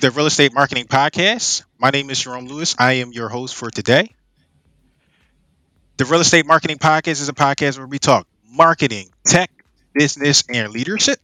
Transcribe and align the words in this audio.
The 0.00 0.10
Real 0.10 0.24
Estate 0.24 0.54
Marketing 0.54 0.86
Podcast. 0.86 1.64
My 1.78 1.90
name 1.90 2.08
is 2.08 2.18
Jerome 2.18 2.46
Lewis. 2.46 2.74
I 2.78 2.94
am 2.94 3.12
your 3.12 3.28
host 3.28 3.54
for 3.54 3.70
today. 3.70 4.14
The 5.98 6.06
Real 6.06 6.22
Estate 6.22 6.46
Marketing 6.46 6.78
Podcast 6.78 7.20
is 7.20 7.28
a 7.28 7.34
podcast 7.34 7.76
where 7.76 7.86
we 7.86 7.98
talk 7.98 8.26
marketing, 8.50 9.10
tech, 9.26 9.50
business, 9.92 10.42
and 10.48 10.72
leadership. 10.72 11.18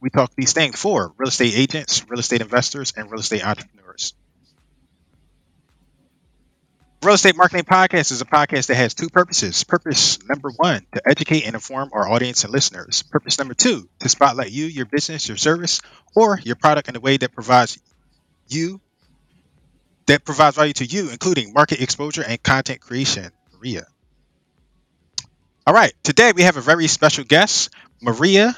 We 0.00 0.10
talk 0.10 0.32
these 0.36 0.52
things 0.52 0.74
for 0.74 1.14
real 1.16 1.28
estate 1.28 1.56
agents, 1.56 2.04
real 2.08 2.18
estate 2.18 2.40
investors, 2.40 2.92
and 2.96 3.08
real 3.08 3.20
estate 3.20 3.46
entrepreneurs. 3.46 4.12
Real 7.04 7.14
Estate 7.14 7.36
Marketing 7.36 7.64
Podcast 7.64 8.10
is 8.10 8.22
a 8.22 8.24
podcast 8.24 8.66
that 8.66 8.74
has 8.74 8.94
two 8.94 9.08
purposes. 9.08 9.62
Purpose 9.62 10.18
number 10.28 10.50
one, 10.56 10.84
to 10.94 11.08
educate 11.08 11.44
and 11.44 11.54
inform 11.54 11.90
our 11.92 12.08
audience 12.08 12.42
and 12.42 12.52
listeners. 12.52 13.04
Purpose 13.04 13.38
number 13.38 13.54
two, 13.54 13.88
to 14.00 14.08
spotlight 14.08 14.50
you, 14.50 14.64
your 14.64 14.86
business, 14.86 15.28
your 15.28 15.36
service, 15.36 15.80
or 16.16 16.40
your 16.42 16.56
product 16.56 16.88
in 16.88 16.96
a 16.96 17.00
way 17.00 17.16
that 17.18 17.30
provides 17.30 17.78
you 18.48 18.80
that 20.06 20.24
provides 20.24 20.56
value 20.56 20.72
to 20.74 20.84
you, 20.84 21.10
including 21.10 21.52
market 21.52 21.80
exposure 21.80 22.24
and 22.26 22.42
content 22.42 22.80
creation. 22.80 23.30
Maria. 23.56 23.86
All 25.66 25.74
right, 25.74 25.92
today 26.04 26.32
we 26.34 26.42
have 26.42 26.56
a 26.56 26.60
very 26.60 26.86
special 26.86 27.24
guest, 27.24 27.70
Maria. 28.00 28.54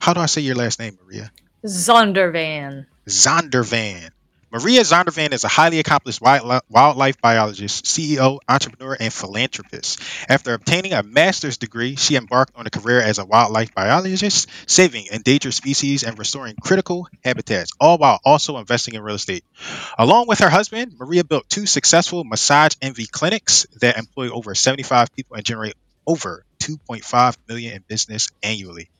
How 0.00 0.12
do 0.12 0.20
I 0.20 0.26
say 0.26 0.42
your 0.42 0.54
last 0.54 0.78
name, 0.78 0.96
Maria? 1.04 1.32
Zondervan. 1.66 2.86
Zondervan. 3.08 4.10
Maria 4.52 4.82
Zondervan 4.82 5.32
is 5.32 5.44
a 5.44 5.48
highly 5.48 5.78
accomplished 5.78 6.20
wildlife 6.20 7.18
biologist, 7.22 7.86
CEO, 7.86 8.38
entrepreneur, 8.46 8.94
and 9.00 9.10
philanthropist. 9.10 9.98
After 10.28 10.52
obtaining 10.52 10.92
a 10.92 11.02
master's 11.02 11.56
degree, 11.56 11.96
she 11.96 12.16
embarked 12.16 12.54
on 12.54 12.66
a 12.66 12.70
career 12.70 13.00
as 13.00 13.18
a 13.18 13.24
wildlife 13.24 13.74
biologist, 13.74 14.50
saving 14.66 15.06
endangered 15.10 15.54
species 15.54 16.02
and 16.02 16.18
restoring 16.18 16.54
critical 16.62 17.08
habitats, 17.24 17.72
all 17.80 17.96
while 17.96 18.20
also 18.26 18.58
investing 18.58 18.92
in 18.92 19.00
real 19.00 19.14
estate. 19.14 19.42
Along 19.96 20.26
with 20.28 20.40
her 20.40 20.50
husband, 20.50 20.96
Maria 20.98 21.24
built 21.24 21.48
two 21.48 21.64
successful 21.64 22.22
massage 22.22 22.74
envy 22.82 23.06
clinics 23.06 23.66
that 23.80 23.96
employ 23.96 24.28
over 24.28 24.54
75 24.54 25.14
people 25.16 25.36
and 25.36 25.46
generate 25.46 25.76
over 26.06 26.44
2.5 26.60 27.38
million 27.48 27.76
in 27.76 27.84
business 27.88 28.28
annually. 28.42 28.90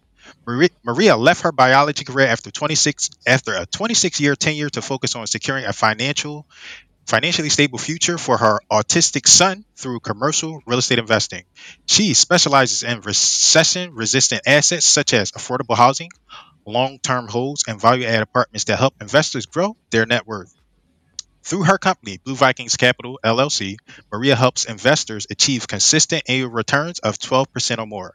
Maria 0.47 1.16
left 1.16 1.42
her 1.42 1.52
biology 1.52 2.05
career 2.05 2.27
after 2.27 2.50
26 2.50 3.11
after 3.27 3.55
a 3.55 3.66
26 3.66 4.20
year 4.20 4.34
tenure 4.36 4.70
to 4.70 4.83
focus 4.83 5.14
on 5.14 5.27
securing 5.27 5.64
a 5.64 5.72
financial 5.72 6.47
financially 7.06 7.48
stable 7.48 7.78
future 7.78 8.19
for 8.19 8.38
her 8.38 8.60
autistic 8.70 9.27
son 9.27 9.64
through 9.77 10.00
commercial 10.00 10.60
real 10.66 10.78
estate 10.78 10.98
investing. 10.98 11.44
She 11.86 12.14
specializes 12.14 12.83
in 12.83 13.00
recession 13.00 13.94
resistant 13.94 14.42
assets 14.47 14.86
such 14.86 15.12
as 15.12 15.33
affordable 15.33 15.77
housing, 15.77 16.10
long 16.66 16.98
term 17.00 17.28
holds, 17.28 17.64
and 17.66 17.80
value 17.80 18.06
add 18.06 18.22
apartments 18.22 18.64
that 18.64 18.78
help 18.78 18.94
investors 19.00 19.47
grow 19.47 19.77
their 19.91 20.06
net 20.06 20.27
worth. 20.27 20.55
Through 21.44 21.64
her 21.64 21.78
company, 21.78 22.19
Blue 22.22 22.36
Vikings 22.36 22.77
Capital 22.77 23.19
LLC, 23.25 23.77
Maria 24.12 24.36
helps 24.36 24.64
investors 24.64 25.27
achieve 25.28 25.66
consistent 25.66 26.22
annual 26.28 26.50
returns 26.50 27.00
of 27.00 27.19
12% 27.19 27.78
or 27.78 27.86
more. 27.86 28.14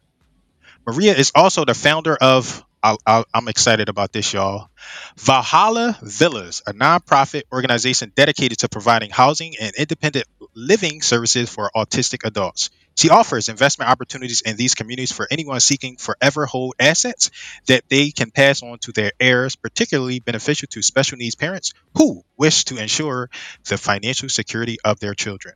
Maria 0.87 1.13
is 1.13 1.33
also 1.35 1.65
the 1.65 1.73
founder 1.73 2.15
of, 2.15 2.63
i 2.81 3.23
am 3.33 3.49
excited 3.49 3.89
about 3.89 4.13
this, 4.13 4.31
y'all. 4.31 4.69
Valhalla 5.17 5.97
Villas, 6.01 6.61
a 6.65 6.71
nonprofit 6.71 7.43
organization 7.51 8.13
dedicated 8.15 8.59
to 8.59 8.69
providing 8.69 9.09
housing 9.09 9.55
and 9.59 9.75
independent 9.75 10.25
living 10.55 11.01
services 11.01 11.49
for 11.49 11.69
autistic 11.75 12.25
adults. 12.25 12.69
She 12.95 13.09
offers 13.09 13.49
investment 13.49 13.91
opportunities 13.91 14.39
in 14.39 14.55
these 14.55 14.75
communities 14.75 15.11
for 15.11 15.27
anyone 15.29 15.59
seeking 15.59 15.97
forever 15.97 16.45
hold 16.45 16.75
assets 16.79 17.31
that 17.65 17.83
they 17.89 18.11
can 18.11 18.31
pass 18.31 18.63
on 18.63 18.79
to 18.79 18.93
their 18.93 19.11
heirs, 19.19 19.57
particularly 19.57 20.21
beneficial 20.21 20.69
to 20.69 20.81
special 20.81 21.17
needs 21.17 21.35
parents 21.35 21.73
who 21.95 22.23
wish 22.37 22.63
to 22.65 22.81
ensure 22.81 23.29
the 23.67 23.77
financial 23.77 24.29
security 24.29 24.77
of 24.85 25.01
their 25.01 25.15
children. 25.15 25.55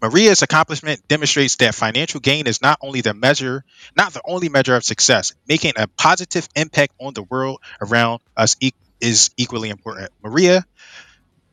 Maria's 0.00 0.42
accomplishment 0.42 1.06
demonstrates 1.08 1.56
that 1.56 1.74
financial 1.74 2.20
gain 2.20 2.46
is 2.46 2.62
not 2.62 2.78
only 2.80 3.00
the 3.00 3.14
measure, 3.14 3.64
not 3.96 4.12
the 4.12 4.22
only 4.24 4.48
measure 4.48 4.76
of 4.76 4.84
success. 4.84 5.34
Making 5.48 5.72
a 5.76 5.88
positive 5.88 6.48
impact 6.54 6.94
on 7.00 7.14
the 7.14 7.24
world 7.24 7.60
around 7.80 8.20
us 8.36 8.56
e- 8.60 8.70
is 9.00 9.30
equally 9.36 9.70
important. 9.70 10.10
Maria, 10.22 10.64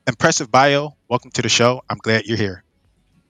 impressive 0.07 0.51
bio. 0.51 0.95
Welcome 1.09 1.31
to 1.31 1.41
the 1.41 1.49
show. 1.49 1.81
I'm 1.89 1.97
glad 1.97 2.25
you're 2.25 2.37
here. 2.37 2.63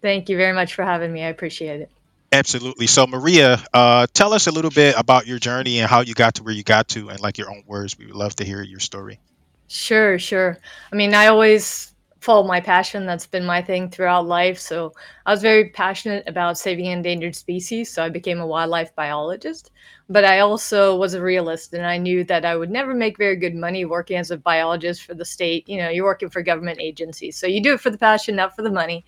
Thank 0.02 0.28
you 0.28 0.36
very 0.36 0.54
much 0.54 0.74
for 0.74 0.84
having 0.84 1.14
me. 1.14 1.24
I 1.24 1.28
appreciate 1.28 1.82
it. 1.82 1.90
Absolutely. 2.34 2.88
So, 2.88 3.08
Maria, 3.08 3.64
uh, 3.74 4.08
tell 4.14 4.34
us 4.34 4.48
a 4.48 4.52
little 4.52 4.72
bit 4.72 4.96
about 4.98 5.26
your 5.26 5.40
journey 5.40 5.80
and 5.80 5.90
how 5.90 6.02
you 6.02 6.14
got 6.14 6.36
to 6.36 6.44
where 6.44 6.54
you 6.54 6.64
got 6.64 6.90
to, 6.90 7.10
and 7.10 7.22
like 7.22 7.38
your 7.38 7.50
own 7.50 7.64
words. 7.66 7.98
We 7.98 8.08
would 8.08 8.16
love 8.16 8.36
to 8.36 8.44
hear 8.44 8.62
your 8.62 8.82
story. 8.82 9.22
Sure, 9.68 10.20
sure. 10.20 10.60
I 10.92 10.96
mean, 10.96 11.14
I 11.14 11.28
always 11.28 11.95
follow 12.26 12.46
my 12.46 12.60
passion. 12.60 13.06
That's 13.06 13.28
been 13.28 13.46
my 13.46 13.62
thing 13.62 13.90
throughout 13.90 14.26
life. 14.26 14.60
So 14.60 14.94
I 15.26 15.32
was 15.32 15.42
very 15.42 15.70
passionate 15.70 16.28
about 16.28 16.58
saving 16.58 16.88
endangered 16.88 17.36
species. 17.36 17.94
So 17.94 18.04
I 18.04 18.10
became 18.10 18.40
a 18.40 18.48
wildlife 18.48 18.94
biologist. 18.96 19.72
But 20.10 20.26
I 20.26 20.40
also 20.40 20.96
was 20.96 21.14
a 21.14 21.22
realist 21.22 21.74
and 21.74 21.86
I 21.86 21.98
knew 21.98 22.24
that 22.26 22.44
I 22.44 22.56
would 22.56 22.72
never 22.72 22.94
make 22.94 23.18
very 23.18 23.36
good 23.36 23.56
money 23.56 23.86
working 23.86 24.18
as 24.18 24.32
a 24.32 24.38
biologist 24.38 25.04
for 25.04 25.14
the 25.14 25.24
state. 25.24 25.70
You 25.70 25.78
know, 25.78 25.90
you're 25.90 26.06
working 26.06 26.30
for 26.30 26.42
government 26.42 26.80
agencies. 26.82 27.38
So 27.38 27.48
you 27.48 27.62
do 27.62 27.74
it 27.74 27.80
for 27.80 27.92
the 27.92 27.98
passion, 27.98 28.36
not 28.36 28.56
for 28.56 28.64
the 28.64 28.72
money. 28.72 29.06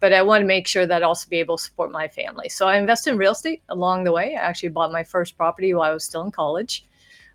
But 0.00 0.12
I 0.12 0.22
want 0.22 0.42
to 0.42 0.46
make 0.46 0.66
sure 0.66 0.86
that 0.86 0.96
I'd 0.98 1.02
also 1.02 1.28
be 1.28 1.40
able 1.40 1.56
to 1.56 1.64
support 1.64 1.90
my 1.90 2.06
family. 2.06 2.50
So 2.50 2.68
I 2.68 2.76
invested 2.76 3.10
in 3.10 3.18
real 3.18 3.32
estate 3.32 3.62
along 3.68 4.04
the 4.04 4.12
way. 4.12 4.36
I 4.36 4.40
actually 4.40 4.68
bought 4.68 4.92
my 4.92 5.02
first 5.02 5.36
property 5.36 5.74
while 5.74 5.90
I 5.90 5.94
was 5.94 6.04
still 6.04 6.22
in 6.22 6.30
college. 6.30 6.84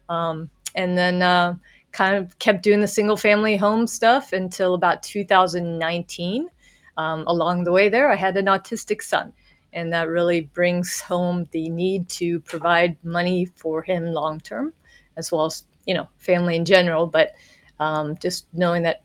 Um, 0.10 0.50
and 0.76 0.98
then 0.98 1.22
uh, 1.22 1.56
kind 1.94 2.16
of 2.16 2.38
kept 2.40 2.64
doing 2.64 2.81
the 2.81 2.88
single 2.88 3.16
family 3.16 3.56
home 3.56 3.88
stuff 3.88 4.34
until 4.34 4.74
about 4.74 5.04
2019. 5.04 6.50
Um, 6.98 7.24
along 7.28 7.64
the 7.64 7.72
way 7.72 7.88
there, 7.88 8.12
I 8.12 8.16
had 8.16 8.36
an 8.36 8.48
autistic 8.48 9.02
son, 9.02 9.31
and 9.72 9.94
that 9.94 10.09
really 10.09 10.42
brings 10.42 11.00
home 11.00 11.48
the 11.52 11.70
need 11.70 12.09
to 12.09 12.40
provide 12.42 12.98
money 13.04 13.46
for 13.46 13.81
him 13.81 14.06
long 14.06 14.40
term, 14.42 14.74
as 15.18 15.31
well 15.31 15.46
as 15.46 15.64
you 15.86 15.94
know 15.94 16.08
family 16.18 16.56
in 16.56 16.66
general. 16.66 17.08
But 17.08 17.34
um, 17.80 18.18
just 18.18 18.48
knowing 18.54 18.84
that 18.84 19.02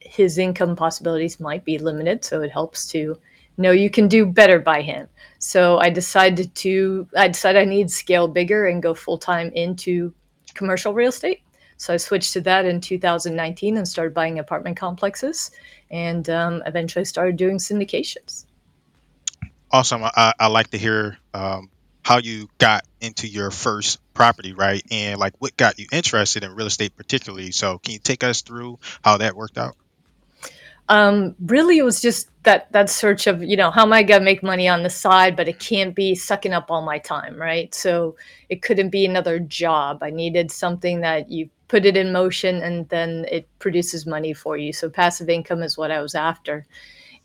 his 0.00 0.38
income 0.38 0.74
possibilities 0.74 1.38
might 1.38 1.64
be 1.64 1.78
limited, 1.78 2.24
so 2.24 2.42
it 2.42 2.50
helps 2.50 2.86
to 2.88 3.18
know 3.56 3.70
you 3.70 3.90
can 3.90 4.08
do 4.08 4.26
better 4.26 4.58
by 4.58 4.82
him. 4.82 5.06
So 5.38 5.78
I 5.78 5.90
decided 5.90 6.52
to 6.56 7.08
I 7.16 7.28
decided 7.28 7.60
I 7.60 7.64
need 7.64 7.90
scale 7.90 8.26
bigger 8.26 8.66
and 8.66 8.82
go 8.82 8.94
full 8.94 9.18
time 9.18 9.50
into 9.54 10.12
commercial 10.54 10.94
real 10.94 11.10
estate 11.10 11.44
so 11.84 11.92
I 11.92 11.98
switched 11.98 12.32
to 12.32 12.40
that 12.40 12.64
in 12.64 12.80
2019 12.80 13.76
and 13.76 13.86
started 13.86 14.14
buying 14.14 14.38
apartment 14.38 14.78
complexes 14.78 15.50
and 15.90 16.30
um, 16.30 16.62
eventually 16.64 17.04
started 17.04 17.36
doing 17.36 17.58
syndications. 17.58 18.46
Awesome. 19.70 20.02
I, 20.02 20.32
I 20.40 20.46
like 20.46 20.70
to 20.70 20.78
hear 20.78 21.18
um, 21.34 21.68
how 22.02 22.18
you 22.18 22.48
got 22.56 22.86
into 23.02 23.28
your 23.28 23.50
first 23.50 24.00
property, 24.14 24.54
right? 24.54 24.82
And 24.90 25.20
like 25.20 25.34
what 25.40 25.58
got 25.58 25.78
you 25.78 25.86
interested 25.92 26.42
in 26.42 26.54
real 26.54 26.68
estate, 26.68 26.96
particularly. 26.96 27.50
So, 27.50 27.76
can 27.80 27.92
you 27.92 27.98
take 27.98 28.24
us 28.24 28.40
through 28.40 28.78
how 29.04 29.18
that 29.18 29.36
worked 29.36 29.58
out? 29.58 29.76
Um, 30.88 31.34
really, 31.38 31.76
it 31.78 31.82
was 31.82 32.00
just 32.00 32.30
that 32.44 32.72
that 32.72 32.88
search 32.88 33.26
of 33.26 33.42
you 33.42 33.56
know 33.56 33.70
how 33.70 33.82
am 33.82 33.92
I 33.92 34.02
gonna 34.02 34.24
make 34.24 34.42
money 34.42 34.68
on 34.68 34.82
the 34.82 34.90
side, 34.90 35.34
but 35.34 35.48
it 35.48 35.58
can't 35.58 35.94
be 35.94 36.14
sucking 36.14 36.52
up 36.52 36.70
all 36.70 36.82
my 36.82 36.98
time, 36.98 37.36
right? 37.36 37.74
So 37.74 38.16
it 38.48 38.62
couldn't 38.62 38.90
be 38.90 39.04
another 39.04 39.38
job. 39.38 40.02
I 40.02 40.10
needed 40.10 40.50
something 40.50 41.00
that 41.00 41.30
you 41.30 41.48
put 41.68 41.86
it 41.86 41.96
in 41.96 42.12
motion 42.12 42.62
and 42.62 42.88
then 42.88 43.26
it 43.30 43.48
produces 43.58 44.06
money 44.06 44.32
for 44.32 44.56
you. 44.56 44.72
So 44.72 44.88
passive 44.90 45.28
income 45.28 45.62
is 45.62 45.78
what 45.78 45.90
I 45.90 46.00
was 46.02 46.14
after. 46.14 46.66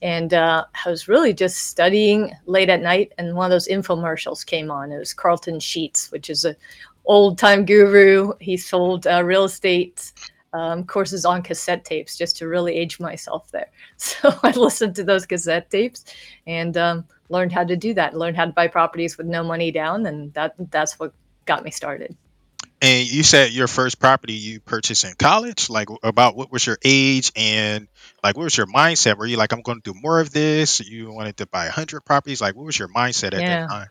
And 0.02 0.34
uh, 0.34 0.66
I 0.86 0.90
was 0.90 1.08
really 1.08 1.34
just 1.34 1.68
studying 1.68 2.32
late 2.46 2.70
at 2.70 2.82
night, 2.82 3.12
and 3.18 3.36
one 3.36 3.48
of 3.48 3.52
those 3.52 3.68
infomercials 3.68 4.46
came 4.46 4.72
on. 4.72 4.94
It 4.94 4.98
was 4.98 5.14
Carlton 5.14 5.60
Sheets, 5.60 6.10
which 6.10 6.30
is 6.30 6.46
a 6.46 6.56
old 7.04 7.38
time 7.38 7.66
guru. 7.66 8.32
He 8.40 8.56
sold 8.56 9.08
uh, 9.08 9.22
real 9.26 9.44
estate 9.44 10.14
um, 10.54 10.86
courses 10.86 11.26
on 11.26 11.44
cassette 11.44 11.84
tapes 11.84 12.18
just 12.18 12.38
to 12.38 12.48
really 12.48 12.76
age 12.76 13.00
myself 13.00 13.52
there. 13.52 13.70
So 13.98 14.34
I 14.42 14.52
listened 14.52 14.96
to 14.96 15.04
those 15.04 15.26
cassette 15.26 15.70
tapes 15.70 16.06
and 16.48 16.78
um, 16.78 17.06
learned 17.28 17.52
how 17.52 17.66
to 17.66 17.76
do 17.76 17.94
that. 17.96 18.16
Learned 18.16 18.38
how 18.38 18.46
to 18.46 18.54
buy 18.54 18.68
properties 18.68 19.18
with 19.18 19.28
no 19.28 19.44
money 19.44 19.72
down, 19.72 20.06
and 20.06 20.34
that 20.34 20.56
that's 20.72 20.98
what 20.98 21.14
got 21.46 21.66
me 21.66 21.72
started. 21.72 22.16
And 22.82 23.12
you 23.12 23.24
said 23.24 23.52
your 23.52 23.68
first 23.68 24.00
property 24.00 24.34
you 24.34 24.60
purchased 24.62 25.04
in 25.04 25.14
college. 25.18 25.70
Like, 25.70 25.90
about 26.02 26.36
what 26.36 26.52
was 26.52 26.66
your 26.66 26.78
age 26.84 27.32
and 27.36 27.88
like 28.24 28.38
what 28.38 28.44
was 28.44 28.56
your 28.56 28.68
mindset? 28.68 29.18
Were 29.18 29.26
you 29.26 29.38
like, 29.38 29.52
I'm 29.52 29.62
going 29.62 29.82
to 29.82 29.94
do 29.94 30.00
more 30.00 30.20
of 30.20 30.32
this? 30.32 30.80
You 30.80 31.12
wanted 31.12 31.38
to 31.38 31.46
buy 31.46 31.68
hundred 31.68 32.02
properties? 32.02 32.42
Like, 32.42 32.56
what 32.56 32.66
was 32.66 32.80
your 32.80 32.88
mindset 32.88 33.34
at 33.34 33.42
yeah. 33.42 33.62
that 33.62 33.70
time? 33.70 33.88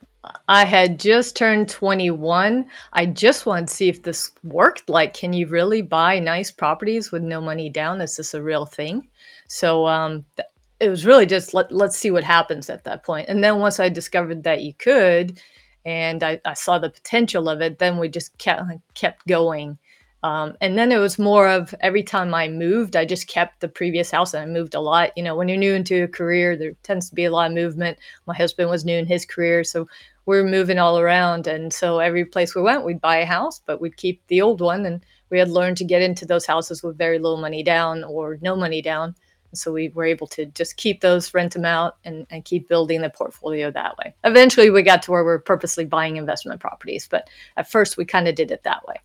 I 0.49 0.65
had 0.65 0.99
just 0.99 1.37
turned 1.37 1.69
21. 1.69 2.67
I 2.93 3.07
just 3.07 3.47
wanted 3.47 3.69
to 3.69 3.75
see 3.75 3.89
if 3.89 4.03
this 4.03 4.33
worked. 4.43 4.89
Like, 4.89 5.15
can 5.15 5.33
you 5.33 5.47
really 5.47 5.83
buy 5.83 6.19
nice 6.19 6.51
properties 6.51 7.13
with 7.13 7.23
no 7.23 7.41
money 7.41 7.69
down? 7.69 8.01
Is 8.01 8.17
this 8.17 8.35
a 8.35 8.43
real 8.43 8.67
thing? 8.67 9.09
So, 9.47 9.87
um, 9.87 10.25
th- 10.37 10.49
it 10.81 10.89
was 10.89 11.05
really 11.05 11.27
just 11.27 11.55
let, 11.55 11.73
let's 11.73 11.99
see 11.99 12.11
what 12.11 12.25
happens 12.25 12.71
at 12.71 12.85
that 12.85 13.05
point. 13.05 13.29
And 13.29 13.43
then 13.43 13.59
once 13.59 13.81
I 13.81 13.89
discovered 13.89 14.45
that 14.45 14.63
you 14.63 14.75
could, 14.75 15.41
and 15.89 16.23
I, 16.23 16.39
I 16.45 16.53
saw 16.53 16.79
the 16.79 16.91
potential 16.91 17.49
of 17.49 17.63
it, 17.63 17.79
then 17.79 17.97
we 17.97 18.11
just 18.11 18.37
kept 18.37 18.63
kept 18.93 19.27
going. 19.27 19.79
Um, 20.23 20.55
and 20.61 20.77
then 20.77 20.93
it 20.93 20.99
was 20.99 21.19
more 21.19 21.49
of 21.49 21.75
every 21.81 22.03
time 22.03 22.35
I 22.35 22.49
moved, 22.49 22.95
I 22.95 23.07
just 23.07 23.27
kept 23.27 23.61
the 23.61 23.69
previous 23.69 24.11
house 24.11 24.35
and 24.35 24.43
I 24.43 24.47
moved 24.47 24.75
a 24.75 24.81
lot. 24.81 25.17
You 25.17 25.23
know, 25.23 25.35
when 25.35 25.49
you're 25.49 25.57
new 25.57 25.73
into 25.73 26.05
a 26.05 26.09
career, 26.09 26.57
there 26.57 26.73
tends 26.83 27.09
to 27.09 27.15
be 27.15 27.25
a 27.25 27.31
lot 27.31 27.47
of 27.47 27.55
movement. 27.55 27.99
My 28.27 28.35
husband 28.35 28.69
was 28.69 28.85
new 28.85 28.99
in 28.99 29.07
his 29.07 29.25
career. 29.25 29.65
So 29.65 29.89
we 30.27 30.37
are 30.37 30.45
moving 30.45 30.79
all 30.79 30.99
around. 30.99 31.47
And 31.47 31.73
so 31.73 32.01
every 32.01 32.27
place 32.27 32.55
we 32.55 32.61
went, 32.61 32.85
we'd 32.85 33.01
buy 33.01 33.19
a 33.19 33.25
house, 33.25 33.63
but 33.65 33.81
we'd 33.81 33.97
keep 33.97 34.21
the 34.27 34.43
old 34.43 34.61
one. 34.61 34.85
And 34.85 35.03
we 35.31 35.39
had 35.39 35.49
learned 35.49 35.79
to 35.79 35.85
get 35.85 36.03
into 36.03 36.27
those 36.27 36.45
houses 36.45 36.83
with 36.83 36.99
very 36.99 37.19
little 37.19 37.41
money 37.41 37.63
down 37.63 38.05
or 38.05 38.39
no 38.43 38.55
money 38.57 38.83
down. 38.83 39.15
So 39.55 39.73
we 39.73 39.89
were 39.89 40.05
able 40.05 40.27
to 40.29 40.47
just 40.47 40.77
keep 40.77 41.01
those, 41.01 41.33
rent 41.33 41.55
them 41.55 41.65
out, 41.65 41.97
and, 42.05 42.27
and 42.31 42.45
keep 42.45 42.69
building 42.69 43.01
the 43.01 43.11
portfolio 43.11 43.71
that 43.71 43.97
way. 43.99 44.15
Eventually, 44.25 44.71
we 44.71 44.83
got 44.83 45.03
to 45.03 45.11
where 45.11 45.25
we're 45.25 45.39
purposely 45.39 45.85
buying 45.85 46.17
investment 46.17 46.61
properties, 46.61 47.09
but 47.09 47.29
at 47.57 47.71
first, 47.71 47.97
we 47.97 48.05
kind 48.05 48.29
of 48.29 48.35
did 48.35 48.51
it 48.51 48.63
that 48.65 48.87
way. 48.87 48.97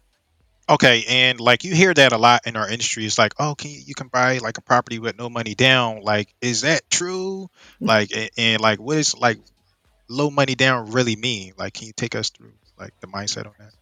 Okay, 0.69 1.04
and 1.10 1.42
like 1.42 1.66
you 1.66 1.75
hear 1.75 1.94
that 1.94 2.13
a 2.13 2.18
lot 2.18 2.48
in 2.48 2.56
our 2.56 2.69
industry. 2.69 3.06
It's 3.06 3.18
like, 3.18 3.34
oh, 3.38 3.54
can 3.54 3.72
you, 3.72 3.81
you 3.86 3.95
can 3.95 4.07
buy 4.07 4.38
like 4.38 4.57
a 4.57 4.62
property 4.62 4.98
with 4.98 5.18
no 5.18 5.30
money 5.30 5.56
down. 5.56 6.01
Like, 6.01 6.34
is 6.42 6.62
that 6.62 6.90
true? 6.90 7.50
Mm. 7.81 7.88
Like, 7.88 8.16
and, 8.16 8.30
and 8.38 8.62
like, 8.62 8.80
what 8.80 8.98
is 8.98 9.16
like 9.16 9.40
low 10.07 10.30
money 10.30 10.56
down 10.56 10.92
really 10.92 11.18
mean? 11.18 11.54
Like, 11.57 11.74
can 11.74 11.88
you 11.88 11.94
take 11.94 12.16
us 12.16 12.30
through 12.30 12.54
like 12.80 12.98
the 13.01 13.07
mindset 13.07 13.45
on 13.45 13.54
that? 13.60 13.74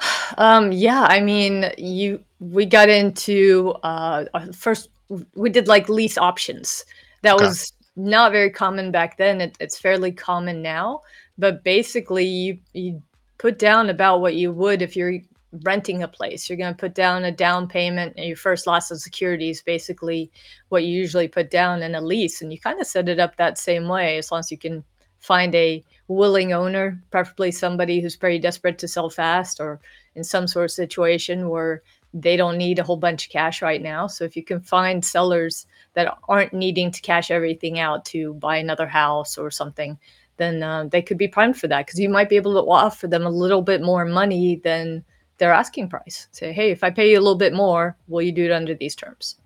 Um, 0.38 0.72
yeah, 0.72 1.02
I 1.02 1.20
mean, 1.20 1.70
you 1.76 2.24
we 2.40 2.66
got 2.66 2.88
into 2.88 3.74
uh 3.82 4.24
first 4.52 4.88
we 5.34 5.50
did 5.50 5.68
like 5.68 5.88
lease 5.88 6.18
options. 6.18 6.84
That 7.22 7.36
Okay. 7.36 7.46
was 7.46 7.72
not 7.96 8.32
very 8.32 8.50
common 8.50 8.90
back 8.90 9.16
then. 9.16 9.40
It, 9.40 9.56
it's 9.60 9.78
fairly 9.78 10.12
common 10.12 10.62
now, 10.62 11.02
but 11.38 11.62
basically 11.64 12.24
you 12.26 12.58
you 12.72 13.02
put 13.38 13.58
down 13.58 13.90
about 13.90 14.20
what 14.20 14.34
you 14.34 14.52
would 14.52 14.82
if 14.82 14.96
you're 14.96 15.20
renting 15.62 16.02
a 16.02 16.08
place. 16.08 16.48
You're 16.48 16.58
going 16.58 16.74
to 16.74 16.78
put 16.80 16.94
down 16.94 17.24
a 17.24 17.32
down 17.32 17.68
payment 17.68 18.14
and 18.16 18.26
your 18.26 18.36
first 18.36 18.66
loss 18.66 18.90
of 18.90 19.00
security 19.00 19.50
is 19.50 19.62
basically 19.62 20.30
what 20.68 20.84
you 20.84 20.92
usually 20.92 21.28
put 21.28 21.50
down 21.50 21.82
in 21.82 21.94
a 21.94 22.00
lease 22.00 22.42
and 22.42 22.52
you 22.52 22.58
kind 22.58 22.80
of 22.80 22.86
set 22.86 23.08
it 23.08 23.20
up 23.20 23.36
that 23.36 23.58
same 23.58 23.88
way 23.88 24.18
as 24.18 24.32
long 24.32 24.40
as 24.40 24.50
you 24.50 24.58
can 24.58 24.82
find 25.20 25.54
a 25.54 25.84
willing 26.08 26.52
owner, 26.52 27.02
preferably 27.10 27.50
somebody 27.50 28.00
who's 28.00 28.16
very 28.16 28.38
desperate 28.38 28.78
to 28.78 28.88
sell 28.88 29.08
fast 29.08 29.60
or 29.60 29.80
in 30.16 30.24
some 30.24 30.46
sort 30.46 30.66
of 30.66 30.70
situation 30.70 31.48
where 31.48 31.82
they 32.14 32.36
don't 32.36 32.56
need 32.56 32.78
a 32.78 32.84
whole 32.84 32.96
bunch 32.96 33.26
of 33.26 33.32
cash 33.32 33.60
right 33.60 33.82
now. 33.82 34.06
So 34.06 34.24
if 34.24 34.36
you 34.36 34.44
can 34.44 34.60
find 34.60 35.04
sellers 35.04 35.66
that 35.94 36.16
aren't 36.28 36.52
needing 36.52 36.92
to 36.92 37.00
cash 37.02 37.30
everything 37.30 37.80
out 37.80 38.04
to 38.06 38.34
buy 38.34 38.56
another 38.56 38.86
house 38.86 39.36
or 39.36 39.50
something, 39.50 39.98
then 40.36 40.62
uh, 40.62 40.84
they 40.84 41.02
could 41.02 41.18
be 41.18 41.28
primed 41.28 41.58
for 41.58 41.66
that 41.68 41.86
because 41.86 41.98
you 41.98 42.08
might 42.08 42.28
be 42.28 42.36
able 42.36 42.54
to 42.54 42.70
offer 42.70 43.08
them 43.08 43.26
a 43.26 43.30
little 43.30 43.62
bit 43.62 43.82
more 43.82 44.04
money 44.04 44.56
than 44.62 45.04
their 45.38 45.52
asking 45.52 45.88
price. 45.88 46.28
Say, 46.30 46.52
hey, 46.52 46.70
if 46.70 46.84
I 46.84 46.90
pay 46.90 47.10
you 47.10 47.18
a 47.18 47.20
little 47.20 47.34
bit 47.34 47.52
more, 47.52 47.96
will 48.06 48.22
you 48.22 48.32
do 48.32 48.44
it 48.44 48.52
under 48.52 48.74
these 48.74 48.94
terms? 48.94 49.36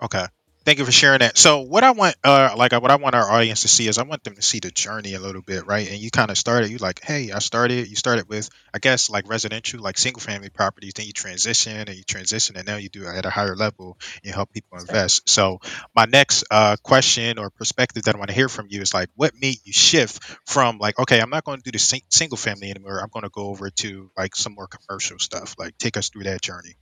Okay. 0.00 0.26
Thank 0.68 0.80
you 0.80 0.84
for 0.84 0.92
sharing 0.92 1.20
that. 1.20 1.38
So 1.38 1.60
what 1.60 1.82
I 1.82 1.92
want, 1.92 2.14
uh, 2.22 2.54
like 2.54 2.72
what 2.72 2.90
I 2.90 2.96
want 2.96 3.14
our 3.14 3.30
audience 3.30 3.62
to 3.62 3.68
see 3.68 3.88
is 3.88 3.96
I 3.96 4.02
want 4.02 4.22
them 4.22 4.34
to 4.34 4.42
see 4.42 4.58
the 4.60 4.70
journey 4.70 5.14
a 5.14 5.18
little 5.18 5.40
bit, 5.40 5.66
right? 5.66 5.88
And 5.88 5.96
you 5.96 6.10
kind 6.10 6.30
of 6.30 6.36
started, 6.36 6.68
you 6.68 6.76
like, 6.76 7.00
hey, 7.02 7.32
I 7.32 7.38
started. 7.38 7.88
You 7.88 7.96
started 7.96 8.28
with, 8.28 8.50
I 8.74 8.78
guess, 8.78 9.08
like 9.08 9.30
residential, 9.30 9.80
like 9.80 9.96
single 9.96 10.20
family 10.20 10.50
properties. 10.50 10.92
Then 10.92 11.06
you 11.06 11.14
transition 11.14 11.72
and 11.74 11.94
you 11.96 12.02
transition, 12.04 12.58
and 12.58 12.66
now 12.66 12.76
you 12.76 12.90
do 12.90 13.04
it 13.08 13.16
at 13.16 13.24
a 13.24 13.30
higher 13.30 13.56
level. 13.56 13.96
and 14.22 14.34
help 14.34 14.52
people 14.52 14.76
invest. 14.78 15.26
So 15.26 15.60
my 15.96 16.04
next 16.04 16.44
uh, 16.50 16.76
question 16.82 17.38
or 17.38 17.48
perspective 17.48 18.02
that 18.02 18.14
I 18.14 18.18
want 18.18 18.28
to 18.28 18.36
hear 18.36 18.50
from 18.50 18.66
you 18.68 18.82
is 18.82 18.92
like, 18.92 19.08
what 19.16 19.32
made 19.40 19.56
you 19.64 19.72
shift 19.72 20.22
from 20.46 20.76
like, 20.76 20.98
okay, 20.98 21.18
I'm 21.18 21.30
not 21.30 21.44
going 21.44 21.60
to 21.60 21.64
do 21.64 21.72
the 21.72 21.78
sing- 21.78 22.02
single 22.10 22.36
family 22.36 22.68
anymore. 22.68 22.98
I'm 22.98 23.08
going 23.10 23.24
to 23.24 23.30
go 23.30 23.46
over 23.48 23.70
to 23.70 24.10
like 24.18 24.36
some 24.36 24.54
more 24.54 24.68
commercial 24.68 25.18
stuff. 25.18 25.54
Like, 25.58 25.78
take 25.78 25.96
us 25.96 26.10
through 26.10 26.24
that 26.24 26.42
journey. 26.42 26.74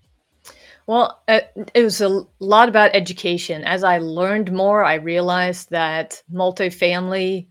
Well, 0.86 1.20
it, 1.26 1.50
uh, 1.56 1.64
it 1.74 1.82
was 1.82 2.00
a 2.00 2.24
lot 2.38 2.68
about 2.68 2.94
education. 2.94 3.64
As 3.64 3.82
I 3.82 3.98
learned 3.98 4.52
more, 4.52 4.84
I 4.84 4.94
realized 4.94 5.70
that 5.70 6.22
multifamily 6.32 7.48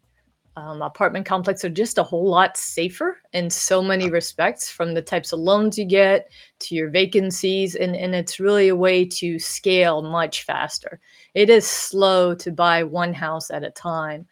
um, 0.57 0.81
apartment 0.81 1.25
complexes 1.25 1.65
are 1.65 1.73
just 1.73 1.97
a 1.97 2.03
whole 2.03 2.29
lot 2.29 2.57
safer 2.57 3.17
in 3.33 3.49
so 3.49 3.81
many 3.81 4.09
respects, 4.09 4.69
from 4.69 4.93
the 4.93 5.01
types 5.01 5.33
of 5.33 5.39
loans 5.39 5.77
you 5.77 5.85
get 5.85 6.31
to 6.59 6.75
your 6.75 6.89
vacancies, 6.89 7.75
and, 7.75 7.95
and 7.95 8.15
it's 8.15 8.39
really 8.39 8.69
a 8.69 8.75
way 8.75 9.05
to 9.05 9.39
scale 9.39 10.01
much 10.01 10.43
faster. 10.43 10.99
It 11.33 11.49
is 11.49 11.67
slow 11.67 12.35
to 12.35 12.51
buy 12.51 12.83
one 12.83 13.13
house 13.13 13.51
at 13.51 13.65
a 13.65 13.71
time. 13.71 14.27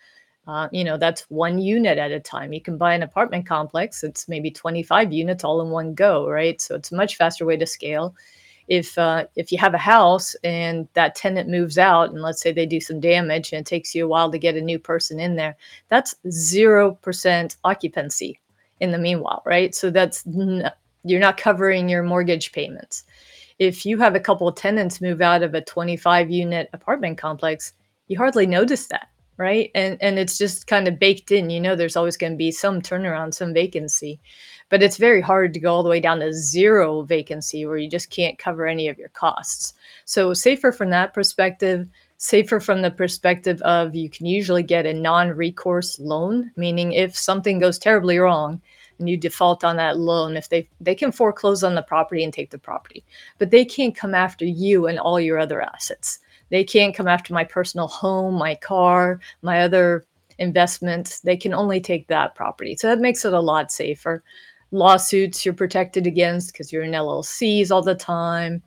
Uh, 0.48 0.70
you 0.72 0.84
know, 0.86 0.98
that's 0.98 1.24
one 1.30 1.60
unit 1.60 1.98
at 1.98 2.12
a 2.12 2.20
time. 2.20 2.54
You 2.54 2.62
can 2.62 2.78
buy 2.78 2.94
an 2.94 3.04
apartment 3.04 3.46
complex, 3.48 4.04
it's 4.04 4.30
maybe 4.30 4.52
25 4.52 5.12
units 5.14 5.44
all 5.44 5.62
in 5.62 5.70
one 5.72 5.94
go, 5.94 6.30
right? 6.30 6.62
So 6.62 6.76
it's 6.76 6.92
a 6.92 6.96
much 6.96 7.18
faster 7.18 7.46
way 7.46 7.58
to 7.58 7.66
scale 7.66 8.16
if 8.68 8.98
uh, 8.98 9.26
if 9.36 9.52
you 9.52 9.58
have 9.58 9.74
a 9.74 9.80
house 9.80 10.36
and 10.44 10.88
that 10.94 11.16
tenant 11.16 11.50
moves 11.50 11.78
out 11.78 12.10
and 12.10 12.22
let's 12.22 12.42
say 12.42 12.52
they 12.52 12.66
do 12.66 12.80
some 12.80 13.00
damage 13.00 13.52
and 13.52 13.62
it 13.62 13.66
takes 13.66 13.94
you 13.94 14.06
a 14.06 14.08
while 14.08 14.32
to 14.32 14.40
get 14.40 14.56
a 14.56 14.62
new 14.62 14.80
person 14.80 15.20
in 15.20 15.36
there 15.36 15.56
that's 15.90 16.16
0% 16.28 17.58
occupancy 17.64 18.40
in 18.80 18.92
the 18.92 18.98
meanwhile 18.98 19.42
right? 19.46 19.76
So 19.76 19.90
that's 19.90 20.26
n- 20.28 20.72
you're 21.04 21.20
not 21.20 21.38
covering 21.38 21.90
your 21.90 22.04
mortgage 22.04 22.52
payments. 22.54 23.04
If 23.60 23.86
you 23.86 23.98
have 24.00 24.16
a 24.16 24.20
couple 24.20 24.48
of 24.48 24.56
tenants 24.56 25.02
move 25.02 25.22
out 25.22 25.44
of 25.44 25.54
a 25.54 25.62
25 25.62 26.32
unit 26.32 26.70
apartment 26.74 27.18
complex 27.18 27.74
you 28.08 28.18
hardly 28.18 28.46
notice 28.46 28.88
that 28.88 29.08
right? 29.38 29.72
And 29.74 29.98
and 30.02 30.20
it's 30.20 30.38
just 30.38 30.68
kind 30.68 30.88
of 30.88 31.00
baked 31.00 31.32
in 31.32 31.50
you 31.50 31.60
know 31.60 31.76
there's 31.76 31.96
always 31.96 32.18
going 32.18 32.34
to 32.34 32.38
be 32.38 32.52
some 32.52 32.82
turnaround 32.82 33.34
some 33.34 33.54
vacancy 33.54 34.20
but 34.74 34.82
it's 34.82 34.98
very 34.98 35.22
hard 35.22 35.54
to 35.54 35.60
go 35.60 35.72
all 35.72 35.84
the 35.84 35.90
way 35.90 36.00
down 36.00 36.20
to 36.20 36.34
zero 36.34 37.04
vacancy 37.04 37.64
where 37.64 37.78
you 37.78 37.88
just 37.88 38.10
can't 38.10 38.40
cover 38.40 38.66
any 38.66 38.88
of 38.88 38.98
your 38.98 39.10
costs. 39.10 39.76
So 40.06 40.34
safer 40.34 40.72
from 40.72 40.90
that 40.90 41.14
perspective, 41.14 41.88
safer 42.18 42.60
from 42.60 42.82
the 42.82 42.90
perspective 42.90 43.62
of 43.62 43.94
you 43.94 44.10
can 44.10 44.26
usually 44.26 44.64
get 44.64 44.88
a 44.88 44.94
non-recourse 44.96 46.00
loan, 46.00 46.50
meaning 46.56 46.92
if 46.92 47.16
something 47.16 47.60
goes 47.60 47.78
terribly 47.78 48.18
wrong 48.18 48.60
and 48.98 49.08
you 49.08 49.16
default 49.16 49.64
on 49.64 49.76
that 49.76 50.00
loan, 50.00 50.36
if 50.36 50.50
they 50.50 50.68
they 50.82 50.96
can 50.96 51.12
foreclose 51.12 51.64
on 51.64 51.76
the 51.76 51.84
property 51.84 52.24
and 52.24 52.34
take 52.34 52.50
the 52.50 52.58
property, 52.58 53.04
but 53.38 53.52
they 53.52 53.64
can't 53.64 53.96
come 53.96 54.16
after 54.16 54.44
you 54.44 54.88
and 54.88 54.98
all 54.98 55.20
your 55.20 55.38
other 55.38 55.62
assets. 55.62 56.18
They 56.50 56.64
can't 56.64 56.96
come 56.96 57.08
after 57.08 57.32
my 57.32 57.44
personal 57.44 57.88
home, 57.88 58.34
my 58.34 58.56
car, 58.56 59.20
my 59.44 59.62
other 59.62 60.04
investments. 60.40 61.20
They 61.20 61.38
can 61.38 61.54
only 61.54 61.80
take 61.80 62.08
that 62.08 62.34
property. 62.34 62.76
So 62.76 62.88
that 62.88 63.00
makes 63.00 63.24
it 63.24 63.34
a 63.34 63.40
lot 63.40 63.72
safer 63.72 64.24
lawsuits 64.74 65.46
you're 65.46 65.54
protected 65.54 66.06
against 66.06 66.52
because 66.52 66.74
you're 66.74 66.84
in 66.84 66.92
LLCs 66.92 67.72
all 67.72 67.82
the 67.82 67.96
time. 67.96 68.62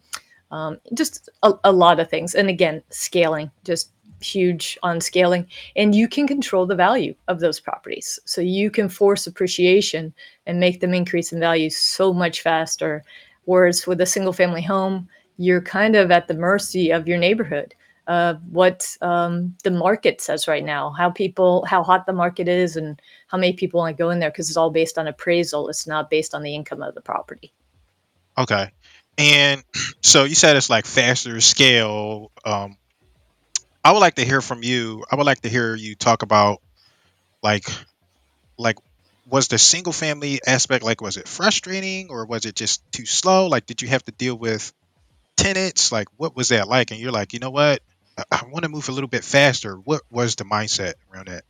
Um, 0.51 0.79
just 0.95 1.29
a, 1.43 1.53
a 1.65 1.73
lot 1.73 2.01
of 2.01 2.09
things. 2.09 2.35
And 2.35 2.49
again, 2.49 2.83
scaling, 2.91 3.51
just 3.65 3.91
huge 4.21 4.79
on 4.83 5.01
scaling. 5.01 5.47
And 5.75 5.95
you 5.95 6.09
can 6.09 6.27
control 6.27 6.65
the 6.65 6.77
value 6.77 7.15
of 7.29 7.41
those 7.41 7.61
properties. 7.61 8.19
So 8.25 8.41
you 8.41 8.71
can 8.71 8.89
force 8.89 9.27
appreciation 9.27 10.15
and 10.47 10.61
make 10.61 10.81
them 10.81 10.95
increase 10.95 11.33
in 11.33 11.41
value 11.41 11.69
so 11.69 12.13
much 12.13 12.41
faster. 12.41 13.05
Whereas 13.45 13.87
with 13.87 14.01
a 14.01 14.07
single 14.07 14.33
family 14.33 14.63
home, 14.63 15.09
you're 15.37 15.61
kind 15.61 15.97
of 15.97 16.11
at 16.11 16.29
the 16.29 16.35
mercy 16.35 16.91
of 16.93 17.07
your 17.07 17.19
neighborhood 17.19 17.75
what 18.07 18.97
um, 19.01 19.57
the 19.65 19.71
market 19.71 20.21
says 20.21 20.47
right 20.47 20.65
now, 20.65 20.91
how 20.91 21.11
people, 21.11 21.65
how 21.65 21.83
hot 21.83 22.07
the 22.07 22.13
market 22.13 22.49
is, 22.49 22.77
and 22.77 23.01
how 23.29 23.39
many 23.39 23.53
people 23.53 23.79
want 23.79 23.97
to 23.97 24.03
go 24.03 24.11
in 24.11 24.19
there 24.19 24.31
because 24.31 24.49
it's 24.49 24.57
all 24.57 24.71
based 24.71 24.99
on 24.99 25.07
appraisal. 25.09 25.69
It's 25.69 25.87
not 25.87 26.11
based 26.11 26.35
on 26.35 26.43
the 26.43 26.55
income 26.55 26.83
of 26.83 26.95
the 26.95 27.01
property. 27.01 27.53
Okay, 28.39 28.71
and 29.19 29.63
so 30.03 30.25
you 30.25 30.35
said 30.35 30.57
it's 30.57 30.71
like 30.71 30.87
faster 30.87 31.41
scale. 31.41 32.31
Um, 32.45 32.77
I 33.85 33.93
would 33.93 34.01
like 34.01 34.17
to 34.17 34.25
hear 34.25 34.41
from 34.41 34.63
you. 34.63 35.05
I 35.11 35.17
would 35.17 35.27
like 35.27 35.43
to 35.43 35.49
hear 35.49 35.75
you 35.75 35.95
talk 35.95 36.23
about 36.23 36.61
like, 37.43 37.69
like 38.59 38.79
was 39.29 39.49
the 39.49 39.59
single 39.59 39.93
family 39.93 40.41
aspect 40.47 40.85
like 40.85 41.01
was 41.01 41.17
it 41.17 41.29
frustrating 41.29 42.09
or 42.11 42.27
was 42.27 42.47
it 42.47 42.55
just 42.55 42.81
too 42.93 43.07
slow? 43.07 43.49
Like, 43.49 43.67
did 43.67 43.83
you 43.83 43.89
have 43.89 44.05
to 44.05 44.13
deal 44.13 44.37
with 44.37 44.73
tenants? 45.37 45.93
Like, 45.93 46.09
what 46.17 46.35
was 46.35 46.49
that 46.49 46.69
like? 46.69 46.91
And 46.91 47.01
you're 47.01 47.13
like, 47.13 47.33
you 47.33 47.39
know 47.39 47.51
what? 47.51 47.81
I 48.31 48.45
want 48.51 48.65
to 48.65 48.69
move 48.69 48.89
a 48.89 48.93
little 48.93 49.09
bit 49.09 49.25
faster. 49.25 49.77
What 49.77 50.03
was 50.11 50.37
the 50.37 50.45
mindset 50.45 50.95
around 51.13 51.29
that? 51.29 51.45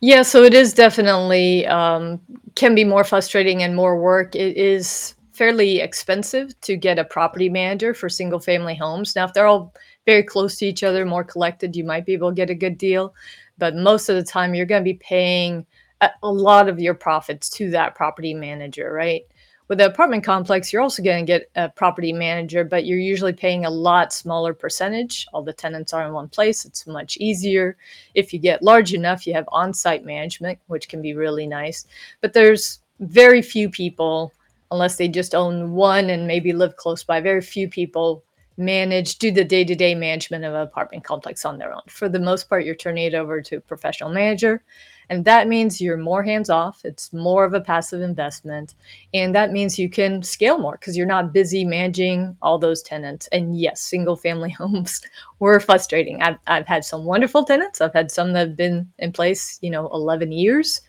Yeah, 0.00 0.22
so 0.22 0.42
it 0.42 0.54
is 0.54 0.74
definitely 0.74 1.66
um, 1.66 2.20
can 2.54 2.74
be 2.74 2.84
more 2.84 3.04
frustrating 3.04 3.62
and 3.62 3.74
more 3.74 4.00
work. 4.00 4.36
It 4.36 4.56
is 4.56 5.14
fairly 5.32 5.80
expensive 5.80 6.58
to 6.60 6.76
get 6.76 6.98
a 6.98 7.04
property 7.04 7.48
manager 7.48 7.92
for 7.92 8.08
single 8.08 8.38
family 8.38 8.74
homes. 8.74 9.16
Now, 9.16 9.24
if 9.24 9.32
they're 9.32 9.46
all 9.46 9.74
very 10.06 10.22
close 10.22 10.56
to 10.58 10.66
each 10.66 10.82
other, 10.82 11.04
more 11.04 11.24
collected, 11.24 11.74
you 11.74 11.84
might 11.84 12.06
be 12.06 12.12
able 12.12 12.30
to 12.30 12.34
get 12.34 12.50
a 12.50 12.54
good 12.54 12.78
deal. 12.78 13.14
But 13.58 13.74
most 13.74 14.08
of 14.08 14.16
the 14.16 14.22
time, 14.22 14.54
you're 14.54 14.66
going 14.66 14.82
to 14.82 14.92
be 14.92 14.98
paying 14.98 15.66
a, 16.00 16.10
a 16.22 16.30
lot 16.30 16.68
of 16.68 16.78
your 16.78 16.94
profits 16.94 17.48
to 17.50 17.70
that 17.70 17.94
property 17.94 18.34
manager, 18.34 18.92
right? 18.92 19.22
With 19.66 19.78
the 19.78 19.86
apartment 19.86 20.24
complex, 20.24 20.72
you're 20.72 20.82
also 20.82 21.02
going 21.02 21.24
to 21.24 21.32
get 21.32 21.50
a 21.54 21.70
property 21.70 22.12
manager, 22.12 22.64
but 22.64 22.84
you're 22.84 22.98
usually 22.98 23.32
paying 23.32 23.64
a 23.64 23.70
lot 23.70 24.12
smaller 24.12 24.52
percentage. 24.52 25.26
All 25.32 25.42
the 25.42 25.54
tenants 25.54 25.94
are 25.94 26.06
in 26.06 26.12
one 26.12 26.28
place. 26.28 26.66
It's 26.66 26.86
much 26.86 27.16
easier. 27.16 27.78
If 28.14 28.34
you 28.34 28.38
get 28.38 28.62
large 28.62 28.92
enough, 28.92 29.26
you 29.26 29.32
have 29.32 29.48
on 29.48 29.72
site 29.72 30.04
management, 30.04 30.58
which 30.66 30.88
can 30.88 31.00
be 31.00 31.14
really 31.14 31.46
nice. 31.46 31.86
But 32.20 32.34
there's 32.34 32.80
very 33.00 33.40
few 33.40 33.70
people 33.70 34.34
unless 34.70 34.96
they 34.96 35.08
just 35.08 35.34
own 35.34 35.72
one 35.72 36.10
and 36.10 36.26
maybe 36.26 36.52
live 36.52 36.76
close 36.76 37.02
by. 37.02 37.20
Very 37.20 37.40
few 37.40 37.66
people 37.66 38.22
manage, 38.56 39.16
do 39.16 39.30
the 39.30 39.44
day 39.44 39.64
to 39.64 39.74
day 39.74 39.94
management 39.94 40.44
of 40.44 40.52
an 40.54 40.60
apartment 40.60 41.04
complex 41.04 41.44
on 41.44 41.58
their 41.58 41.72
own. 41.72 41.82
For 41.88 42.08
the 42.08 42.18
most 42.18 42.48
part, 42.48 42.64
you're 42.64 42.74
turning 42.74 43.06
it 43.06 43.14
over 43.14 43.40
to 43.40 43.56
a 43.56 43.60
professional 43.60 44.10
manager. 44.10 44.62
And 45.10 45.24
that 45.24 45.48
means 45.48 45.80
you're 45.80 45.96
more 45.96 46.22
hands 46.22 46.50
off. 46.50 46.84
It's 46.84 47.12
more 47.12 47.44
of 47.44 47.54
a 47.54 47.60
passive 47.60 48.00
investment. 48.00 48.74
And 49.12 49.34
that 49.34 49.52
means 49.52 49.78
you 49.78 49.88
can 49.88 50.22
scale 50.22 50.58
more 50.58 50.78
because 50.78 50.96
you're 50.96 51.06
not 51.06 51.32
busy 51.32 51.64
managing 51.64 52.36
all 52.42 52.58
those 52.58 52.82
tenants. 52.82 53.28
And 53.32 53.58
yes, 53.58 53.80
single 53.80 54.16
family 54.16 54.50
homes 54.58 55.00
were 55.38 55.60
frustrating. 55.60 56.22
I've, 56.22 56.38
I've 56.46 56.66
had 56.66 56.84
some 56.84 57.04
wonderful 57.04 57.44
tenants. 57.44 57.80
I've 57.80 57.92
had 57.92 58.10
some 58.10 58.32
that 58.32 58.48
have 58.48 58.56
been 58.56 58.90
in 58.98 59.12
place, 59.12 59.58
you 59.62 59.70
know, 59.70 59.88
11 59.92 60.32
years. 60.32 60.80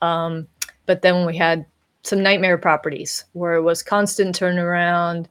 Um, 0.00 0.48
but 0.86 1.02
then 1.02 1.26
we 1.26 1.36
had 1.36 1.64
some 2.02 2.22
nightmare 2.22 2.58
properties 2.58 3.24
where 3.32 3.54
it 3.54 3.62
was 3.62 3.82
constant 3.82 4.38
turnaround, 4.38 5.26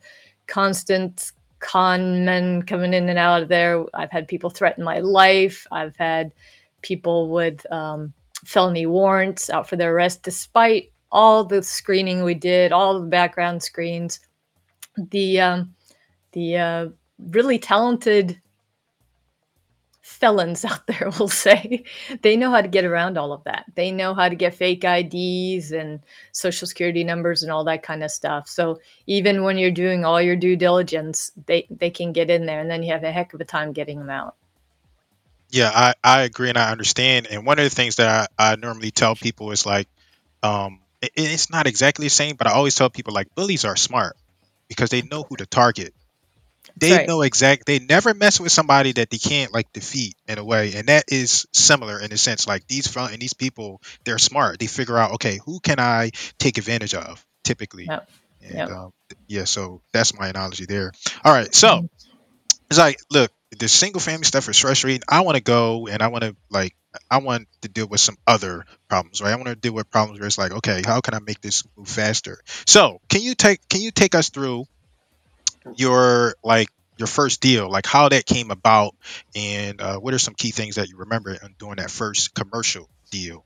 constant 0.48 1.34
con 1.60 2.26
men 2.26 2.64
coming 2.64 2.94
in 2.94 3.10
and 3.10 3.20
out 3.20 3.44
of 3.44 3.50
there. 3.50 3.86
I've 3.94 4.12
had 4.12 4.28
people 4.28 4.50
threaten 4.50 4.84
my 4.84 5.00
life. 5.00 5.68
I've 5.72 5.96
had 5.96 6.32
people 6.82 7.30
with 7.30 7.70
um, 7.72 8.14
felony 8.46 8.86
warrants 8.86 9.50
out 9.50 9.68
for 9.68 9.76
their 9.76 9.94
arrest, 9.94 10.24
despite 10.24 10.92
all 11.12 11.44
the 11.44 11.62
screening 11.62 12.24
we 12.24 12.34
did, 12.34 12.72
all 12.72 13.00
the 13.00 13.08
background 13.08 13.62
screens. 13.62 14.20
The 14.98 15.40
um, 15.40 15.76
the 16.32 16.58
uh, 16.58 16.88
really 17.20 17.60
talented 17.60 18.40
felons 20.02 20.66
out 20.72 20.86
there 20.88 21.10
will 21.20 21.28
say 21.28 21.84
they 22.22 22.36
know 22.36 22.52
how 22.52 22.62
to 22.62 22.68
get 22.68 22.86
around 22.86 23.18
all 23.18 23.34
of 23.34 23.44
that. 23.44 23.66
They 23.76 23.92
know 23.92 24.14
how 24.14 24.30
to 24.30 24.36
get 24.36 24.56
fake 24.56 24.84
IDs 24.84 25.72
and 25.72 26.00
social 26.32 26.68
security 26.68 27.04
numbers 27.04 27.44
and 27.44 27.52
all 27.52 27.64
that 27.66 27.84
kind 27.84 28.04
of 28.04 28.12
stuff. 28.12 28.48
So 28.48 28.80
even 29.08 29.44
when 29.44 29.58
you're 29.58 29.72
doing 29.72 30.06
all 30.06 30.22
your 30.22 30.36
due 30.36 30.56
diligence, 30.56 31.32
they 31.46 31.68
they 31.70 31.90
can 31.90 32.12
get 32.12 32.30
in 32.30 32.46
there 32.46 32.60
and 32.60 32.70
then 32.70 32.84
you 32.84 32.92
have 32.92 33.04
a 33.04 33.12
heck 33.12 33.34
of 33.34 33.42
a 33.42 33.46
time 33.46 33.74
getting 33.74 34.00
them 34.00 34.10
out. 34.10 34.36
Yeah, 35.52 35.72
I, 35.74 35.94
I 36.04 36.22
agree 36.22 36.50
and 36.50 36.58
I 36.58 36.72
understand. 36.72 37.28
And 37.28 37.46
one 37.46 37.60
of 37.60 37.66
the 37.66 37.70
things 37.70 37.98
that 37.98 38.30
I, 38.40 38.54
I 38.54 38.56
normally 38.56 38.92
tell 38.92 39.16
people 39.16 39.52
is 39.52 39.66
like, 39.66 39.88
um, 40.44 40.80
it, 41.02 41.12
it's 41.16 41.50
not 41.50 41.68
exactly 41.68 42.06
the 42.06 42.10
same, 42.12 42.36
but 42.38 42.48
I 42.48 42.52
always 42.54 42.76
tell 42.76 42.90
people 42.90 43.14
like 43.14 43.34
bullies 43.36 43.66
are 43.66 43.76
smart 43.76 44.16
because 44.70 44.90
they 44.90 45.02
know 45.02 45.24
who 45.24 45.36
to 45.38 45.46
target 45.46 45.94
they 46.78 46.92
right. 46.92 47.08
know 47.08 47.22
exact 47.22 47.66
they 47.66 47.80
never 47.80 48.14
mess 48.14 48.40
with 48.40 48.52
somebody 48.52 48.94
that 48.94 49.10
they 49.10 49.18
can't 49.18 49.54
like 49.54 49.72
defeat 49.74 50.16
in 50.28 50.38
a 50.38 50.44
way 50.44 50.74
and 50.76 50.88
that 50.88 51.06
is 51.10 51.46
similar 51.54 52.00
in 52.00 52.12
a 52.14 52.18
sense 52.18 52.48
like 52.48 52.66
these 52.68 52.88
front 52.88 53.14
and 53.14 53.22
these 53.22 53.34
people 53.34 53.82
they're 54.06 54.18
smart 54.18 54.60
they 54.60 54.68
figure 54.68 54.98
out 54.98 55.14
okay 55.14 55.40
who 55.46 55.60
can 55.60 55.80
i 55.80 56.12
take 56.40 56.58
advantage 56.58 56.94
of 56.94 57.26
typically 57.44 57.86
Yep. 57.86 58.10
and 58.42 58.58
Yep. 58.58 58.70
um, 58.70 58.92
yeah 59.28 59.44
so 59.44 59.82
that's 59.92 60.18
my 60.18 60.30
analogy 60.30 60.66
there 60.66 60.92
all 61.24 61.34
right 61.34 61.54
so 61.54 61.82
Mhm. 61.82 61.90
it's 62.70 62.80
like 62.80 62.98
look 63.12 63.32
the 63.58 63.68
single 63.68 64.00
family 64.00 64.24
stuff 64.24 64.48
is 64.50 64.58
frustrating. 64.58 65.02
I 65.08 65.22
want 65.22 65.36
to 65.36 65.44
go 65.44 65.88
and 65.88 66.02
i 66.02 66.08
want 66.08 66.24
to 66.24 66.36
like 66.50 66.76
i 67.10 67.18
want 67.18 67.48
to 67.62 67.70
deal 67.70 67.88
with 67.88 68.00
some 68.00 68.18
other 68.26 68.66
problems 68.90 69.22
right? 69.22 69.32
I 69.32 69.36
want 69.36 69.48
to 69.48 69.56
deal 69.56 69.74
with 69.74 69.90
problems 69.90 70.20
where 70.20 70.28
it's 70.28 70.38
like 70.38 70.52
okay 70.52 70.82
how 70.86 71.02
can 71.02 71.14
i 71.14 71.20
make 71.20 71.42
this 71.42 71.64
move 71.78 71.88
faster? 71.88 72.40
So 72.66 73.00
can 73.10 73.22
you 73.22 73.36
take 73.36 73.68
can 73.70 73.82
you 73.82 73.92
take 73.92 74.16
us 74.16 74.30
through 74.30 74.66
your 75.76 76.36
like 76.44 76.70
your 76.98 77.08
first 77.08 77.42
deal, 77.42 77.70
like 77.70 77.86
how 77.86 78.10
that 78.10 78.26
came 78.26 78.52
about, 78.52 78.96
and 79.36 79.82
uh, 79.82 79.98
what 79.98 80.14
are 80.14 80.20
some 80.20 80.36
key 80.36 80.52
things 80.52 80.76
that 80.76 80.88
you 80.88 80.98
remember 80.98 81.32
in 81.32 81.56
doing 81.58 81.78
that 81.78 81.90
first 81.90 82.34
commercial 82.36 82.88
deal? 83.10 83.44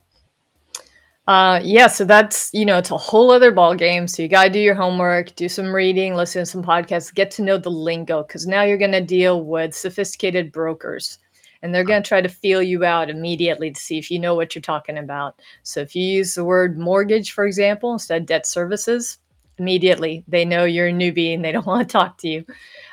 Uh, 1.26 1.60
yeah, 1.64 1.88
so 1.88 2.04
that's 2.04 2.50
you 2.54 2.64
know 2.64 2.78
it's 2.78 2.92
a 2.92 2.96
whole 2.96 3.32
other 3.32 3.50
ball 3.50 3.74
game. 3.74 4.06
So 4.06 4.22
you 4.22 4.28
gotta 4.28 4.50
do 4.50 4.60
your 4.60 4.76
homework, 4.76 5.34
do 5.34 5.48
some 5.48 5.74
reading, 5.74 6.14
listen 6.14 6.42
to 6.42 6.46
some 6.46 6.62
podcasts, 6.62 7.12
get 7.12 7.32
to 7.32 7.42
know 7.42 7.58
the 7.58 7.70
lingo, 7.70 8.22
because 8.22 8.46
now 8.46 8.62
you're 8.62 8.78
gonna 8.78 9.00
deal 9.00 9.42
with 9.44 9.74
sophisticated 9.74 10.52
brokers, 10.52 11.18
and 11.62 11.74
they're 11.74 11.82
gonna 11.84 12.02
try 12.02 12.20
to 12.20 12.28
feel 12.28 12.62
you 12.62 12.84
out 12.84 13.10
immediately 13.10 13.72
to 13.72 13.80
see 13.80 13.98
if 13.98 14.08
you 14.08 14.20
know 14.20 14.36
what 14.36 14.54
you're 14.54 14.62
talking 14.62 14.98
about. 14.98 15.40
So 15.64 15.80
if 15.80 15.96
you 15.96 16.04
use 16.04 16.34
the 16.34 16.44
word 16.44 16.78
mortgage, 16.78 17.32
for 17.32 17.44
example, 17.44 17.92
instead 17.92 18.22
of 18.22 18.26
debt 18.26 18.46
services, 18.46 19.18
immediately 19.58 20.22
they 20.28 20.44
know 20.44 20.64
you're 20.64 20.88
a 20.88 20.92
newbie 20.92 21.34
and 21.34 21.44
they 21.44 21.50
don't 21.50 21.66
want 21.66 21.88
to 21.88 21.92
talk 21.92 22.18
to 22.18 22.28
you. 22.28 22.46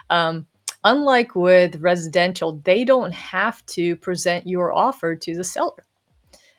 Um, 0.09 0.47
unlike 0.83 1.35
with 1.35 1.75
residential, 1.81 2.53
they 2.63 2.83
don't 2.83 3.13
have 3.13 3.63
to 3.67 3.95
present 3.97 4.47
your 4.47 4.73
offer 4.73 5.15
to 5.15 5.35
the 5.35 5.43
seller 5.43 5.85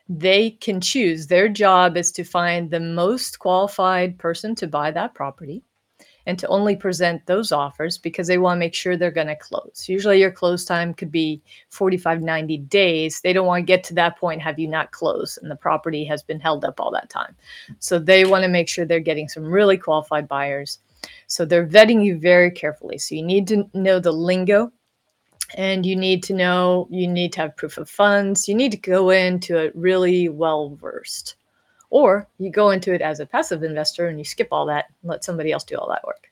they 0.09 0.51
can 0.51 0.81
choose. 0.81 1.27
Their 1.27 1.49
job 1.49 1.97
is 1.97 2.13
to 2.13 2.25
find 2.25 2.71
the 2.71 2.81
most 2.81 3.39
qualified 3.39 4.19
person 4.19 4.55
to 4.57 4.67
buy 4.67 4.91
that 4.91 5.15
property 5.15 5.63
and 6.27 6.39
to 6.39 6.47
only 6.49 6.75
present 6.75 7.25
those 7.27 7.53
offers 7.53 7.99
because 7.99 8.27
they 8.27 8.39
want 8.39 8.57
to 8.57 8.61
make 8.61 8.75
sure 8.75 8.97
they're 8.97 9.11
going 9.11 9.27
to 9.27 9.37
close. 9.37 9.87
Usually 9.89 10.21
your 10.21 10.31
close 10.31 10.65
time 10.65 10.95
could 10.95 11.13
be 11.13 11.43
45 11.71 12.23
90 12.23 12.59
days. 12.59 13.21
They 13.21 13.33
don't 13.33 13.47
want 13.47 13.63
to 13.63 13.67
get 13.67 13.85
to 13.85 13.95
that 13.95 14.19
point 14.19 14.41
have 14.43 14.59
you 14.59 14.69
not 14.69 14.91
closed 14.93 15.39
and 15.43 15.51
the 15.51 15.57
property 15.57 16.05
has 16.05 16.23
been 16.23 16.41
held 16.41 16.65
up 16.65 16.81
all 16.81 16.91
that 16.93 17.11
time. 17.11 17.37
So 17.79 17.99
they 17.99 18.25
want 18.25 18.43
to 18.43 18.49
make 18.49 18.69
sure 18.69 18.85
they're 18.85 19.01
getting 19.01 19.29
some 19.29 19.45
really 19.45 19.77
qualified 19.77 20.29
buyers. 20.29 20.79
So 21.27 21.45
they're 21.45 21.67
vetting 21.67 22.05
you 22.05 22.19
very 22.19 22.51
carefully. 22.51 22.99
So 22.99 23.15
you 23.15 23.23
need 23.23 23.47
to 23.49 23.69
know 23.75 24.01
the 24.01 24.13
lingo 24.13 24.73
and 25.57 25.87
you 25.87 25.97
need 25.97 26.23
to 26.25 26.35
know 26.35 26.89
you 26.91 27.09
need 27.09 27.33
to 27.33 27.43
have 27.43 27.57
proof 27.57 27.79
of 27.79 27.89
funds 27.91 28.49
you 28.49 28.55
need 28.55 28.73
to 28.73 28.79
go 28.79 29.11
into 29.11 29.59
it 29.59 29.73
really 29.77 30.29
well 30.29 30.77
versed 30.81 31.37
or 31.91 32.29
you 32.39 32.51
go 32.51 32.71
into 32.71 32.93
it 32.95 33.03
as 33.03 33.21
a 33.21 33.27
passive 33.27 33.63
investor 33.63 34.09
and 34.09 34.19
you 34.19 34.25
skip 34.25 34.49
all 34.53 34.67
that 34.67 34.87
and 35.03 35.11
let 35.11 35.25
somebody 35.25 35.53
else 35.53 35.65
do 35.65 35.77
all 35.77 35.89
that 35.89 36.05
work 36.05 36.31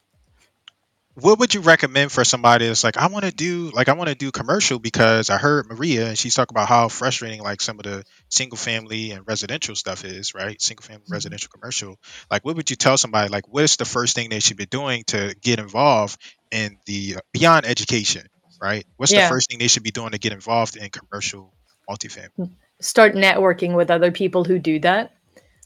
What 1.14 1.40
would 1.40 1.52
you 1.54 1.60
recommend 1.60 2.10
for 2.10 2.24
somebody 2.24 2.66
that's 2.68 2.84
like, 2.84 2.96
I 2.96 3.08
want 3.08 3.26
to 3.26 3.32
do 3.32 3.70
like 3.74 3.90
I 3.90 3.94
want 3.94 4.08
to 4.08 4.14
do 4.16 4.32
commercial 4.32 4.78
because 4.78 5.28
I 5.30 5.36
heard 5.38 5.66
Maria 5.68 6.08
and 6.08 6.18
she's 6.18 6.34
talking 6.34 6.54
about 6.56 6.68
how 6.68 6.88
frustrating 6.88 7.42
like 7.42 7.60
some 7.60 7.78
of 7.78 7.84
the 7.84 8.04
single 8.30 8.56
family 8.56 9.10
and 9.10 9.26
residential 9.28 9.74
stuff 9.76 10.06
is, 10.06 10.34
right? 10.34 10.60
Single 10.60 10.84
family 10.84 11.04
Mhm. 11.06 11.12
residential 11.12 11.50
commercial. 11.52 11.98
Like, 12.30 12.46
what 12.46 12.56
would 12.56 12.70
you 12.70 12.76
tell 12.76 12.96
somebody? 12.96 13.28
Like, 13.28 13.46
what 13.46 13.64
is 13.64 13.76
the 13.76 13.84
first 13.84 14.14
thing 14.16 14.30
they 14.30 14.40
should 14.40 14.56
be 14.56 14.66
doing 14.66 15.04
to 15.08 15.36
get 15.42 15.58
involved 15.58 16.18
in 16.50 16.78
the 16.86 17.16
uh, 17.18 17.20
beyond 17.34 17.66
education, 17.66 18.26
right? 18.62 18.86
What's 18.96 19.14
the 19.14 19.18
yeah 19.18 19.28
first 19.28 19.50
thing 19.50 19.58
they 19.58 19.68
should 19.68 19.82
be 19.82 19.90
doing 19.90 20.12
to 20.12 20.18
get 20.18 20.32
involved 20.32 20.76
in 20.76 20.88
commercial 20.90 21.52
multifamily? 21.90 22.50
start 22.80 23.14
networking 23.14 23.76
with 23.76 23.90
other 23.90 24.10
people 24.12 24.44
who 24.44 24.58
do 24.58 24.78
that 24.80 25.12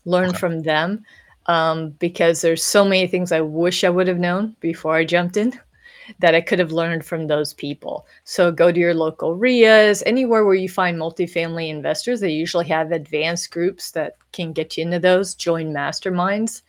learn 0.04 0.30
Okay. 0.30 0.38
from 0.38 0.62
them 0.62 1.04
um, 1.46 1.90
because 1.90 2.42
there's 2.42 2.62
so 2.64 2.84
many 2.84 3.06
things 3.06 3.32
i 3.32 3.40
wish 3.40 3.84
i 3.84 3.88
would 3.90 4.08
have 4.08 4.18
known 4.18 4.56
before 4.60 4.96
i 4.96 5.04
jumped 5.04 5.36
in 5.36 5.52
that 6.20 6.34
I 6.36 6.40
could 6.40 6.60
have 6.60 6.70
learned 6.72 7.04
from 7.04 7.26
those 7.26 7.52
people. 7.54 8.06
So 8.24 8.52
go 8.52 8.70
to 8.70 8.78
your 8.78 8.94
local 8.94 9.36
REIAs, 9.36 10.04
anywhere 10.06 10.44
where 10.44 10.54
you 10.54 10.68
find 10.68 10.96
multifamily 10.96 11.68
investors. 11.68 12.20
They 12.20 12.30
usually 12.30 12.66
have 12.68 12.92
advanced 12.92 13.50
groups 13.50 13.90
that 13.92 14.16
can 14.32 14.52
get 14.52 14.76
you 14.76 14.84
into 14.84 15.00
those. 15.00 15.34
Join 15.34 15.72
masterminds, 15.72 16.62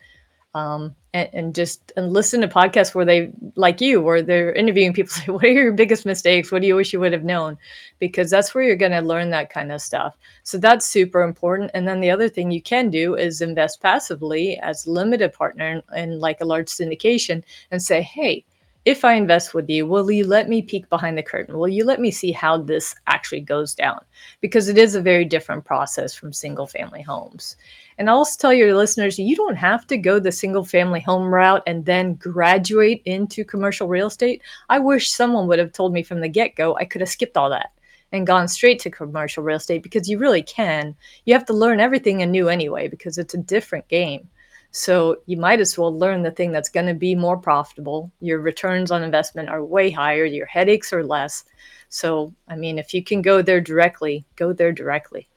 um, 0.58 0.96
and, 1.14 1.30
and 1.34 1.56
just 1.56 1.92
and 1.96 2.12
listen 2.12 2.42
to 2.42 2.48
podcasts 2.48 2.96
where 2.96 3.06
they 3.06 3.32
like 3.56 3.80
you, 3.80 4.02
where 4.02 4.24
they're 4.24 4.54
interviewing 4.54 4.94
people. 4.94 5.12
Say, 5.14 5.32
what 5.32 5.44
are 5.44 5.50
your 5.50 5.72
biggest 5.72 6.06
mistakes? 6.06 6.52
What 6.52 6.62
do 6.62 6.68
you 6.68 6.76
wish 6.76 6.94
you 6.94 7.00
would 7.00 7.14
have 7.14 7.24
known? 7.24 7.58
Because 8.00 8.32
that's 8.32 8.54
where 8.56 8.64
you're 8.64 8.76
going 8.76 8.92
to 8.92 9.02
learn 9.02 9.30
that 9.30 9.52
kind 9.52 9.72
of 9.72 9.82
stuff. 9.82 10.18
So 10.44 10.58
that's 10.58 10.90
super 10.90 11.22
important. 11.22 11.72
And 11.74 11.88
then 11.88 12.02
the 12.02 12.10
other 12.10 12.28
thing 12.28 12.50
you 12.50 12.62
can 12.62 12.90
do 12.90 13.16
is 13.16 13.42
invest 13.42 13.82
passively 13.82 14.58
as 14.60 14.88
limited 14.88 15.32
partner 15.32 15.84
in, 15.94 15.98
in 15.98 16.20
like 16.20 16.42
a 16.42 16.46
large 16.46 16.68
syndication 16.68 17.44
and 17.70 17.82
say, 17.82 18.02
hey 18.02 18.44
if 18.88 19.04
I 19.04 19.16
invest 19.16 19.54
with 19.54 19.70
you, 19.70 19.86
will 19.86 20.10
you 20.10 20.26
let 20.26 20.48
me 20.48 20.62
peek 20.62 20.90
behind 20.90 21.18
the 21.18 21.22
curtain? 21.22 21.58
Will 21.58 21.68
you 21.68 21.84
let 21.84 22.00
me 22.00 22.10
see 22.10 22.32
how 22.32 22.58
this 22.58 22.96
actually 23.08 23.42
goes 23.42 23.76
down? 23.76 24.00
Because 24.40 24.70
it 24.70 24.78
is 24.78 24.96
a 24.96 25.02
very 25.02 25.26
different 25.26 25.66
process 25.66 26.16
from 26.16 26.32
single 26.32 26.68
family 26.68 27.02
homes. 27.02 27.58
And 27.98 28.10
I'll 28.10 28.20
also 28.20 28.38
tell 28.40 28.54
your 28.54 28.74
listeners, 28.74 29.20
you 29.20 29.36
don't 29.36 29.58
have 29.58 29.86
to 29.88 29.98
go 29.98 30.20
the 30.20 30.32
single 30.32 30.64
family 30.64 31.02
home 31.02 31.26
route 31.28 31.64
and 31.68 31.84
then 31.84 32.14
graduate 32.14 33.02
into 33.04 33.44
commercial 33.44 33.90
real 33.90 34.08
estate. 34.08 34.42
I 34.70 34.80
wish 34.80 35.12
someone 35.12 35.48
would 35.50 35.60
have 35.60 35.74
told 35.74 35.92
me 35.92 36.02
from 36.02 36.22
the 36.22 36.30
get 36.30 36.56
go, 36.56 36.78
I 36.78 36.86
could 36.86 37.02
have 37.02 37.10
skipped 37.10 37.36
all 37.36 37.50
that 37.50 37.72
and 38.14 38.26
gone 38.26 38.48
straight 38.48 38.80
to 38.80 38.90
commercial 38.90 39.44
real 39.44 39.58
estate 39.58 39.84
because 39.84 40.08
you 40.08 40.18
really 40.18 40.44
can. 40.44 40.96
You 41.26 41.34
have 41.34 41.46
to 41.48 41.54
learn 41.54 41.82
everything 41.82 42.22
anew 42.22 42.48
anyway 42.48 42.88
because 42.88 43.18
it's 43.18 43.34
a 43.34 43.38
different 43.38 43.90
game. 43.90 44.30
So 44.78 45.18
you 45.26 45.38
might 45.38 45.60
as 45.60 45.76
well 45.76 45.98
learn 45.98 46.22
the 46.22 46.30
thing 46.30 46.52
that's 46.52 46.70
going 46.70 46.86
to 46.86 46.94
be 46.94 47.16
more 47.16 47.36
profitable. 47.36 48.12
Your 48.20 48.40
returns 48.40 48.92
on 48.92 49.02
investment 49.02 49.50
are 49.50 49.66
way 49.66 49.90
higher, 49.90 50.24
your 50.24 50.46
headaches 50.46 50.94
are 50.94 51.04
less. 51.04 51.46
So, 51.90 52.36
I 52.48 52.58
mean, 52.58 52.78
if 52.78 52.94
you 52.94 53.04
can 53.04 53.24
go 53.24 53.42
there 53.42 53.60
directly, 53.60 54.24
go 54.36 54.54
there 54.54 54.72
directly. 54.72 55.30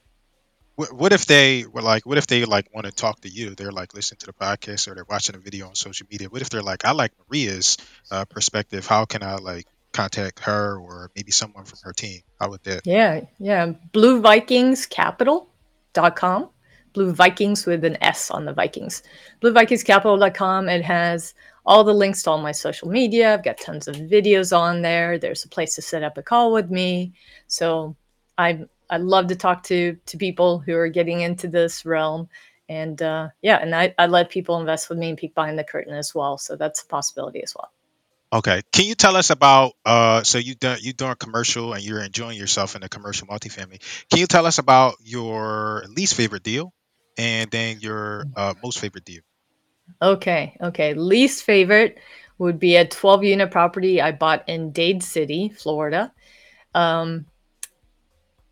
What, 0.74 0.92
what 0.92 1.14
if 1.14 1.24
they 1.24 1.64
were 1.64 1.80
like, 1.80 2.04
what 2.04 2.18
if 2.18 2.26
they 2.26 2.44
like 2.44 2.66
want 2.74 2.84
to 2.84 2.92
talk 2.92 3.22
to 3.22 3.30
you? 3.30 3.54
They're 3.54 3.72
like 3.72 3.94
listening 3.94 4.18
to 4.18 4.26
the 4.26 4.34
podcast 4.34 4.88
or 4.88 4.94
they're 4.94 5.06
watching 5.08 5.36
a 5.36 5.38
video 5.38 5.68
on 5.68 5.74
social 5.74 6.06
media. 6.10 6.28
What 6.28 6.42
if 6.42 6.50
they're 6.50 6.60
like, 6.60 6.84
I 6.84 6.92
like 6.92 7.12
Maria's 7.30 7.78
uh, 8.10 8.26
perspective. 8.26 8.86
How 8.86 9.06
can 9.06 9.22
I 9.22 9.36
like 9.36 9.64
contact 9.94 10.40
her 10.40 10.78
or 10.78 11.10
maybe 11.16 11.32
someone 11.32 11.64
from 11.64 11.78
her 11.84 11.94
team? 11.94 12.20
How 12.38 12.50
would 12.50 12.62
that? 12.64 12.86
Yeah, 12.86 13.22
yeah. 13.38 13.72
BlueVikingsCapital.com. 13.94 16.50
Blue 16.92 17.12
Vikings 17.12 17.66
with 17.66 17.84
an 17.84 17.96
S 18.02 18.30
on 18.30 18.44
the 18.44 18.52
Vikings. 18.52 19.02
BlueVikingsCapital.com. 19.40 20.68
It 20.68 20.84
has 20.84 21.34
all 21.64 21.84
the 21.84 21.94
links 21.94 22.22
to 22.22 22.30
all 22.30 22.38
my 22.38 22.52
social 22.52 22.88
media. 22.88 23.34
I've 23.34 23.44
got 23.44 23.58
tons 23.58 23.88
of 23.88 23.96
videos 23.96 24.56
on 24.56 24.82
there. 24.82 25.18
There's 25.18 25.44
a 25.44 25.48
place 25.48 25.74
to 25.76 25.82
set 25.82 26.02
up 26.02 26.18
a 26.18 26.22
call 26.22 26.52
with 26.52 26.70
me. 26.70 27.12
So 27.46 27.96
I 28.36 28.64
I 28.88 28.96
love 28.96 29.28
to 29.28 29.36
talk 29.36 29.62
to 29.64 29.96
to 30.06 30.16
people 30.16 30.58
who 30.58 30.74
are 30.76 30.88
getting 30.88 31.20
into 31.20 31.48
this 31.48 31.84
realm. 31.84 32.28
And 32.68 33.00
uh, 33.02 33.28
yeah, 33.42 33.56
and 33.56 33.74
I, 33.74 33.94
I 33.98 34.06
let 34.06 34.30
people 34.30 34.58
invest 34.58 34.88
with 34.88 34.98
me 34.98 35.08
and 35.08 35.18
peek 35.18 35.34
behind 35.34 35.58
the 35.58 35.64
curtain 35.64 35.94
as 35.94 36.14
well. 36.14 36.38
So 36.38 36.56
that's 36.56 36.82
a 36.82 36.86
possibility 36.86 37.42
as 37.42 37.54
well. 37.54 37.70
Okay. 38.32 38.62
Can 38.72 38.86
you 38.86 38.94
tell 38.94 39.16
us 39.16 39.30
about 39.30 39.72
uh 39.84 40.22
so 40.22 40.38
you 40.38 40.54
done 40.54 40.78
you 40.80 40.92
doing 40.92 41.16
commercial 41.16 41.72
and 41.72 41.84
you're 41.84 42.02
enjoying 42.02 42.38
yourself 42.38 42.76
in 42.76 42.82
the 42.82 42.88
commercial 42.88 43.26
multifamily. 43.26 43.80
Can 44.08 44.20
you 44.20 44.26
tell 44.26 44.46
us 44.46 44.58
about 44.58 44.94
your 45.02 45.84
least 45.88 46.14
favorite 46.14 46.44
deal 46.44 46.72
and 47.20 47.50
then 47.50 47.78
your 47.80 48.24
uh, 48.34 48.54
most 48.64 48.78
favorite 48.78 49.04
deal? 49.04 49.20
Okay, 50.00 50.56
okay. 50.62 50.94
Least 50.94 51.44
favorite 51.44 51.98
would 52.38 52.58
be 52.58 52.76
a 52.76 52.86
12 52.86 53.24
unit 53.24 53.50
property 53.50 54.00
I 54.00 54.12
bought 54.12 54.48
in 54.48 54.72
Dade 54.72 55.02
City, 55.02 55.50
Florida. 55.50 56.10
Um, 56.74 57.26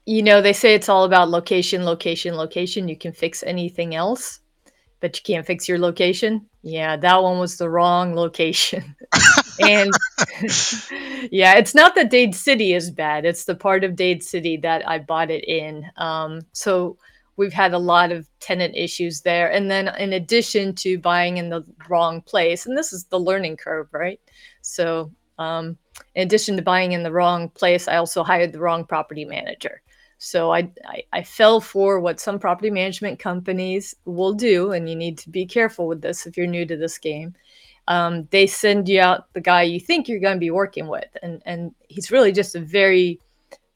you 0.05 0.23
know, 0.23 0.43
they 0.43 0.53
say 0.53 0.75
it's 0.75 0.91
all 0.91 1.05
about 1.05 1.31
location, 1.31 1.85
location, 1.85 2.35
location. 2.35 2.89
You 2.89 2.97
can 2.97 3.13
fix 3.13 3.43
anything 3.43 3.95
else, 3.95 4.41
but 5.01 5.17
you 5.17 5.23
can't 5.25 5.47
fix 5.47 5.67
your 5.67 5.79
location. 5.79 6.47
Yeah, 6.63 6.99
that 6.99 7.23
one 7.23 7.39
was 7.39 7.57
the 7.57 7.71
wrong 7.71 8.15
location. 8.15 8.95
and 9.61 9.91
yeah, 11.31 11.57
it's 11.57 11.75
not 11.75 11.95
that 11.95 12.11
Dade 12.11 12.35
City 12.35 12.75
is 12.75 12.91
bad. 12.91 13.25
It's 13.25 13.47
the 13.47 13.55
part 13.55 13.83
of 13.83 13.97
Dade 13.97 14.23
City 14.23 14.59
that 14.59 14.87
I 14.87 14.99
bought 14.99 15.31
it 15.31 15.45
in. 15.45 15.87
Um, 15.97 16.43
so 16.53 16.99
we've 17.39 17.53
had 17.53 17.73
a 17.73 17.79
lot 17.79 18.11
of 18.13 18.29
tenant 18.41 18.75
issues 18.77 19.23
there. 19.23 19.51
And 19.51 19.71
then 19.71 19.89
in 19.97 20.13
addition 20.13 20.75
to 20.75 20.99
buying 20.99 21.39
in 21.39 21.49
the 21.49 21.65
wrong 21.89 22.21
place, 22.21 22.67
and 22.67 22.77
this 22.77 22.93
is 22.93 23.05
the 23.05 23.21
learning 23.21 23.57
curve, 23.57 23.89
right? 23.93 24.21
So 24.61 25.13
um, 25.39 25.79
in 26.17 26.27
addition 26.27 26.57
to 26.57 26.63
buying 26.63 26.93
in 26.93 27.05
the 27.05 27.13
wrong 27.13 27.49
place, 27.51 27.87
I 27.87 27.97
also 27.97 28.25
hired 28.25 28.53
the 28.53 28.59
wrong 28.59 28.85
property 28.85 29.25
manager. 29.25 29.81
So 30.19 30.53
I, 30.53 30.69
I, 30.85 31.05
I 31.13 31.23
fell 31.23 31.61
for 31.61 32.01
what 32.01 32.19
some 32.19 32.41
property 32.41 32.71
management 32.71 33.21
companies 33.21 33.95
will 34.05 34.35
do, 34.35 34.73
and 34.73 34.91
you 34.91 34.97
need 34.97 35.17
to 35.19 35.31
be 35.31 35.47
careful 35.47 35.87
with 35.87 36.03
this 36.03 36.27
if 36.27 36.37
you're 36.37 36.49
new 36.49 36.67
to 36.67 36.77
this 36.77 36.99
game. 36.99 37.37
Um, 37.87 38.27
they 38.33 38.49
send 38.49 38.89
you 38.89 39.01
out 39.01 39.33
the 39.33 39.41
guy 39.41 39.63
you 39.63 39.79
think 39.79 40.09
you're 40.09 40.19
going 40.19 40.37
to 40.37 40.41
be 40.41 40.51
working 40.51 40.89
with, 40.89 41.09
and 41.23 41.41
and 41.47 41.73
he's 41.89 42.11
really 42.11 42.33
just 42.33 42.57
a 42.57 42.61
very 42.61 43.21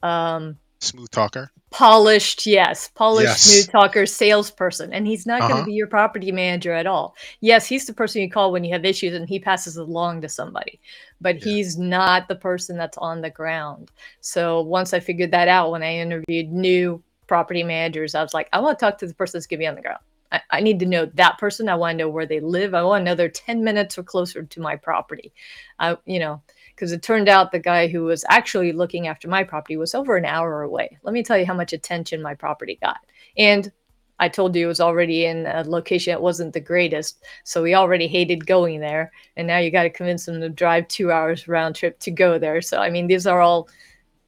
um, 0.03 0.57
Smooth 0.83 1.09
talker. 1.11 1.49
polished, 1.71 2.45
yes, 2.45 2.89
polished, 2.93 3.29
Yes. 3.29 3.41
smooth 3.41 3.71
talker, 3.71 4.05
salesperson, 4.05 4.93
and 4.93 5.07
he's 5.07 5.25
not 5.25 5.39
going 5.41 5.51
Uh-huh. 5.53 5.61
to 5.61 5.65
be 5.65 5.73
your 5.73 5.87
property 5.87 6.31
manager 6.31 6.71
at 6.71 6.85
all. 6.85 7.15
Yes, 7.41 7.65
he's 7.65 7.87
the 7.87 7.93
person 7.93 8.21
you 8.21 8.29
call 8.29 8.51
when 8.51 8.63
you 8.63 8.71
have 8.73 8.85
issues, 8.85 9.15
and 9.15 9.27
he 9.27 9.39
passes 9.39 9.77
along 9.77 10.21
to 10.21 10.29
somebody, 10.29 10.79
but 11.19 11.37
Yeah. 11.37 11.45
he's 11.45 11.77
not 11.77 12.27
the 12.27 12.35
person 12.35 12.77
that's 12.77 12.97
on 12.99 13.21
the 13.21 13.29
ground. 13.31 13.89
So 14.21 14.61
once 14.61 14.93
I 14.93 14.99
figured 14.99 15.31
that 15.31 15.47
out, 15.47 15.71
when 15.71 15.81
I 15.81 15.95
interviewed 15.95 16.51
new 16.51 17.01
property 17.25 17.63
managers, 17.63 18.13
I 18.13 18.21
was 18.21 18.35
like, 18.35 18.49
I 18.53 18.59
want 18.59 18.77
to 18.77 18.85
talk 18.85 18.99
to 18.99 19.07
the 19.07 19.15
person 19.15 19.39
that's 19.39 19.47
going 19.47 19.57
to 19.57 19.63
be 19.63 19.67
on 19.67 19.75
the 19.75 19.81
ground. 19.81 19.99
I, 20.31 20.41
I 20.51 20.61
need 20.61 20.79
to 20.79 20.85
know 20.85 21.05
that 21.15 21.37
person. 21.39 21.69
I 21.69 21.75
want 21.75 21.97
to 21.97 22.03
know 22.03 22.09
where 22.09 22.25
they 22.27 22.39
live. 22.39 22.75
I 22.75 22.83
want 22.83 23.01
to 23.01 23.05
know 23.05 23.15
they're 23.15 23.29
10 23.29 23.63
minutes 23.63 23.97
or 23.97 24.03
closer 24.03 24.43
to 24.43 24.59
my 24.61 24.75
property. 24.75 25.33
I, 25.79 25.97
you 26.05 26.19
know, 26.19 26.41
because 26.75 26.91
it 26.91 27.01
turned 27.01 27.29
out 27.29 27.51
the 27.51 27.59
guy 27.59 27.87
who 27.87 28.03
was 28.03 28.25
actually 28.29 28.71
looking 28.71 29.07
after 29.07 29.27
my 29.27 29.43
property 29.43 29.77
was 29.77 29.95
over 29.95 30.17
an 30.17 30.25
hour 30.25 30.63
away. 30.63 30.97
Let 31.03 31.13
me 31.13 31.23
tell 31.23 31.37
you 31.37 31.45
how 31.45 31.53
much 31.53 31.73
attention 31.73 32.21
my 32.21 32.33
property 32.33 32.77
got. 32.81 32.97
And 33.37 33.71
I 34.19 34.29
told 34.29 34.55
you 34.55 34.65
it 34.65 34.67
was 34.67 34.79
already 34.79 35.25
in 35.25 35.45
a 35.47 35.63
location 35.65 36.11
that 36.11 36.21
wasn't 36.21 36.53
the 36.53 36.59
greatest. 36.59 37.23
So 37.43 37.63
he 37.63 37.73
already 37.73 38.07
hated 38.07 38.45
going 38.45 38.79
there. 38.79 39.11
And 39.37 39.47
now 39.47 39.57
you 39.57 39.71
got 39.71 39.83
to 39.83 39.89
convince 39.89 40.27
him 40.27 40.39
to 40.41 40.49
drive 40.49 40.87
two 40.87 41.11
hours 41.11 41.47
round 41.47 41.75
trip 41.75 41.99
to 41.99 42.11
go 42.11 42.37
there. 42.37 42.61
So, 42.61 42.79
I 42.79 42.89
mean, 42.89 43.07
these 43.07 43.27
are 43.27 43.41
all, 43.41 43.67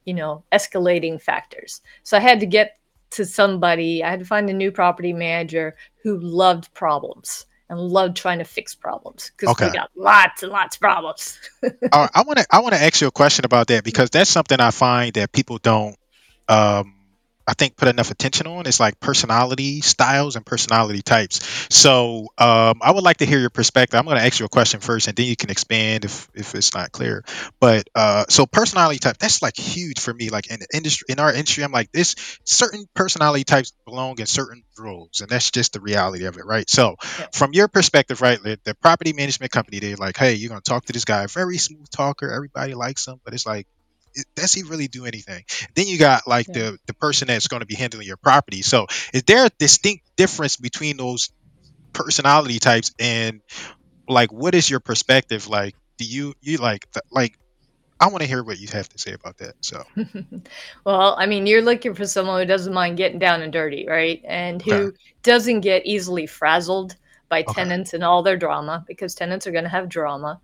you 0.04 0.14
know, 0.14 0.44
escalating 0.52 1.20
factors. 1.20 1.80
So 2.02 2.16
I 2.16 2.20
had 2.20 2.40
to 2.40 2.46
get 2.46 2.78
to 3.10 3.24
somebody, 3.24 4.02
I 4.02 4.10
had 4.10 4.20
to 4.20 4.26
find 4.26 4.50
a 4.50 4.52
new 4.52 4.72
property 4.72 5.12
manager 5.12 5.76
who 6.02 6.18
loved 6.18 6.72
problems 6.74 7.46
and 7.68 7.78
love 7.80 8.14
trying 8.14 8.38
to 8.38 8.44
fix 8.44 8.74
problems 8.74 9.30
because 9.36 9.50
Okay. 9.52 9.66
we 9.66 9.70
got 9.70 9.90
lots 9.96 10.42
and 10.42 10.52
lots 10.52 10.76
of 10.76 10.80
problems. 10.80 11.38
Uh, 11.92 12.08
I 12.14 12.22
want 12.22 12.38
to 12.38 12.46
I 12.50 12.60
want 12.60 12.74
to 12.74 12.82
ask 12.82 13.00
you 13.00 13.06
a 13.06 13.12
question 13.12 13.44
about 13.44 13.68
that 13.68 13.84
because 13.84 14.10
that's 14.10 14.28
something 14.28 14.58
I 14.60 14.70
find 14.70 15.14
that 15.14 15.32
people 15.32 15.58
don't 15.58 15.96
um 16.48 16.95
I 17.46 17.54
think 17.54 17.76
put 17.76 17.88
enough 17.88 18.10
attention 18.10 18.46
on. 18.46 18.66
It's 18.66 18.80
like 18.80 18.98
personality 19.00 19.80
styles 19.80 20.36
and 20.36 20.44
personality 20.44 21.02
types. 21.02 21.40
So 21.74 22.28
um, 22.38 22.80
I 22.82 22.90
would 22.92 23.04
like 23.04 23.18
to 23.18 23.26
hear 23.26 23.38
your 23.38 23.50
perspective. 23.50 23.98
I'm 23.98 24.04
going 24.04 24.16
to 24.18 24.24
ask 24.24 24.40
you 24.40 24.46
a 24.46 24.48
question 24.48 24.80
first, 24.80 25.08
and 25.08 25.16
then 25.16 25.26
you 25.26 25.36
can 25.36 25.50
expand 25.50 26.04
if 26.04 26.28
if 26.34 26.54
it's 26.54 26.74
not 26.74 26.92
clear. 26.92 27.24
But 27.60 27.88
uh, 27.94 28.24
so 28.28 28.46
personality 28.46 28.98
type 28.98 29.18
that's 29.18 29.42
like 29.42 29.56
huge 29.56 30.00
for 30.00 30.12
me. 30.12 30.30
Like 30.30 30.48
in 30.50 30.60
the 30.60 30.66
industry, 30.74 31.06
in 31.08 31.20
our 31.20 31.32
industry, 31.32 31.64
I'm 31.64 31.72
like 31.72 31.92
this. 31.92 32.16
Certain 32.44 32.86
personality 32.94 33.44
types 33.44 33.72
belong 33.84 34.18
in 34.18 34.26
certain 34.26 34.62
roles, 34.78 35.20
and 35.20 35.28
that's 35.30 35.50
just 35.50 35.72
the 35.72 35.80
reality 35.80 36.24
of 36.26 36.36
it, 36.38 36.44
right? 36.46 36.68
So 36.68 36.96
Yeah. 37.18 37.26
from 37.32 37.52
your 37.52 37.68
perspective, 37.68 38.20
right, 38.20 38.42
the, 38.42 38.58
the 38.64 38.74
property 38.74 39.12
management 39.12 39.52
company, 39.52 39.78
they're 39.78 39.96
like, 39.96 40.16
hey, 40.16 40.34
you're 40.34 40.48
going 40.48 40.60
to 40.60 40.68
talk 40.68 40.84
to 40.86 40.92
this 40.92 41.04
guy, 41.04 41.26
very 41.26 41.58
smooth 41.58 41.88
talker, 41.90 42.30
everybody 42.30 42.74
likes 42.74 43.06
him, 43.06 43.20
but 43.24 43.34
it's 43.34 43.46
like, 43.46 43.66
does 44.36 44.52
he 44.52 44.62
really 44.62 44.88
do 44.88 45.04
anything? 45.06 45.44
Then 45.74 45.86
you 45.86 45.98
got 45.98 46.26
like 46.26 46.46
Yeah. 46.48 46.54
the 46.54 46.78
the 46.86 46.94
person 46.94 47.28
that's 47.28 47.48
going 47.48 47.60
to 47.60 47.66
be 47.66 47.74
handling 47.74 48.06
your 48.06 48.16
property. 48.16 48.62
So 48.62 48.86
is 49.12 49.22
there 49.24 49.46
a 49.46 49.50
distinct 49.58 50.04
difference 50.16 50.56
between 50.56 50.96
those 50.96 51.30
personality 51.94 52.58
types 52.58 52.92
and 52.98 53.42
like 54.08 54.32
what 54.32 54.54
is 54.54 54.70
your 54.70 54.80
perspective 54.80 55.48
like? 55.48 55.74
Do 55.98 56.04
you 56.06 56.34
you 56.42 56.58
like 56.58 56.86
like 57.10 57.34
I 58.00 58.08
want 58.08 58.22
to 58.22 58.28
hear 58.28 58.44
what 58.44 58.58
you 58.58 58.68
have 58.72 58.88
to 58.90 58.98
say 58.98 59.12
about 59.12 59.38
that. 59.38 59.54
So 59.62 59.82
well, 60.84 61.14
I 61.18 61.26
mean, 61.26 61.46
you're 61.46 61.62
looking 61.62 61.94
for 61.94 62.06
someone 62.06 62.40
who 62.40 62.46
doesn't 62.46 62.72
mind 62.74 62.96
getting 62.96 63.18
down 63.18 63.42
and 63.42 63.52
dirty, 63.52 63.86
right? 63.88 64.20
And 64.26 64.60
who 64.62 64.92
Okay. 64.92 64.96
doesn't 65.22 65.60
get 65.60 65.86
easily 65.86 66.26
frazzled 66.26 66.96
by 67.28 67.42
Okay. 67.48 67.64
tenants 67.64 67.92
and 67.94 68.04
all 68.04 68.22
their 68.22 68.36
drama 68.36 68.84
because 68.86 69.14
tenants 69.14 69.46
are 69.46 69.52
going 69.52 69.64
to 69.64 69.70
have 69.70 69.88
drama 69.88 70.40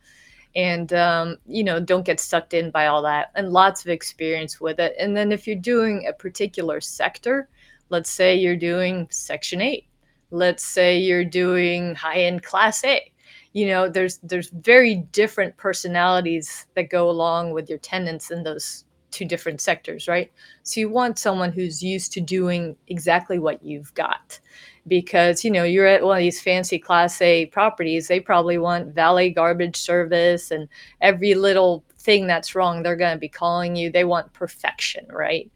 and 0.54 0.92
um, 0.92 1.36
you 1.46 1.64
know 1.64 1.80
don't 1.80 2.04
get 2.04 2.20
sucked 2.20 2.54
in 2.54 2.70
by 2.70 2.86
all 2.86 3.02
that 3.02 3.30
and 3.34 3.52
lots 3.52 3.82
of 3.82 3.90
experience 3.90 4.60
with 4.60 4.78
it. 4.80 4.94
And 4.98 5.16
then 5.16 5.32
if 5.32 5.46
you're 5.46 5.56
doing 5.56 6.06
a 6.06 6.12
particular 6.12 6.80
sector 6.80 7.48
let's 7.92 8.10
say 8.10 8.34
you're 8.34 8.56
doing 8.56 9.06
section 9.10 9.60
8 9.60 9.86
let's 10.30 10.64
say 10.64 10.98
you're 10.98 11.26
doing 11.26 11.94
high-end 11.94 12.42
class 12.42 12.82
a 12.84 13.12
you 13.52 13.66
know 13.66 13.88
there's 13.88 14.18
there's 14.22 14.48
very 14.48 14.96
different 15.12 15.54
personalities 15.58 16.66
that 16.74 16.88
go 16.88 17.10
along 17.10 17.52
with 17.52 17.68
your 17.68 17.78
tenants 17.78 18.30
in 18.30 18.42
those 18.42 18.84
two 19.12 19.24
different 19.24 19.60
sectors 19.60 20.08
right? 20.08 20.32
So 20.62 20.80
you 20.80 20.88
want 20.88 21.18
someone 21.18 21.52
who's 21.52 21.82
used 21.82 22.12
to 22.12 22.20
doing 22.20 22.76
exactly 22.88 23.38
what 23.38 23.62
you've 23.62 23.92
got 23.94 24.40
because 24.88 25.44
you 25.44 25.50
know 25.50 25.64
you're 25.64 25.86
at 25.86 26.02
one 26.02 26.16
of 26.16 26.22
these 26.22 26.40
fancy 26.40 26.78
class 26.78 27.20
a 27.22 27.46
properties 27.46 28.08
they 28.08 28.18
probably 28.18 28.58
want 28.58 28.94
valet 28.94 29.30
garbage 29.30 29.76
service 29.76 30.50
and 30.50 30.68
every 31.00 31.34
little 31.34 31.84
thing 31.98 32.26
that's 32.26 32.54
wrong 32.54 32.82
they're 32.82 32.96
going 32.96 33.14
to 33.14 33.20
be 33.20 33.28
calling 33.28 33.76
you. 33.76 33.90
They 33.90 34.04
want 34.04 34.32
perfection 34.32 35.06
right? 35.10 35.50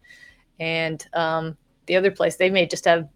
And 0.61 1.07
um, 1.13 1.57
the 1.87 1.97
other 1.97 2.11
place 2.11 2.37
they 2.37 2.51
may 2.51 2.67
just 2.67 2.85
have 2.85 3.09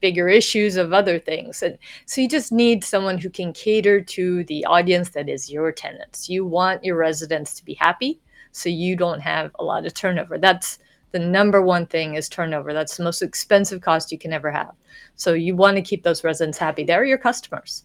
bigger 0.00 0.28
issues 0.28 0.76
of 0.76 0.92
other 0.92 1.18
things. 1.18 1.62
And 1.62 1.78
so 2.04 2.20
you 2.20 2.28
just 2.28 2.52
need 2.52 2.84
someone 2.84 3.18
who 3.18 3.30
can 3.30 3.52
cater 3.52 4.00
to 4.02 4.44
the 4.44 4.64
audience 4.66 5.10
that 5.10 5.28
is 5.28 5.50
your 5.50 5.72
tenants. 5.72 6.28
You 6.28 6.44
want 6.44 6.84
your 6.84 6.96
residents 6.96 7.54
to 7.54 7.64
be 7.64 7.74
happy 7.74 8.20
so 8.56 8.70
you 8.70 8.96
don't 8.96 9.20
have 9.20 9.54
a 9.58 9.62
lot 9.64 9.84
of 9.84 9.92
turnover. 9.92 10.38
That's 10.38 10.78
the 11.12 11.18
number 11.18 11.60
one 11.60 11.84
thing 11.84 12.14
is 12.14 12.26
turnover. 12.26 12.72
That's 12.72 12.96
the 12.96 13.04
most 13.04 13.20
expensive 13.20 13.82
cost 13.82 14.10
you 14.10 14.18
can 14.18 14.32
ever 14.32 14.50
have. 14.50 14.72
So 15.14 15.34
you 15.34 15.54
want 15.54 15.76
to 15.76 15.82
keep 15.82 16.02
those 16.02 16.24
residents 16.24 16.56
happy. 16.56 16.82
They're 16.82 17.04
your 17.04 17.18
customers. 17.18 17.84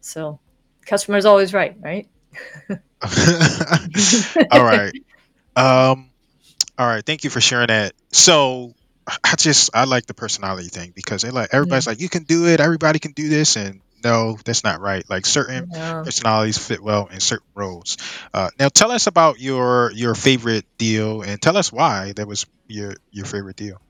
So 0.00 0.38
customer's 0.86 1.24
always 1.24 1.52
right 1.52 1.76
right? 1.80 2.08
All 4.52 4.64
right. 4.64 4.94
Um 5.56 6.10
all 6.78 6.86
right, 6.86 7.04
thank 7.04 7.24
you 7.24 7.30
for 7.30 7.40
sharing 7.40 7.66
that. 7.66 7.92
So 8.12 8.74
I 9.24 9.34
just 9.36 9.70
I 9.74 9.84
like 9.84 10.06
the 10.06 10.14
personality 10.14 10.68
thing 10.68 10.92
because 10.94 11.22
they 11.22 11.30
like 11.30 11.50
everybody's 11.52 11.88
like 11.88 12.00
you 12.00 12.08
can 12.08 12.22
do 12.22 12.46
it, 12.46 12.60
everybody 12.60 13.00
can 13.00 13.12
do 13.12 13.28
this. 13.28 13.56
And 13.56 13.80
no, 14.04 14.36
that's 14.44 14.64
not 14.64 14.80
right. 14.80 15.04
Like 15.08 15.26
certain 15.26 15.68
Yeah. 15.70 16.04
personalities 16.04 16.58
fit 16.58 16.82
well 16.82 17.06
in 17.06 17.20
certain 17.20 17.46
roles. 17.54 17.96
Uh, 18.32 18.50
now 18.58 18.68
tell 18.68 18.90
us 18.92 19.06
about 19.06 19.40
your 19.40 19.90
your 19.92 20.14
favorite 20.14 20.66
deal 20.78 21.22
and 21.22 21.40
tell 21.40 21.56
us 21.56 21.72
why 21.72 22.12
that 22.16 22.26
was 22.26 22.46
your 22.68 22.94
your 23.10 23.26
favorite 23.26 23.56
deal. 23.56 23.80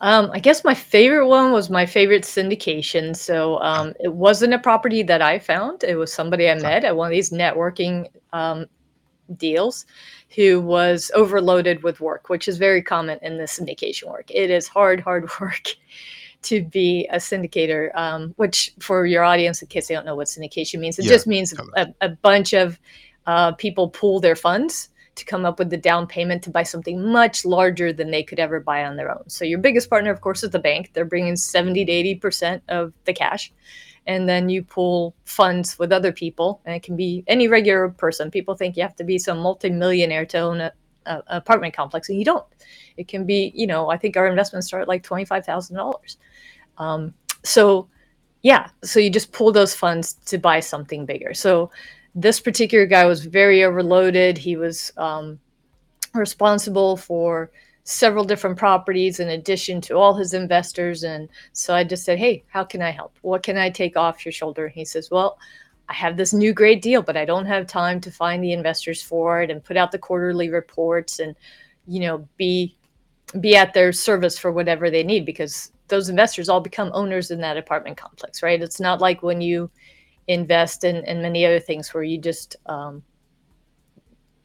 Um, 0.00 0.30
I 0.32 0.38
guess 0.38 0.64
my 0.64 0.74
favorite 0.74 1.26
one 1.26 1.52
was 1.52 1.70
my 1.70 1.86
favorite 1.86 2.22
syndication. 2.22 3.16
So 3.16 3.60
um, 3.60 3.94
it 4.00 4.12
wasn't 4.12 4.54
a 4.54 4.58
property 4.58 5.02
that 5.04 5.22
I 5.22 5.38
found. 5.38 5.82
It 5.82 5.96
was 5.96 6.12
somebody 6.12 6.48
I 6.48 6.54
met 6.54 6.84
at 6.84 6.96
one 6.96 7.08
of 7.08 7.12
these 7.12 7.30
networking 7.30 8.06
um, 8.32 8.66
deals 9.36 9.86
who 10.36 10.60
was 10.60 11.10
overloaded 11.14 11.82
with 11.82 12.00
work, 12.00 12.28
which 12.28 12.48
is 12.48 12.58
very 12.58 12.82
common 12.82 13.18
in 13.22 13.38
the 13.38 13.44
syndication 13.44 14.08
work. 14.08 14.30
It 14.30 14.50
is 14.50 14.68
hard, 14.68 15.00
hard 15.00 15.28
work. 15.40 15.68
To 16.42 16.62
be 16.62 17.08
a 17.10 17.16
syndicator, 17.16 17.94
um, 17.96 18.32
which 18.36 18.72
for 18.80 19.06
your 19.06 19.24
audience, 19.24 19.60
in 19.60 19.68
case 19.68 19.88
they 19.88 19.94
don't 19.94 20.06
know 20.06 20.14
what 20.14 20.28
syndication 20.28 20.80
means, 20.80 20.98
it 20.98 21.04
Yeah, 21.04 21.10
just 21.10 21.26
means 21.26 21.54
a, 21.76 21.88
a 22.00 22.10
bunch 22.10 22.52
of 22.52 22.78
uh, 23.26 23.52
people 23.52 23.90
pool 23.90 24.20
their 24.20 24.36
funds 24.36 24.90
to 25.18 25.24
come 25.24 25.44
up 25.44 25.58
with 25.58 25.70
the 25.70 25.76
down 25.76 26.06
payment 26.06 26.42
to 26.44 26.50
buy 26.50 26.62
something 26.62 27.04
much 27.04 27.44
larger 27.44 27.92
than 27.92 28.10
they 28.10 28.22
could 28.22 28.38
ever 28.38 28.60
buy 28.60 28.84
on 28.84 28.96
their 28.96 29.10
own. 29.10 29.28
So 29.28 29.44
your 29.44 29.58
biggest 29.58 29.90
partner, 29.90 30.10
of 30.10 30.20
course, 30.20 30.42
is 30.42 30.50
the 30.50 30.58
bank. 30.58 30.92
They're 30.92 31.04
bringing 31.04 31.36
70 31.36 31.84
to 31.84 31.92
80% 31.92 32.62
of 32.68 32.92
the 33.04 33.12
cash. 33.12 33.52
And 34.06 34.28
then 34.28 34.48
you 34.48 34.62
pool 34.62 35.14
funds 35.24 35.78
with 35.78 35.92
other 35.92 36.12
people, 36.12 36.62
and 36.64 36.74
it 36.74 36.82
can 36.82 36.96
be 36.96 37.24
any 37.26 37.46
regular 37.46 37.90
person. 37.90 38.30
People 38.30 38.54
think 38.54 38.76
you 38.76 38.82
have 38.82 38.96
to 38.96 39.04
be 39.04 39.18
some 39.18 39.38
multimillionaire 39.38 40.24
to 40.26 40.38
own 40.38 40.60
a, 40.60 40.72
a 41.08 41.22
apartment 41.36 41.74
complex, 41.74 42.08
and 42.08 42.18
you 42.18 42.24
don't. 42.24 42.44
It 42.96 43.08
can 43.08 43.24
be, 43.24 43.52
you 43.54 43.66
know, 43.66 43.90
I 43.90 43.96
think 43.96 44.16
our 44.16 44.26
investments 44.26 44.66
start 44.66 44.82
at 44.82 44.88
like 44.88 45.02
twenty-five 45.02 45.44
thousand 45.44 45.76
dollars. 45.76 46.18
Um, 46.78 47.14
so, 47.44 47.88
yeah, 48.42 48.68
so 48.82 49.00
you 49.00 49.10
just 49.10 49.32
pull 49.32 49.52
those 49.52 49.74
funds 49.74 50.14
to 50.26 50.38
buy 50.38 50.60
something 50.60 51.06
bigger. 51.06 51.34
So 51.34 51.70
this 52.14 52.40
particular 52.40 52.86
guy 52.86 53.04
was 53.04 53.24
very 53.24 53.64
overloaded. 53.64 54.38
He 54.38 54.56
was 54.56 54.92
um, 54.96 55.38
responsible 56.14 56.96
for 56.96 57.50
several 57.84 58.24
different 58.24 58.58
properties 58.58 59.18
in 59.18 59.30
addition 59.30 59.80
to 59.80 59.96
all 59.96 60.14
his 60.14 60.34
investors. 60.34 61.04
And 61.04 61.28
so 61.52 61.74
I 61.74 61.84
just 61.84 62.04
said, 62.04 62.18
Hey, 62.18 62.44
how 62.48 62.64
can 62.64 62.82
I 62.82 62.90
help? 62.90 63.16
What 63.22 63.42
can 63.42 63.56
I 63.56 63.70
take 63.70 63.96
off 63.96 64.24
your 64.26 64.32
shoulder? 64.32 64.68
He 64.68 64.84
says, 64.84 65.10
Well, 65.10 65.38
I 65.88 65.94
have 65.94 66.16
this 66.16 66.32
new 66.32 66.52
great 66.52 66.82
deal, 66.82 67.02
but 67.02 67.16
I 67.16 67.24
don't 67.24 67.46
have 67.46 67.66
time 67.66 68.00
to 68.02 68.10
find 68.10 68.42
the 68.42 68.52
investors 68.52 69.02
for 69.02 69.42
it 69.42 69.50
and 69.50 69.64
put 69.64 69.76
out 69.76 69.90
the 69.90 69.98
quarterly 69.98 70.50
reports 70.50 71.18
and, 71.18 71.34
you 71.86 72.00
know, 72.00 72.28
be 72.36 72.74
be 73.40 73.56
at 73.56 73.74
their 73.74 73.92
service 73.92 74.38
for 74.38 74.50
whatever 74.50 74.90
they 74.90 75.02
need 75.02 75.26
because 75.26 75.70
those 75.88 76.08
investors 76.08 76.48
all 76.48 76.60
become 76.60 76.90
owners 76.94 77.30
in 77.30 77.40
that 77.40 77.58
apartment 77.58 77.96
complex, 77.96 78.42
right? 78.42 78.62
It's 78.62 78.80
not 78.80 79.00
like 79.00 79.22
when 79.22 79.40
you 79.40 79.70
invest 80.28 80.84
in, 80.84 80.96
in 81.04 81.20
many 81.22 81.44
other 81.44 81.60
things 81.60 81.92
where 81.92 82.02
you 82.02 82.18
just 82.18 82.56
um, 82.66 83.02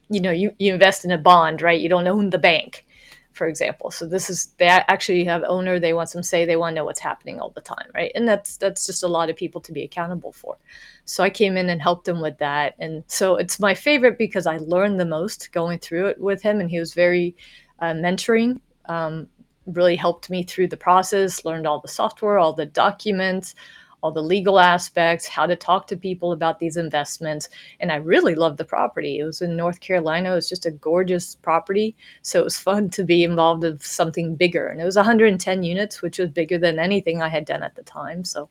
you 0.10 0.22
know 0.22 0.32
you, 0.32 0.54
you 0.60 0.74
invest 0.74 1.06
in 1.06 1.12
a 1.12 1.18
bond 1.18 1.62
right 1.62 1.80
you 1.80 1.90
don't 1.90 2.08
own 2.08 2.30
the 2.30 2.38
bank 2.38 2.86
for 3.34 3.48
example. 3.48 3.92
So 3.92 4.06
this 4.06 4.30
is 4.30 4.54
they 4.58 4.68
actually 4.68 5.26
have 5.26 5.44
owner 5.44 5.80
they 5.80 5.94
want 5.94 6.10
some 6.10 6.24
say 6.24 6.46
they 6.46 6.56
want 6.56 6.74
to 6.74 6.76
know 6.76 6.86
what's 6.86 7.00
happening 7.00 7.40
all 7.40 7.50
the 7.50 7.62
time 7.62 7.90
right? 7.94 8.12
And 8.16 8.28
that's 8.28 8.58
that's 8.58 8.86
just 8.86 9.04
a 9.04 9.08
lot 9.08 9.30
of 9.30 9.36
people 9.36 9.60
to 9.62 9.72
be 9.72 9.84
accountable 9.84 10.32
for. 10.32 10.58
So 11.06 11.24
i 11.24 11.30
came 11.30 11.58
in 11.58 11.70
and 11.70 11.82
helped 11.82 12.08
him 12.08 12.22
with 12.22 12.38
that. 12.38 12.76
And 12.80 13.04
so 13.08 13.36
it's 13.36 13.60
my 13.60 13.74
favorite 13.74 14.18
because 14.18 14.48
i 14.48 14.58
learned 14.58 15.00
the 15.00 15.06
most 15.06 15.52
going 15.52 15.80
through 15.80 16.08
it 16.08 16.20
with 16.20 16.42
him 16.42 16.60
and 16.60 16.70
he 16.70 16.80
was 16.80 16.94
very 16.94 17.36
uh, 17.80 17.94
mentoring 17.94 18.60
um, 18.86 19.28
really 19.66 19.96
helped 19.96 20.30
me 20.30 20.44
through 20.44 20.68
the 20.68 20.78
process 20.78 21.46
learned 21.46 21.66
all 21.66 21.80
the 21.80 21.88
software 21.88 22.38
all 22.38 22.54
the 22.54 22.66
documents 22.66 23.56
all 24.04 24.12
the 24.12 24.22
legal 24.22 24.60
aspects, 24.60 25.26
how 25.26 25.46
to 25.46 25.56
talk 25.56 25.88
to 25.88 25.96
people 25.96 26.34
about 26.34 26.60
these 26.60 26.76
investments. 26.76 27.48
And 27.80 27.90
I 27.90 27.96
really 27.96 28.36
loved 28.36 28.58
the 28.58 28.66
property. 28.66 29.20
It 29.20 29.24
was 29.24 29.42
in 29.42 29.56
North 29.56 29.80
Carolina. 29.80 30.34
It 30.34 30.36
was 30.36 30.50
just 30.50 30.66
a 30.66 30.72
gorgeous 30.72 31.36
property. 31.36 31.96
So 32.22 32.42
it 32.42 32.44
was 32.44 32.60
fun 32.60 32.90
to 32.90 33.06
be 33.06 33.24
involved 33.24 33.64
with 33.64 33.82
something 33.82 34.36
bigger. 34.36 34.68
And 34.68 34.82
it 34.82 34.84
was 34.84 34.98
110 34.98 35.64
units, 35.64 36.02
which 36.02 36.20
was 36.20 36.30
bigger 36.30 36.58
than 36.58 36.80
anything 36.80 37.22
I 37.22 37.30
had 37.30 37.46
done 37.46 37.64
at 37.64 37.76
the 37.76 37.84
time. 37.84 38.26
So 38.26 38.50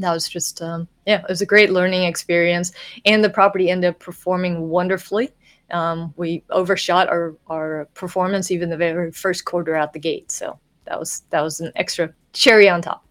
that 0.00 0.12
was 0.12 0.28
just, 0.28 0.60
um, 0.60 0.86
yeah, 1.06 1.22
it 1.22 1.28
was 1.30 1.40
a 1.40 1.46
great 1.46 1.70
learning 1.70 2.02
experience. 2.02 2.72
And 3.06 3.24
the 3.24 3.30
property 3.30 3.70
ended 3.70 3.94
up 3.94 4.00
performing 4.00 4.68
wonderfully. 4.68 5.32
Um, 5.70 6.12
we 6.18 6.44
overshot 6.50 7.08
our, 7.08 7.34
our 7.46 7.88
performance 7.94 8.50
even 8.50 8.68
the 8.68 8.76
very 8.76 9.12
first 9.12 9.46
quarter 9.46 9.74
out 9.74 9.94
the 9.94 9.98
gate. 9.98 10.30
So 10.30 10.58
that 10.84 10.98
was 10.98 11.22
that 11.30 11.42
was 11.42 11.60
an 11.60 11.72
extra 11.76 12.12
cherry 12.32 12.68
on 12.68 12.82
top. 12.82 13.07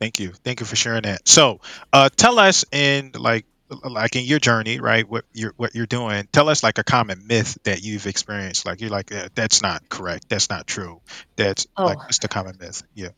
Thank 0.00 0.20
you. 0.20 0.32
Thank 0.44 0.60
you 0.60 0.66
for 0.66 0.76
sharing 0.76 1.02
that. 1.02 1.26
So, 1.28 1.60
uh, 1.92 2.08
tell 2.14 2.38
us 2.38 2.64
in 2.70 3.12
like 3.14 3.46
like 3.84 4.16
in 4.16 4.24
your 4.24 4.38
journey, 4.38 4.80
right? 4.80 5.08
What 5.08 5.24
you're 5.32 5.52
what 5.56 5.74
you're 5.74 5.86
doing. 5.86 6.28
Tell 6.32 6.48
us 6.48 6.62
like 6.62 6.78
a 6.78 6.84
common 6.84 7.26
myth 7.26 7.58
that 7.64 7.82
you've 7.82 8.06
experienced. 8.06 8.64
Like 8.64 8.80
you're 8.80 8.90
like 8.90 9.12
"Eh, 9.12 9.28
that's 9.34 9.60
not 9.60 9.88
correct. 9.88 10.28
That's 10.28 10.48
not 10.48 10.66
true. 10.66 11.00
That's 11.36 11.66
like 11.76 11.98
Oh, 11.98 12.00
what's 12.00 12.18
the 12.18 12.28
common 12.28 12.56
myth? 12.58 12.82
Yeah, 12.94 13.10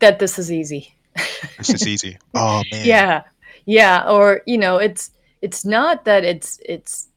that 0.00 0.18
this 0.18 0.38
is 0.38 0.52
easy. 0.52 0.94
this 1.58 1.70
is 1.70 1.86
easy. 1.86 2.18
Oh 2.34 2.62
man. 2.70 2.86
yeah 2.86 3.22
yeah 3.68 4.08
or 4.08 4.40
you 4.46 4.56
know 4.56 4.78
it's 4.78 5.10
it's 5.42 5.64
not 5.64 6.06
that 6.06 6.24
it's 6.24 6.58
it's 6.64 7.08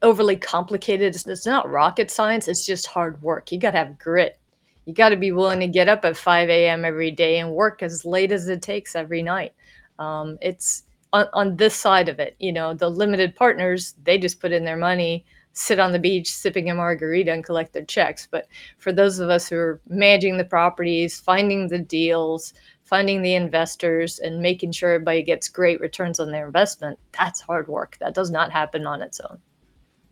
overly 0.00 0.36
complicated 0.36 1.14
it's, 1.14 1.26
it's 1.26 1.44
not 1.44 1.68
rocket 1.68 2.08
science 2.08 2.46
it's 2.46 2.64
just 2.64 2.86
hard 2.86 3.20
work 3.20 3.50
you 3.50 3.58
got 3.58 3.72
to 3.72 3.78
have 3.78 3.98
grit 3.98 4.38
you 4.86 4.94
got 4.94 5.10
to 5.10 5.16
be 5.16 5.32
willing 5.32 5.60
to 5.60 5.68
get 5.68 5.88
up 5.88 6.04
at 6.04 6.16
5 6.16 6.48
a.m 6.48 6.84
every 6.84 7.10
day 7.10 7.38
and 7.38 7.52
work 7.52 7.82
as 7.82 8.04
late 8.04 8.32
as 8.32 8.48
it 8.48 8.62
takes 8.62 8.94
every 8.96 9.22
night. 9.22 9.54
Um, 9.98 10.38
it's 10.40 10.84
on, 11.12 11.26
on 11.32 11.56
this 11.56 11.74
side 11.74 12.08
of 12.08 12.18
it 12.18 12.34
you 12.38 12.52
know 12.52 12.74
the 12.74 12.88
limited 12.88 13.36
partners 13.36 13.94
they 14.02 14.18
just 14.18 14.40
put 14.40 14.52
in 14.52 14.64
their 14.64 14.76
money 14.76 15.24
sit 15.52 15.78
on 15.78 15.92
the 15.92 15.98
beach 15.98 16.32
sipping 16.32 16.70
a 16.70 16.74
margarita 16.74 17.30
and 17.30 17.44
collect 17.44 17.74
their 17.74 17.84
checks. 17.84 18.26
But 18.30 18.46
for 18.78 18.90
those 18.90 19.18
of 19.18 19.28
us 19.28 19.48
who 19.48 19.56
are 19.56 19.80
managing 19.88 20.38
the 20.38 20.44
properties 20.44 21.20
finding 21.20 21.68
the 21.68 21.78
deals 21.78 22.54
finding 22.84 23.22
the 23.22 23.34
investors 23.34 24.18
and 24.18 24.40
making 24.40 24.72
sure 24.72 24.94
everybody 24.94 25.22
gets 25.22 25.48
great 25.48 25.80
returns 25.80 26.18
on 26.20 26.30
their 26.30 26.46
investment 26.46 26.98
that's 27.16 27.40
hard 27.40 27.68
work. 27.68 27.96
That 28.00 28.14
does 28.14 28.30
not 28.30 28.52
happen 28.52 28.86
on 28.86 29.02
its 29.02 29.20
own 29.20 29.38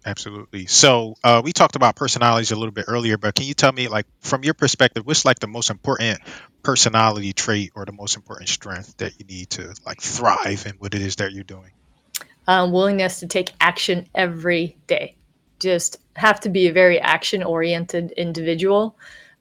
Absolutely. 0.05 0.67
So, 0.67 1.15
uh, 1.23 1.43
we 1.45 1.53
talked 1.53 1.77
about 1.77 1.95
personalities 1.95 2.53
a 2.53 2.57
little 2.57 2.73
bit 2.73 2.87
earlier, 2.89 3.19
but 3.19 3.35
can 3.35 3.47
you 3.47 3.55
tell 3.55 3.73
me, 3.73 3.89
like, 3.89 4.07
from 4.21 4.45
your 4.45 4.55
perspective, 4.55 5.07
what's 5.07 5.25
like 5.25 5.39
the 5.39 5.47
most 5.47 5.71
important 5.71 6.21
personality 6.63 7.33
trait 7.33 7.73
or 7.75 7.85
the 7.85 7.93
most 7.93 8.17
important 8.17 8.49
strength 8.49 8.97
that 8.99 9.13
you 9.19 9.27
need 9.27 9.51
to 9.51 9.75
like 9.85 10.01
thrive 10.01 10.65
in 10.67 10.73
what 10.79 10.95
it 10.95 11.03
is 11.03 11.17
that 11.17 11.33
you're 11.33 11.45
doing? 11.45 11.71
um, 12.51 12.73
willingness 12.73 13.21
to 13.21 13.27
take 13.27 13.53
action 13.61 14.09
every 14.15 14.77
day 14.87 15.17
just 15.61 15.99
have 16.17 16.41
to 16.41 16.49
be 16.49 16.69
a 16.69 16.73
very 16.73 16.99
action 16.99 17.43
oriented 17.43 18.11
individual 18.13 18.97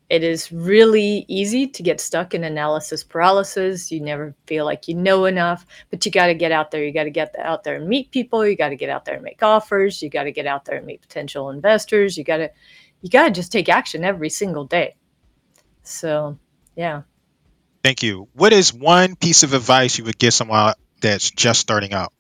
it 0.10 0.24
is 0.24 0.52
really 0.52 1.26
easy 1.28 1.68
to 1.68 1.84
get 1.84 2.02
stuck 2.02 2.34
in 2.34 2.44
analysis 2.44 3.04
paralysis 3.04 3.92
you 3.92 4.00
never 4.00 4.36
feel 4.46 4.66
like 4.66 4.88
you 4.88 4.96
know 4.96 5.26
enough 5.26 5.66
but 5.90 6.06
you 6.06 6.12
got 6.12 6.28
to 6.28 6.34
get 6.34 6.52
out 6.52 6.72
there 6.72 6.84
you 6.84 6.92
got 6.92 7.04
to 7.04 7.10
get 7.10 7.34
out 7.40 7.64
there 7.64 7.76
and 7.76 7.88
meet 7.88 8.12
people 8.12 8.46
you 8.46 8.56
got 8.56 8.70
to 8.70 8.76
get 8.76 8.90
out 8.90 9.06
there 9.06 9.16
and 9.16 9.24
make 9.24 9.42
offers 9.44 10.02
you 10.02 10.10
got 10.10 10.24
to 10.24 10.32
get 10.32 10.48
out 10.48 10.66
there 10.66 10.78
and 10.78 10.86
meet 10.86 11.02
potential 11.02 11.50
investors 11.50 12.18
you 12.18 12.24
got 12.24 12.38
to 12.38 12.50
you 13.02 13.10
got 13.10 13.26
to 13.26 13.32
just 13.32 13.52
take 13.52 13.70
action 13.70 14.04
every 14.04 14.30
single 14.30 14.66
day 14.66 14.96
so 15.84 16.38
yeah 16.76 17.02
Thank 17.82 18.04
you. 18.04 18.28
What 18.34 18.52
is 18.52 18.74
one 18.74 19.16
piece 19.16 19.44
of 19.44 19.54
advice 19.54 19.98
you 19.98 20.04
would 20.04 20.18
give 20.18 20.34
someone 20.34 20.74
that's 21.00 21.32
just 21.32 21.62
starting 21.62 21.94
out? 21.94 22.12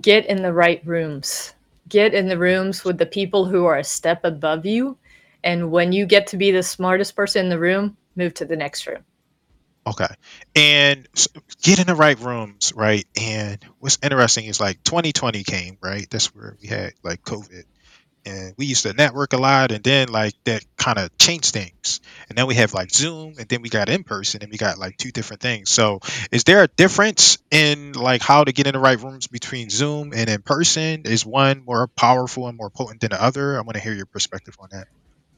get 0.00 0.26
in 0.26 0.42
the 0.42 0.52
right 0.52 0.84
rooms. 0.86 1.54
Get 1.88 2.14
in 2.14 2.28
the 2.28 2.38
rooms 2.38 2.84
with 2.84 2.98
the 2.98 3.06
people 3.06 3.46
who 3.46 3.64
are 3.64 3.78
a 3.78 3.84
step 3.84 4.24
above 4.24 4.66
you. 4.66 4.98
And 5.42 5.70
when 5.70 5.92
you 5.92 6.06
get 6.06 6.28
to 6.28 6.36
be 6.36 6.50
the 6.50 6.62
smartest 6.62 7.14
person 7.14 7.46
in 7.46 7.48
the 7.50 7.58
room, 7.58 7.96
move 8.16 8.34
to 8.34 8.44
the 8.44 8.56
next 8.56 8.86
room. 8.86 9.04
Okay. 9.86 10.08
And 10.54 11.08
get 11.62 11.78
in 11.78 11.86
the 11.86 11.94
right 11.94 12.18
rooms, 12.18 12.72
right? 12.76 13.06
And 13.18 13.64
what's 13.78 13.98
interesting 14.02 14.44
is 14.44 14.60
like 14.60 14.82
2020 14.84 15.44
came, 15.44 15.78
right? 15.80 16.06
That's 16.10 16.34
where 16.34 16.56
we 16.60 16.68
had 16.68 16.92
like 17.02 17.22
COVID. 17.22 17.64
And 18.26 18.52
we 18.58 18.66
used 18.66 18.82
to 18.82 18.92
network 18.92 19.32
a 19.32 19.38
lot, 19.38 19.72
and 19.72 19.82
then 19.82 20.08
like 20.08 20.34
that 20.44 20.62
kind 20.76 20.98
of 20.98 21.16
changed 21.16 21.54
things. 21.54 22.00
And 22.28 22.36
then 22.36 22.46
we 22.46 22.56
have 22.56 22.74
like 22.74 22.90
Zoom, 22.90 23.36
and 23.38 23.48
then 23.48 23.62
we 23.62 23.70
got 23.70 23.88
in 23.88 24.04
person, 24.04 24.42
and 24.42 24.50
we 24.52 24.58
got 24.58 24.76
like 24.76 24.98
two 24.98 25.12
different 25.12 25.40
things. 25.40 25.70
So, 25.70 26.00
is 26.30 26.44
there 26.44 26.62
a 26.62 26.68
difference 26.68 27.38
in 27.50 27.92
like 27.92 28.20
how 28.20 28.44
to 28.44 28.52
get 28.52 28.66
in 28.66 28.74
the 28.74 28.80
right 28.80 29.00
rooms 29.00 29.28
between 29.28 29.70
Zoom 29.70 30.12
and 30.14 30.28
in 30.28 30.42
person? 30.42 31.02
Is 31.06 31.24
one 31.24 31.64
more 31.64 31.86
powerful 31.86 32.48
and 32.48 32.58
more 32.58 32.68
potent 32.68 33.00
than 33.00 33.10
the 33.10 33.22
other? 33.22 33.56
I 33.56 33.62
want 33.62 33.76
to 33.76 33.80
hear 33.80 33.94
your 33.94 34.06
perspective 34.06 34.56
on 34.58 34.68
that. 34.72 34.88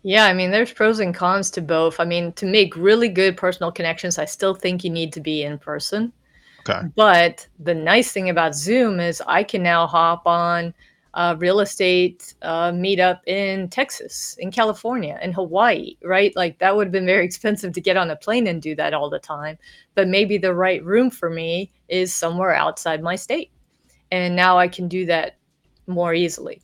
Yeah, 0.02 0.24
I 0.24 0.32
mean, 0.32 0.50
there's 0.50 0.72
pros 0.72 0.98
and 0.98 1.14
cons 1.14 1.50
to 1.52 1.60
both. 1.60 2.00
I 2.00 2.04
mean, 2.04 2.32
to 2.34 2.46
make 2.46 2.74
really 2.76 3.08
good 3.08 3.36
personal 3.36 3.70
connections, 3.70 4.18
I 4.18 4.24
still 4.24 4.54
think 4.54 4.82
you 4.82 4.90
need 4.90 5.12
to 5.12 5.20
be 5.20 5.42
in 5.42 5.58
person. 5.58 6.12
Okay. 6.60 6.88
But 6.94 7.46
the 7.58 7.74
nice 7.74 8.12
thing 8.12 8.30
about 8.30 8.54
Zoom 8.54 9.00
is 9.00 9.22
I 9.26 9.42
can 9.42 9.62
now 9.62 9.86
hop 9.86 10.26
on 10.26 10.74
a 11.14 11.36
real 11.36 11.60
estate 11.60 12.34
uh, 12.42 12.70
meetup 12.70 13.20
in 13.26 13.68
Texas, 13.68 14.36
in 14.38 14.50
California, 14.50 15.18
in 15.22 15.32
Hawaii, 15.32 15.96
right? 16.02 16.34
Like 16.36 16.58
that 16.58 16.74
would 16.74 16.86
have 16.86 16.92
been 16.92 17.06
very 17.06 17.24
expensive 17.30 17.72
to 17.74 17.80
get 17.80 17.96
on 17.96 18.10
a 18.10 18.16
plane 18.16 18.46
and 18.46 18.62
do 18.62 18.74
that 18.76 18.94
all 18.94 19.10
the 19.10 19.18
time. 19.18 19.58
But 19.94 20.08
maybe 20.08 20.38
the 20.38 20.54
right 20.54 20.82
room 20.84 21.10
for 21.10 21.28
me 21.28 21.72
is 21.88 22.14
somewhere 22.14 22.54
outside 22.54 23.02
my 23.02 23.16
state. 23.16 23.50
And 24.12 24.34
now 24.34 24.58
I 24.58 24.68
can 24.68 24.88
do 24.88 25.06
that 25.06 25.36
more 25.86 26.14
easily. 26.14 26.62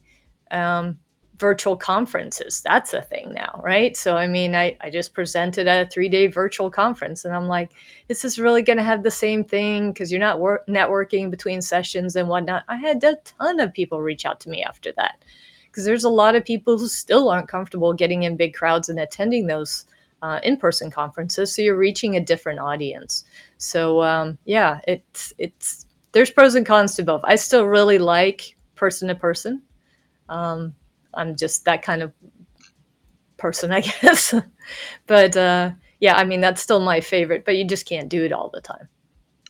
Um, 0.50 0.98
virtual 1.38 1.76
conferences, 1.76 2.62
that's 2.64 2.94
a 2.94 3.02
thing 3.02 3.32
now, 3.32 3.60
right? 3.62 3.96
So, 3.96 4.16
I 4.16 4.26
mean, 4.26 4.54
I, 4.54 4.76
I 4.80 4.90
just 4.90 5.14
presented 5.14 5.66
at 5.66 5.86
a 5.86 5.90
three 5.90 6.08
day 6.08 6.26
virtual 6.26 6.70
conference 6.70 7.24
and 7.24 7.34
I'm 7.34 7.46
like, 7.46 7.70
this 8.08 8.24
is 8.24 8.38
really 8.38 8.62
going 8.62 8.78
to 8.78 8.82
have 8.82 9.02
the 9.02 9.10
same 9.10 9.44
thing? 9.44 9.92
Because 9.92 10.10
you're 10.10 10.20
not 10.20 10.40
wor- 10.40 10.64
networking 10.68 11.30
between 11.30 11.60
sessions 11.60 12.16
and 12.16 12.28
whatnot. 12.28 12.64
I 12.68 12.76
had 12.76 13.02
a 13.04 13.16
ton 13.24 13.60
of 13.60 13.72
people 13.72 14.00
reach 14.00 14.24
out 14.24 14.40
to 14.40 14.50
me 14.50 14.62
after 14.62 14.92
that 14.96 15.24
because 15.76 15.84
there's 15.84 16.04
a 16.04 16.08
lot 16.08 16.34
of 16.34 16.44
people 16.44 16.78
who 16.78 16.88
still 16.88 17.28
aren't 17.28 17.48
comfortable 17.48 17.92
getting 17.92 18.22
in 18.22 18.34
big 18.34 18.54
crowds 18.54 18.88
and 18.88 18.98
attending 18.98 19.46
those 19.46 19.84
uh, 20.22 20.40
in-person 20.42 20.90
conferences 20.90 21.54
so 21.54 21.60
you're 21.60 21.76
reaching 21.76 22.16
a 22.16 22.20
different 22.20 22.58
audience 22.58 23.24
so 23.58 24.02
um, 24.02 24.38
yeah 24.46 24.80
it's 24.88 25.34
it's 25.36 25.84
there's 26.12 26.30
pros 26.30 26.54
and 26.54 26.64
cons 26.64 26.96
to 26.96 27.02
both 27.02 27.20
i 27.24 27.36
still 27.36 27.66
really 27.66 27.98
like 27.98 28.56
person 28.74 29.08
to 29.08 29.14
person 29.14 29.60
um, 30.30 30.74
i'm 31.16 31.36
just 31.36 31.64
that 31.64 31.82
kind 31.82 32.02
of 32.02 32.12
person 33.36 33.72
i 33.72 33.80
guess 34.02 34.34
but 35.06 35.36
uh, 35.36 35.70
yeah 36.00 36.16
i 36.16 36.24
mean 36.24 36.40
that's 36.40 36.62
still 36.62 36.80
my 36.80 37.00
favorite 37.00 37.44
but 37.44 37.56
you 37.56 37.64
just 37.64 37.86
can't 37.86 38.08
do 38.08 38.24
it 38.24 38.32
all 38.32 38.50
the 38.52 38.60
time 38.60 38.88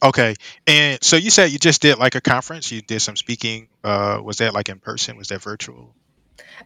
Okay. 0.02 0.35
And 0.66 1.02
so 1.02 1.16
you 1.16 1.31
said 1.31 1.50
you 1.50 1.59
just 1.59 1.83
did 1.83 1.98
like 1.98 2.14
a 2.14 2.20
conference, 2.20 2.70
you 2.70 2.83
did 2.83 3.00
some 3.00 3.16
speaking. 3.16 3.68
Uh, 3.83 4.20
was 4.22 4.38
that 4.38 4.55
like 4.55 4.68
in 4.68 4.79
person? 4.79 5.16
Was 5.16 5.29
that 5.29 5.42
virtual? 5.42 5.94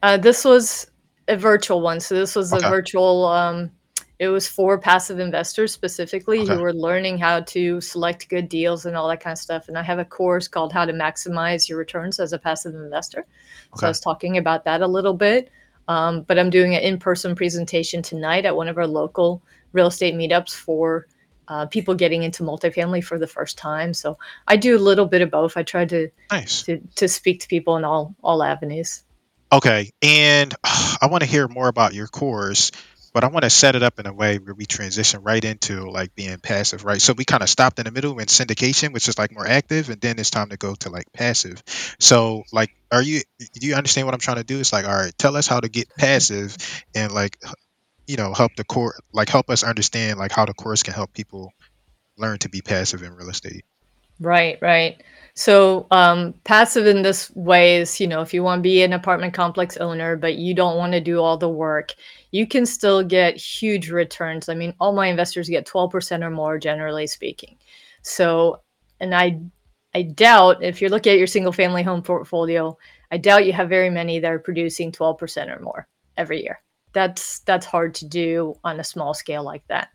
Uh, 0.03 0.17
this 0.17 0.45
was 0.45 0.91
a 1.29 1.37
virtual 1.37 1.81
one. 1.81 2.01
So 2.01 2.15
this 2.15 2.35
was 2.35 2.53
a 2.53 2.59
virtual. 2.59 3.27
Um, 3.27 3.71
it 4.21 4.29
was 4.29 4.47
for 4.47 4.79
passive 4.79 5.19
investors 5.19 5.73
specifically 5.73 6.41
Okay. 6.41 6.55
who 6.55 6.61
were 6.61 6.75
learning 6.75 7.17
how 7.19 7.41
to 7.41 7.81
select 7.81 8.29
good 8.29 8.49
deals 8.51 8.85
and 8.85 8.95
all 8.95 9.09
that 9.09 9.21
kind 9.21 9.33
of 9.33 9.39
stuff. 9.39 9.67
And 9.67 9.79
I 9.79 9.83
have 9.83 9.99
a 9.99 10.05
course 10.05 10.47
called 10.47 10.73
How 10.75 10.85
to 10.85 10.93
Maximize 10.93 11.69
Your 11.71 11.79
Returns 11.79 12.21
as 12.21 12.35
a 12.35 12.39
Passive 12.39 12.75
Investor. 12.75 13.27
So 13.77 13.87
I 13.87 13.89
was 13.89 13.99
talking 13.99 14.37
about 14.37 14.65
that 14.67 14.83
a 14.83 14.87
little 14.87 15.15
bit. 15.15 15.51
Um, 15.89 16.21
but 16.23 16.39
I'm 16.39 16.51
doing 16.51 16.75
an 16.77 16.83
in-person 16.83 17.35
presentation 17.35 18.03
tonight 18.03 18.45
at 18.45 18.55
one 18.55 18.69
of 18.69 18.77
our 18.77 18.87
local 18.87 19.43
real 19.73 19.87
estate 19.87 20.15
meetups 20.15 20.55
for 20.55 21.07
uh, 21.49 21.65
people 21.67 21.95
getting 21.95 22.23
into 22.23 22.43
multifamily 22.45 23.03
for 23.03 23.19
the 23.19 23.27
first 23.27 23.57
time. 23.59 23.95
So 23.95 24.19
I 24.47 24.57
do 24.57 24.77
a 24.77 24.79
little 24.79 25.07
bit 25.07 25.23
of 25.23 25.31
both. 25.31 25.57
I 25.57 25.63
try 25.65 25.87
to 25.87 26.11
Nice. 26.31 26.63
to, 26.65 26.79
to 26.97 27.09
speak 27.09 27.41
to 27.41 27.49
people 27.49 27.77
in 27.79 27.85
all 27.85 28.15
all 28.23 28.43
avenues. 28.43 29.03
Okay. 29.51 29.91
And 30.03 30.55
I 30.65 31.09
want 31.11 31.23
to 31.25 31.29
hear 31.29 31.49
more 31.49 31.69
about 31.69 31.95
your 31.95 32.07
course, 32.07 32.71
but 33.13 33.25
I 33.25 33.29
want 33.29 33.43
to 33.43 33.51
set 33.51 33.75
it 33.75 33.83
up 33.83 33.99
in 33.99 34.07
a 34.07 34.13
way 34.13 34.39
where 34.39 34.55
we 34.55 34.67
transition 34.67 35.23
right 35.23 35.45
into 35.45 35.91
like 35.91 36.15
being 36.15 36.39
passive, 36.39 36.85
right? 36.85 37.01
So 37.01 37.13
we 37.13 37.25
kind 37.25 37.43
of 37.43 37.49
stopped 37.49 37.79
in 37.79 37.85
the 37.85 37.91
middle 37.91 38.19
in 38.19 38.27
syndication, 38.27 38.93
which 38.93 39.09
is 39.09 39.19
like 39.19 39.33
more 39.33 39.47
active, 39.47 39.91
and 39.91 40.01
then 40.01 40.19
it's 40.19 40.31
time 40.31 40.51
to 40.51 40.57
go 40.57 40.75
to 40.77 40.91
like 40.91 41.13
passive. 41.13 41.63
So 41.99 42.45
like, 42.53 42.71
are 42.93 43.03
you, 43.03 43.23
do 43.55 43.67
you 43.67 43.75
understand 43.75 44.07
what 44.07 44.15
I'm 44.15 44.21
trying 44.21 44.39
to 44.39 44.45
do? 44.45 44.61
It's 44.61 44.73
like, 44.73 44.87
all 44.87 44.95
right, 44.95 45.17
tell 45.19 45.37
us 45.37 45.47
how 45.47 45.61
to 45.61 45.69
get 45.69 45.89
passive 45.99 46.57
and 46.95 47.13
like, 47.13 47.37
you 48.07 48.17
know, 48.17 48.33
help 48.33 48.55
the 48.57 48.65
core, 48.65 48.95
like 49.13 49.29
help 49.29 49.51
us 49.51 49.63
understand 49.63 50.19
like 50.19 50.33
how 50.33 50.45
the 50.45 50.55
course 50.55 50.83
can 50.83 50.95
help 50.95 51.13
people 51.13 51.53
learn 52.17 52.39
to 52.39 52.49
be 52.49 52.61
passive 52.61 53.03
in 53.03 53.15
real 53.15 53.29
estate. 53.29 53.65
Right, 54.21 54.59
right. 54.61 55.03
So 55.41 55.87
um, 55.91 56.35
passive 56.45 56.87
in 56.87 57.01
this 57.01 57.31
way 57.35 57.77
is, 57.79 57.99
you 57.99 58.07
know, 58.07 58.21
if 58.21 58.35
you 58.35 58.43
want 58.43 58.59
to 58.59 58.63
be 58.63 58.83
an 58.83 58.93
apartment 58.93 59.33
complex 59.33 59.79
owner, 59.79 60.15
but 60.15 60.35
you 60.35 60.55
don't 60.55 60.77
want 60.77 60.93
to 60.93 61.01
do 61.01 61.23
all 61.23 61.39
the 61.39 61.49
work, 61.49 61.95
you 62.31 62.47
can 62.47 62.67
still 62.67 63.03
get 63.03 63.39
huge 63.39 63.89
returns. 63.89 64.51
I 64.51 64.55
mean, 64.55 64.75
all 64.79 64.93
my 64.93 65.07
investors 65.07 65.49
get 65.49 65.67
12% 65.67 66.23
or 66.23 66.29
more, 66.29 66.59
generally 66.59 67.07
speaking. 67.07 67.57
So, 68.03 68.61
and 69.01 69.15
I, 69.15 69.41
I 69.95 70.03
doubt 70.03 70.63
if 70.63 70.79
you're 70.79 70.91
looking 70.91 71.13
at 71.15 71.19
your 71.19 71.27
single 71.27 71.53
family 71.53 71.83
home 71.83 72.03
portfolio, 72.03 72.77
I 73.11 73.17
doubt 73.17 73.47
you 73.47 73.55
have 73.55 73.71
very 73.71 73.89
many 73.89 74.19
that 74.19 74.31
are 74.31 74.39
producing 74.39 74.93
12% 74.93 75.57
or 75.57 75.63
more 75.63 75.89
every 76.19 76.43
year. 76.43 76.61
That's 76.93 77.39
that's 77.41 77.65
hard 77.65 77.95
to 77.95 78.05
do 78.05 78.57
on 78.63 78.79
a 78.79 78.85
small 78.85 79.15
scale 79.15 79.43
like 79.43 79.67
that. 79.69 79.89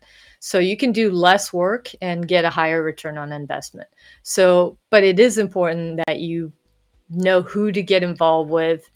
So 0.46 0.60
you 0.60 0.76
can 0.76 0.92
do 0.92 1.10
less 1.10 1.52
work 1.52 1.90
and 2.00 2.28
get 2.28 2.44
a 2.44 2.50
higher 2.50 2.80
return 2.80 3.18
on 3.18 3.32
investment. 3.32 3.88
So, 4.22 4.78
but 4.90 5.02
it 5.02 5.18
is 5.18 5.38
important 5.38 6.00
that 6.06 6.20
you 6.20 6.52
know 7.10 7.42
who 7.42 7.72
to 7.72 7.82
get 7.82 8.04
involved 8.04 8.48
with, 8.48 8.88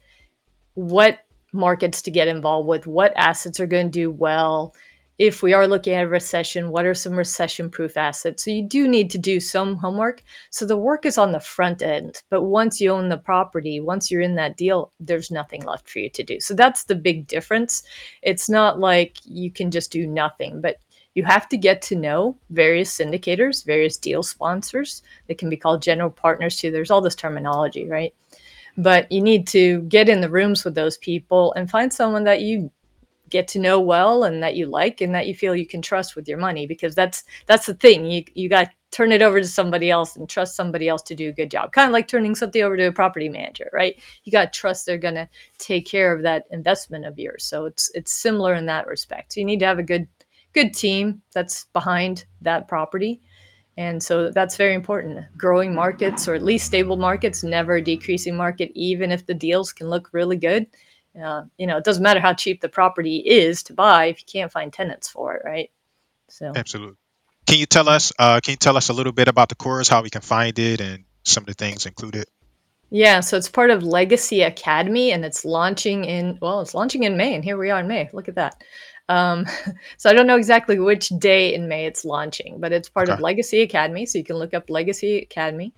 what 0.75 1.25
markets 1.53 2.03
to 2.03 2.11
get 2.13 2.29
involved 2.29 2.69
with, 2.69 2.87
what 2.87 3.13
assets 3.17 3.59
are 3.59 3.67
going 3.67 3.89
to 3.89 3.91
do 3.91 4.13
well. 4.13 4.77
If 5.19 5.43
we 5.43 5.53
are 5.53 5.67
looking 5.67 5.95
at 5.95 6.05
a 6.05 6.09
recession, 6.09 6.71
what 6.71 6.87
are 6.87 6.95
some 6.95 7.15
recession 7.15 7.69
proof 7.69 7.97
assets? 7.97 8.45
So 8.45 8.53
you 8.53 8.63
do 8.63 8.87
need 8.87 9.11
to 9.11 9.19
do 9.19 9.41
some 9.41 9.75
homework. 9.75 10.23
So 10.51 10.65
the 10.65 10.77
work 10.77 11.05
is 11.05 11.19
on 11.19 11.33
the 11.33 11.41
front 11.41 11.83
end. 11.83 12.23
But 12.31 12.43
once 12.43 12.81
you 12.81 12.93
own 12.93 13.09
the 13.09 13.19
property, 13.19 13.81
once 13.81 14.09
you're 14.09 14.21
in 14.21 14.37
that 14.37 14.57
deal, 14.57 14.93
there's 15.01 15.33
nothing 15.33 15.65
left 15.65 15.91
for 15.91 15.99
you 15.99 16.11
to 16.11 16.23
do. 16.23 16.39
So 16.39 16.55
that's 16.55 16.85
the 16.85 16.95
big 16.95 17.27
difference. 17.27 17.83
It's 18.23 18.49
not 18.49 18.79
like 18.79 19.17
you 19.25 19.51
can 19.51 19.73
just 19.73 19.91
do 19.91 20.07
nothing, 20.07 20.61
but 20.61 20.79
you 21.15 21.25
have 21.25 21.49
to 21.49 21.57
get 21.57 21.83
to 21.83 21.97
know 21.97 22.37
various 22.51 22.97
syndicators, 22.97 23.65
various 23.65 23.97
deal 23.97 24.23
sponsors. 24.23 25.03
They 25.27 25.35
can 25.35 25.51
be 25.51 25.57
called 25.57 25.83
general 25.83 26.11
partners 26.11 26.57
too. 26.57 26.71
There's 26.71 26.91
all 26.91 27.01
this 27.01 27.17
terminology, 27.17 27.89
right? 27.89 28.15
But 28.77 29.11
you 29.11 29.21
need 29.21 29.47
to 29.49 29.83
get 29.83 30.09
in 30.09 30.21
the 30.21 30.31
rooms 30.31 30.65
with 30.65 30.75
those 30.75 30.99
people 30.99 31.53
and 31.55 31.71
find 31.71 31.93
someone 31.93 32.25
that 32.25 32.43
you 32.43 32.71
get 33.29 33.47
to 33.49 33.59
know 33.59 33.81
well 33.81 34.25
and 34.25 34.43
that 34.43 34.57
you 34.57 34.67
like 34.67 35.01
and 35.01 35.15
that 35.15 35.27
you 35.27 35.35
feel 35.35 35.55
you 35.55 35.67
can 35.67 35.81
trust 35.81 36.17
with 36.17 36.29
your 36.29 36.39
money 36.39 36.67
because 36.67 36.95
that's 36.95 37.25
that's 37.47 37.67
the 37.67 37.75
thing. 37.75 38.05
You 38.07 38.25
you 38.35 38.49
got 38.49 38.67
to 38.67 38.71
turn 38.91 39.13
it 39.13 39.23
over 39.23 39.41
to 39.41 39.47
somebody 39.47 39.91
else 39.91 40.17
and 40.17 40.29
trust 40.29 40.57
somebody 40.57 40.89
else 40.89 41.03
to 41.03 41.15
do 41.15 41.29
a 41.29 41.33
good 41.33 41.51
job. 41.51 41.73
Kind 41.73 41.87
of 41.87 41.93
like 41.93 42.09
turning 42.09 42.35
something 42.35 42.63
over 42.63 42.77
to 42.77 42.89
a 42.89 42.93
property 42.93 43.29
manager, 43.29 43.71
right? 43.73 44.01
You 44.25 44.33
got 44.33 44.53
to 44.53 44.59
trust 44.59 44.85
they're 44.85 44.99
going 44.99 45.15
to 45.15 45.29
take 45.59 45.87
care 45.87 46.13
of 46.13 46.23
that 46.23 46.47
investment 46.51 47.05
of 47.05 47.19
yours. 47.19 47.45
So 47.45 47.67
it's 47.67 47.91
it's 47.95 48.13
similar 48.13 48.55
in 48.55 48.67
that 48.67 48.87
respect. 48.87 49.33
So 49.33 49.41
you 49.41 49.47
need 49.47 49.61
to 49.61 49.67
have 49.67 49.79
a 49.79 49.85
good 49.85 50.09
good 50.53 50.75
team 50.75 51.23
that's 51.33 51.67
behind 51.73 52.25
that 52.43 52.69
property. 52.69 53.21
And 53.77 54.03
so 54.03 54.31
that's 54.31 54.57
very 54.57 54.75
important. 54.75 55.25
Growing 55.37 55.75
markets, 55.75 56.29
or 56.29 56.35
at 56.35 56.43
least 56.43 56.67
stable 56.67 56.97
markets, 56.97 57.43
never 57.43 57.77
a 57.77 57.83
decreasing 57.83 58.37
market, 58.37 58.71
even 58.75 59.11
if 59.11 59.27
the 59.27 59.35
deals 59.35 59.73
can 59.73 59.89
look 59.89 60.11
really 60.13 60.37
good. 60.37 60.67
Uh, 61.21 61.45
you 61.57 61.67
know, 61.67 61.77
it 61.77 61.85
doesn't 61.85 62.03
matter 62.03 62.21
how 62.21 62.35
cheap 62.35 62.61
the 62.61 62.69
property 62.69 63.19
is 63.19 63.63
to 63.65 63.73
buy 63.73 64.07
if 64.07 64.21
you 64.21 64.27
can't 64.31 64.53
find 64.53 64.73
tenants 64.73 65.09
for 65.09 65.35
it, 65.35 65.43
right? 65.45 65.71
So, 66.29 66.53
Absolutely. 66.55 66.97
Can 67.47 67.59
you 67.59 67.67
tell 67.67 67.89
us, 67.89 68.13
uh, 68.19 68.41
can 68.41 68.53
you 68.53 68.57
tell 68.57 68.77
us 68.77 68.91
a 68.91 68.93
little 68.93 69.13
bit 69.13 69.29
about 69.29 69.49
the 69.49 69.57
course, 69.57 69.89
how 69.89 70.03
we 70.03 70.11
can 70.11 70.21
find 70.21 70.57
it 70.59 70.81
and 70.81 71.05
some 71.25 71.43
of 71.43 71.47
the 71.47 71.55
things 71.55 71.87
included? 71.87 72.27
yeah, 72.91 73.21
so 73.21 73.37
it's 73.37 73.49
part 73.49 73.71
of 73.71 73.85
Legacy 73.85 74.43
Academy 74.43 75.13
and 75.13 75.25
it's 75.25 75.45
launching 75.45 76.05
in, 76.05 76.39
well, 76.43 76.61
it's 76.61 76.75
launching 76.75 77.05
in 77.05 77.17
May, 77.17 77.35
and 77.35 77.45
here 77.45 77.57
we 77.57 77.71
are 77.71 77.81
in 77.81 77.87
May. 77.87 78.11
Look 78.13 78.29
at 78.29 78.35
that. 78.35 78.63
Um, 79.11 79.47
so 79.99 80.09
I 80.09 80.15
don't 80.15 80.27
know 80.27 80.37
exactly 80.37 80.79
which 80.79 81.09
day 81.11 81.53
in 81.55 81.69
May 81.69 81.85
it's 81.85 82.05
launching, 82.05 82.61
but 82.61 82.73
it's 82.73 82.89
part 82.89 83.09
Okay. 83.09 83.15
of 83.17 83.21
Legacy 83.21 83.61
Academy. 83.63 84.07
So 84.07 84.19
you 84.19 84.25
can 84.25 84.37
look 84.37 84.55
up 84.55 84.71
Legacy 84.71 85.19
Academy, 85.19 85.75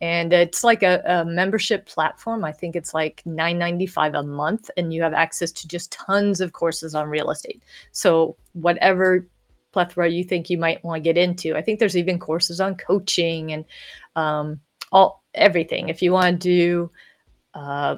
and 0.00 0.32
it's 0.32 0.62
like 0.62 0.82
a, 0.82 1.02
a 1.06 1.24
membership 1.24 1.86
platform. 1.86 2.44
I 2.44 2.52
think 2.52 2.76
it's 2.76 2.94
like 2.94 3.22
nine 3.24 3.58
ninety 3.58 3.86
five 3.86 4.14
a 4.14 4.22
month, 4.22 4.70
and 4.76 4.92
you 4.92 5.02
have 5.02 5.14
access 5.14 5.50
to 5.52 5.68
just 5.68 5.90
tons 5.92 6.40
of 6.40 6.52
courses 6.52 6.94
on 6.94 7.08
real 7.08 7.30
estate. 7.30 7.62
So 7.92 8.36
whatever 8.52 9.26
plethora 9.72 10.08
you 10.08 10.22
think 10.22 10.50
you 10.50 10.58
might 10.58 10.84
want 10.84 11.02
to 11.02 11.12
get 11.12 11.18
into, 11.18 11.56
I 11.56 11.62
think 11.62 11.80
there's 11.80 11.96
even 11.96 12.18
courses 12.18 12.60
on 12.60 12.76
coaching 12.76 13.52
and 13.52 13.64
um, 14.14 14.60
all 14.92 15.24
everything. 15.34 15.88
If 15.88 16.02
you 16.02 16.12
want 16.12 16.40
to 16.40 16.48
do 16.48 16.90
uh, 17.54 17.96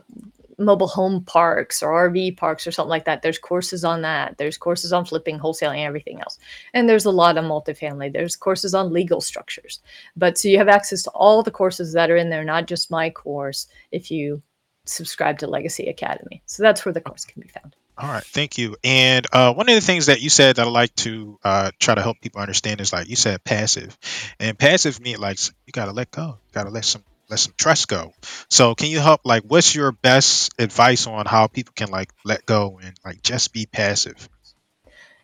mobile 0.58 0.88
home 0.88 1.22
parks 1.24 1.82
or 1.82 2.10
RV 2.10 2.36
parks 2.36 2.66
or 2.66 2.72
something 2.72 2.90
like 2.90 3.04
that. 3.04 3.22
There's 3.22 3.38
courses 3.38 3.84
on 3.84 4.02
that. 4.02 4.38
There's 4.38 4.56
courses 4.56 4.92
on 4.92 5.04
flipping, 5.04 5.38
wholesaling, 5.38 5.84
everything 5.84 6.20
else. 6.20 6.38
And 6.72 6.88
there's 6.88 7.04
a 7.04 7.10
lot 7.10 7.36
on 7.36 7.44
multifamily. 7.44 8.12
There's 8.12 8.36
courses 8.36 8.74
on 8.74 8.92
legal 8.92 9.20
structures. 9.20 9.80
But 10.16 10.38
so 10.38 10.48
you 10.48 10.58
have 10.58 10.68
access 10.68 11.02
to 11.02 11.10
all 11.10 11.42
the 11.42 11.50
courses 11.50 11.92
that 11.92 12.10
are 12.10 12.16
in 12.16 12.30
there, 12.30 12.44
not 12.44 12.66
just 12.66 12.90
my 12.90 13.10
course, 13.10 13.66
if 13.92 14.10
you 14.10 14.42
subscribe 14.86 15.38
to 15.40 15.46
Legacy 15.46 15.88
Academy. 15.88 16.42
So 16.46 16.62
that's 16.62 16.84
where 16.84 16.92
the 16.92 17.00
course 17.00 17.24
can 17.24 17.42
be 17.42 17.48
found. 17.48 17.76
All 17.98 18.10
right, 18.10 18.24
thank 18.24 18.58
you. 18.58 18.76
And 18.84 19.26
uh, 19.32 19.54
one 19.54 19.70
of 19.70 19.74
the 19.74 19.80
things 19.80 20.06
that 20.06 20.20
you 20.20 20.28
said 20.28 20.56
that 20.56 20.66
I 20.66 20.70
like 20.70 20.94
to 20.96 21.38
uh, 21.42 21.70
try 21.80 21.94
to 21.94 22.02
help 22.02 22.20
people 22.20 22.42
understand 22.42 22.82
is 22.82 22.92
like 22.92 23.08
you 23.08 23.16
said 23.16 23.42
passive, 23.42 23.96
and 24.38 24.58
passive 24.58 25.00
means 25.00 25.18
like 25.18 25.38
you 25.64 25.72
gotta 25.72 25.92
let 25.92 26.10
go, 26.10 26.26
you 26.26 26.52
gotta 26.52 26.68
let 26.68 26.84
some 26.84 27.02
let 27.28 27.38
some 27.38 27.54
trust 27.58 27.88
go. 27.88 28.12
So 28.48 28.74
can 28.74 28.88
you 28.88 29.00
help 29.00 29.22
like 29.24 29.42
what's 29.42 29.74
your 29.74 29.92
best 29.92 30.52
advice 30.58 31.06
on 31.06 31.26
how 31.26 31.46
people 31.46 31.72
can 31.74 31.90
like 31.90 32.10
let 32.24 32.46
go 32.46 32.78
and 32.82 32.94
like 33.04 33.22
just 33.22 33.52
be 33.52 33.66
passive? 33.66 34.28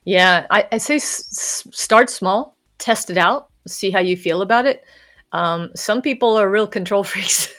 Yeah, 0.05 0.47
I, 0.51 0.67
I 0.73 0.79
say 0.79 0.97
s- 0.97 1.67
start 1.71 2.11
small, 2.11 2.57
test 2.79 3.11
it 3.11 3.19
out, 3.19 3.51
see 3.67 3.91
how 3.91 4.01
you 4.01 4.17
feel 4.17 4.43
about 4.43 4.67
it. 4.67 4.85
Um, 5.33 5.71
some 5.75 6.03
people 6.03 6.37
are 6.37 6.51
real 6.51 6.67
control 6.67 7.05
freaks. 7.05 7.53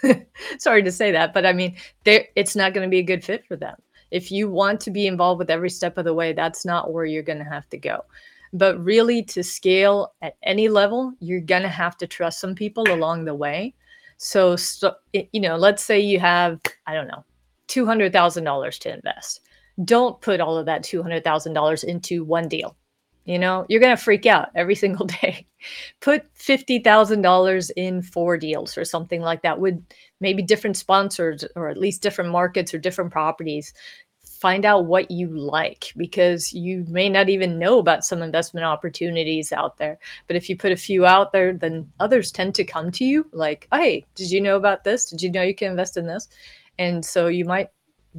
Sorry 0.60 0.84
to 0.84 0.92
say 0.92 1.12
that, 1.12 1.34
but 1.34 1.46
I 1.46 1.54
mean, 1.54 1.76
it's 2.06 2.56
not 2.56 2.74
going 2.74 2.86
to 2.86 2.92
be 2.92 3.00
a 3.00 3.04
good 3.04 3.24
fit 3.24 3.46
for 3.48 3.56
them. 3.56 3.76
If 4.12 4.32
you 4.32 4.50
want 4.50 4.80
to 4.82 4.92
be 4.92 5.08
involved 5.08 5.40
with 5.40 5.50
every 5.50 5.72
step 5.72 5.98
of 5.98 6.06
the 6.06 6.14
way, 6.14 6.34
that's 6.34 6.66
not 6.66 6.94
where 6.94 7.06
you're 7.06 7.24
going 7.24 7.40
to 7.40 7.44
have 7.44 7.68
to 7.70 7.78
go. 7.78 8.06
But 8.56 8.84
really, 8.84 9.24
to 9.24 9.42
scale 9.42 10.14
at 10.22 10.36
any 10.44 10.70
level, 10.70 11.14
you're 11.20 11.42
going 11.42 11.64
to 11.64 11.70
have 11.70 11.98
to 11.98 12.08
trust 12.08 12.40
some 12.40 12.54
people 12.54 12.92
along 12.92 13.26
the 13.26 13.34
way. 13.34 13.74
So, 14.18 14.56
i- 15.16 15.30
you 15.32 15.42
know, 15.42 15.56
let's 15.56 15.84
say 15.84 16.00
you 16.00 16.20
have, 16.20 16.60
I 16.88 16.94
don't 16.94 17.08
know, 17.08 17.24
$200,000 17.68 18.78
to 18.80 18.94
invest. 18.94 19.42
Don't 19.84 20.20
put 20.22 20.40
all 20.42 20.58
of 20.58 20.66
that 20.68 20.84
$200,000 20.84 21.84
into 21.84 22.24
one 22.24 22.48
deal. 22.48 22.76
You 23.26 23.40
know, 23.40 23.66
you're 23.70 23.80
going 23.80 23.96
to 23.96 24.02
freak 24.04 24.26
out 24.26 24.50
every 24.56 24.76
single 24.84 25.06
day. 25.06 25.48
Put 26.02 26.26
$50,000 26.36 27.72
in 27.78 28.02
four 28.02 28.38
deals 28.38 28.78
or 28.78 28.84
something 28.86 29.22
like 29.22 29.42
that 29.44 29.60
with 29.60 29.82
maybe 30.20 30.44
different 30.44 30.76
sponsors 30.78 31.46
or 31.56 31.70
at 31.70 31.78
least 31.78 32.02
different 32.02 32.32
markets 32.32 32.74
or 32.74 32.80
different 32.80 33.12
properties. 33.12 33.74
Find 34.44 34.66
out 34.66 34.88
what 34.88 35.10
you 35.10 35.30
like 35.30 35.94
because 35.96 36.52
you 36.52 36.84
may 36.90 37.08
not 37.08 37.30
even 37.30 37.58
know 37.58 37.80
about 37.80 38.04
some 38.04 38.22
investment 38.22 38.66
opportunities 38.66 39.54
out 39.54 39.78
there. 39.78 39.98
But 40.28 40.36
if 40.36 40.50
you 40.50 40.58
put 40.58 40.74
a 40.74 40.76
few 40.76 41.06
out 41.06 41.32
there, 41.32 41.54
then 41.54 41.90
others 42.02 42.30
tend 42.30 42.54
to 42.56 42.66
come 42.66 42.92
to 42.92 43.06
you 43.06 43.26
like, 43.32 43.70
hey, 43.72 44.04
did 44.16 44.30
you 44.30 44.42
know 44.42 44.58
about 44.58 44.84
this? 44.84 45.06
Did 45.06 45.22
you 45.22 45.32
know 45.32 45.44
you 45.44 45.56
can 45.56 45.72
invest 45.72 45.96
in 45.96 46.08
this? 46.08 46.28
And 46.78 47.06
so 47.06 47.28
you 47.28 47.46
might 47.46 47.70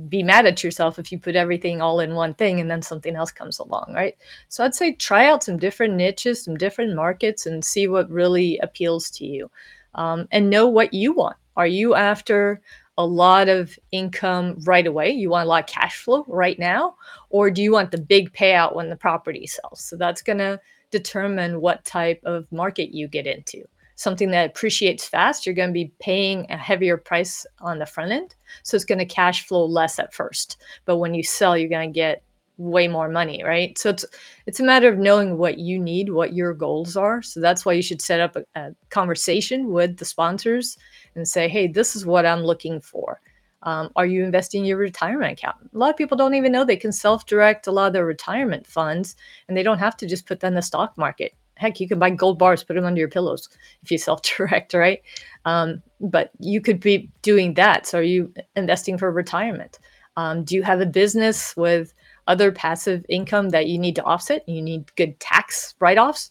be 0.09 0.23
mad 0.23 0.47
at 0.47 0.65
yourself 0.65 0.99
if 0.99 1.13
you 1.13 1.19
put 1.19 1.37
everything 1.37 1.83
all 1.83 2.01
in 2.01 2.15
one 2.15 2.33
thing 2.33 2.59
and 2.59 2.71
then 2.71 2.81
something 2.81 3.15
else 3.15 3.31
comes 3.31 3.59
along, 3.59 3.93
right? 3.95 4.17
So 4.49 4.65
I'd 4.65 4.75
say 4.75 4.95
try 4.95 5.27
out 5.27 5.45
some 5.45 5.59
different 5.59 5.93
niches, 5.93 6.43
some 6.43 6.57
different 6.57 6.95
markets, 6.95 7.45
and 7.45 7.63
see 7.63 7.87
what 7.87 8.09
really 8.09 8.59
appeals 8.63 9.11
to 9.19 9.27
you. 9.27 9.51
Um, 9.95 10.27
and 10.33 10.49
know 10.49 10.69
what 10.69 10.95
you 10.95 11.13
want. 11.13 11.37
Are 11.55 11.67
you 11.67 11.95
after 11.95 12.63
a 12.97 13.07
lot 13.07 13.49
of 13.49 13.79
income 13.93 14.57
right 14.65 14.87
away? 14.87 15.11
You 15.11 15.31
want 15.31 15.47
a 15.47 15.49
lot 15.49 15.65
of 15.65 15.69
cash 15.69 15.97
flow 15.97 16.25
right 16.29 16.59
now? 16.59 16.95
Or 17.31 17.51
do 17.51 17.63
you 17.63 17.73
want 17.73 17.91
the 17.91 18.01
big 18.01 18.33
payout 18.33 18.75
when 18.75 18.91
the 18.91 18.97
property 18.97 19.47
sells? 19.47 19.81
So 19.81 19.97
that's 19.97 20.23
going 20.23 20.39
to 20.39 20.61
determine 20.91 21.61
what 21.61 21.85
type 21.85 22.21
of 22.25 22.51
market 22.53 22.95
you 22.95 23.09
get 23.09 23.27
into 23.27 23.65
something 23.97 24.31
that 24.31 24.51
appreciates 24.51 25.07
fast, 25.07 25.47
you're 25.47 25.55
going 25.55 25.69
to 25.69 25.75
be 25.75 25.93
paying 26.01 26.47
a 26.51 26.57
heavier 26.57 26.97
price 26.97 27.47
on 27.61 27.79
the 27.79 27.87
front 27.87 28.13
end. 28.13 28.35
So 28.63 28.77
it's 28.77 28.85
going 28.85 28.99
to 28.99 29.05
cash 29.05 29.47
flow 29.47 29.65
less 29.65 29.99
at 29.99 30.13
first. 30.13 30.57
But 30.85 30.97
when 30.97 31.15
you 31.15 31.23
sell, 31.23 31.57
you're 31.57 31.69
going 31.69 31.91
to 31.91 31.95
get 31.95 32.23
way 32.57 32.89
more 32.89 33.09
money, 33.09 33.43
right? 33.45 33.77
So 33.79 33.91
it's 33.91 34.05
it's 34.47 34.61
a 34.61 34.65
matter 34.65 34.89
of 34.89 34.99
knowing 34.99 35.39
what 35.39 35.59
you 35.59 35.79
need, 35.79 36.11
what 36.11 36.35
your 36.35 36.55
goals 36.55 36.97
are. 36.97 37.23
So 37.23 37.41
that's 37.41 37.65
why 37.65 37.73
you 37.73 37.83
should 37.83 38.03
set 38.03 38.21
up 38.21 38.37
a, 38.37 38.45
a 38.55 38.75
conversation 38.91 39.73
with 39.73 39.97
the 39.97 40.05
sponsors 40.05 40.79
and 41.15 41.27
say, 41.27 41.49
"Hey, 41.49 41.67
this 41.67 41.97
is 41.97 42.07
what 42.07 42.27
I'm 42.27 42.43
looking 42.43 42.81
for." 42.81 43.21
Um, 43.63 43.91
are 43.97 44.07
you 44.07 44.25
investing 44.25 44.61
in 44.61 44.67
your 44.67 44.77
retirement 44.77 45.33
account? 45.33 45.57
A 45.75 45.79
lot 45.79 45.91
of 45.91 45.97
people 45.97 46.19
don't 46.19 46.35
even 46.35 46.53
know 46.53 46.65
they 46.65 46.77
can 46.77 46.93
self-direct 46.93 47.67
a 47.67 47.73
lot 47.73 47.87
of 47.87 47.93
their 47.95 48.05
retirement 48.05 48.67
funds, 48.67 49.17
and 49.49 49.57
they 49.57 49.63
don't 49.63 49.79
have 49.79 49.97
to 49.99 50.07
just 50.07 50.27
put 50.27 50.41
that 50.41 50.49
in 50.49 50.55
the 50.55 50.63
stock 50.63 50.97
market 50.99 51.35
heck, 51.57 51.81
you 51.81 51.89
can 51.89 51.99
buy 51.99 52.11
gold 52.11 52.39
bars, 52.39 52.65
put 52.65 52.75
them 52.75 52.85
under 52.85 52.99
your 52.99 53.09
pillows 53.09 53.49
if 53.83 53.91
you 53.91 53.99
self 54.09 54.23
direct, 54.23 54.75
right? 54.75 55.03
Um, 55.45 55.83
but 56.01 56.31
you 56.39 56.61
could 56.61 56.81
be 56.81 57.11
doing 57.23 57.55
that. 57.55 57.87
So, 57.87 57.99
are 57.99 58.03
you 58.03 58.33
investing 58.57 58.99
for 58.99 59.11
retirement? 59.11 59.79
Um, 60.17 60.45
do 60.45 60.55
you 60.55 60.63
have 60.63 60.81
a 60.81 60.87
business 60.87 61.57
with 61.57 61.93
other 62.27 62.53
passive 62.53 63.05
income 63.09 63.51
that 63.51 63.67
you 63.67 63.79
need 63.79 63.97
to 63.97 64.05
offset? 64.05 64.49
You 64.49 64.63
need 64.63 64.95
good 64.97 65.19
tax 65.21 65.75
write 65.81 65.99
offs 65.99 66.31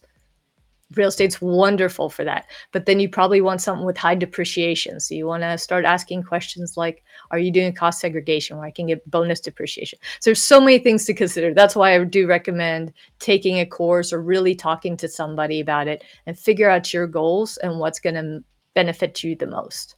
real 0.96 1.08
estate's 1.08 1.40
wonderful 1.40 2.08
for 2.08 2.24
that. 2.24 2.46
But 2.72 2.86
then 2.86 3.00
you 3.00 3.08
probably 3.08 3.40
want 3.40 3.60
something 3.60 3.86
with 3.86 3.96
high 3.96 4.14
depreciation. 4.14 5.00
So 5.00 5.14
you 5.14 5.26
want 5.26 5.42
to 5.42 5.58
start 5.58 5.84
asking 5.84 6.24
questions 6.24 6.76
like, 6.76 7.02
are 7.30 7.38
you 7.38 7.50
doing 7.50 7.72
cost 7.72 8.00
segregation 8.00 8.56
where 8.56 8.66
I 8.66 8.70
can 8.70 8.86
get 8.86 9.08
bonus 9.10 9.40
depreciation? 9.40 9.98
So 10.20 10.30
there's 10.30 10.44
so 10.44 10.60
many 10.60 10.78
things 10.78 11.04
to 11.06 11.14
consider. 11.14 11.54
That's 11.54 11.76
why 11.76 11.94
I 11.94 12.04
do 12.04 12.26
recommend 12.26 12.92
taking 13.18 13.58
a 13.60 13.66
course 13.66 14.12
or 14.12 14.22
really 14.22 14.54
talking 14.54 14.96
to 14.98 15.08
somebody 15.08 15.60
about 15.60 15.88
it 15.88 16.04
and 16.26 16.38
figure 16.38 16.70
out 16.70 16.92
your 16.92 17.06
goals 17.06 17.56
and 17.58 17.78
what's 17.78 18.00
going 18.00 18.14
to 18.14 18.44
benefit 18.74 19.22
you 19.22 19.36
the 19.36 19.46
most. 19.46 19.96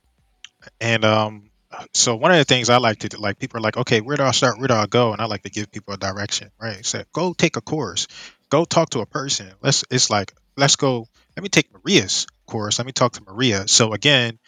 And 0.81 1.05
um, 1.05 1.51
so 1.93 2.17
one 2.17 2.31
of 2.31 2.39
the 2.39 2.45
things 2.45 2.71
I 2.71 2.79
like 2.79 3.01
to 3.01 3.09
do, 3.09 3.19
like 3.19 3.39
people 3.39 3.59
are 3.59 3.61
like, 3.61 3.77
okay, 3.77 4.01
where 4.01 4.17
do 4.17 4.23
I 4.23 4.31
start? 4.31 4.59
Where 4.59 4.69
do 4.69 4.75
I 4.75 4.87
go? 4.87 5.13
And 5.13 5.21
I 5.21 5.27
like 5.27 5.43
to 5.43 5.51
give 5.51 5.71
people 5.71 5.95
a 5.95 5.97
direction, 5.97 6.51
right? 6.61 6.85
So 6.85 7.03
go 7.13 7.33
take 7.33 7.57
a 7.57 7.61
course, 7.61 8.07
go 8.51 8.65
talk 8.65 8.91
to 8.91 9.01
a 9.01 9.07
person. 9.07 9.51
Let's. 9.63 9.85
It's 9.91 10.11
like 10.11 10.33
let's 10.57 10.77
go. 10.77 11.09
Let 11.37 11.43
me 11.43 11.49
take 11.49 11.73
Maria's 11.73 12.27
course. 12.47 12.79
Let 12.79 12.87
me 12.87 12.93
talk 12.93 13.13
to 13.13 13.23
Maria. 13.25 13.69
So 13.69 13.93
again, 13.93 14.39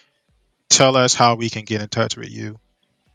tell 0.68 0.96
us 0.96 1.14
how 1.14 1.34
we 1.34 1.50
can 1.50 1.64
get 1.64 1.82
in 1.82 1.88
touch 1.88 2.16
with 2.16 2.30
you 2.30 2.58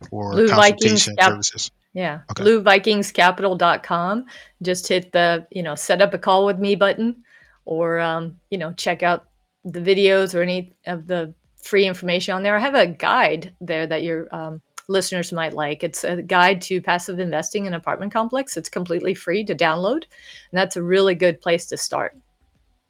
for 0.09 0.31
Blue 0.31 0.49
consultation 0.49 1.15
Cap- 1.15 1.31
services. 1.31 1.71
Yeah. 1.93 2.21
Okay. 2.31 2.43
BlueVikingsCapital.com. 2.43 4.25
Just 4.61 4.87
hit 4.87 5.11
the, 5.11 5.47
you 5.51 5.63
know, 5.63 5.75
set 5.75 6.01
up 6.01 6.13
a 6.13 6.17
call 6.17 6.45
with 6.45 6.57
me 6.57 6.75
button 6.75 7.23
or, 7.65 7.99
um, 7.99 8.39
you 8.49 8.57
know, 8.57 8.73
check 8.73 9.03
out 9.03 9.27
the 9.63 9.79
videos 9.79 10.35
or 10.35 10.41
any 10.41 10.73
of 10.87 11.07
the 11.07 11.33
free 11.63 11.87
information 11.87 12.35
on 12.35 12.43
there. 12.43 12.55
I 12.55 12.59
have 12.59 12.75
a 12.75 12.87
guide 12.87 13.53
there 13.61 13.87
that 13.87 14.03
your 14.03 14.33
um, 14.35 14.61
listeners 14.87 15.31
might 15.31 15.53
like. 15.53 15.83
It's 15.83 16.03
a 16.03 16.21
guide 16.21 16.61
to 16.63 16.81
passive 16.81 17.19
investing 17.19 17.65
in 17.65 17.73
apartment 17.73 18.13
complex. 18.13 18.57
It's 18.57 18.69
completely 18.69 19.13
free 19.13 19.43
to 19.45 19.55
download. 19.55 20.03
And 20.03 20.53
that's 20.53 20.75
a 20.75 20.83
really 20.83 21.15
good 21.15 21.41
place 21.41 21.67
to 21.67 21.77
start. 21.77 22.15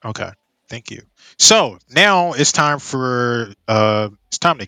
Okay. 0.04 0.30
Thank 0.70 0.92
you. 0.92 1.02
So 1.38 1.78
now 1.90 2.34
it's 2.34 2.52
time 2.52 2.80
for 2.80 3.54
uh 3.68 4.10
it's 4.28 4.40
time 4.40 4.60
to 4.60 4.68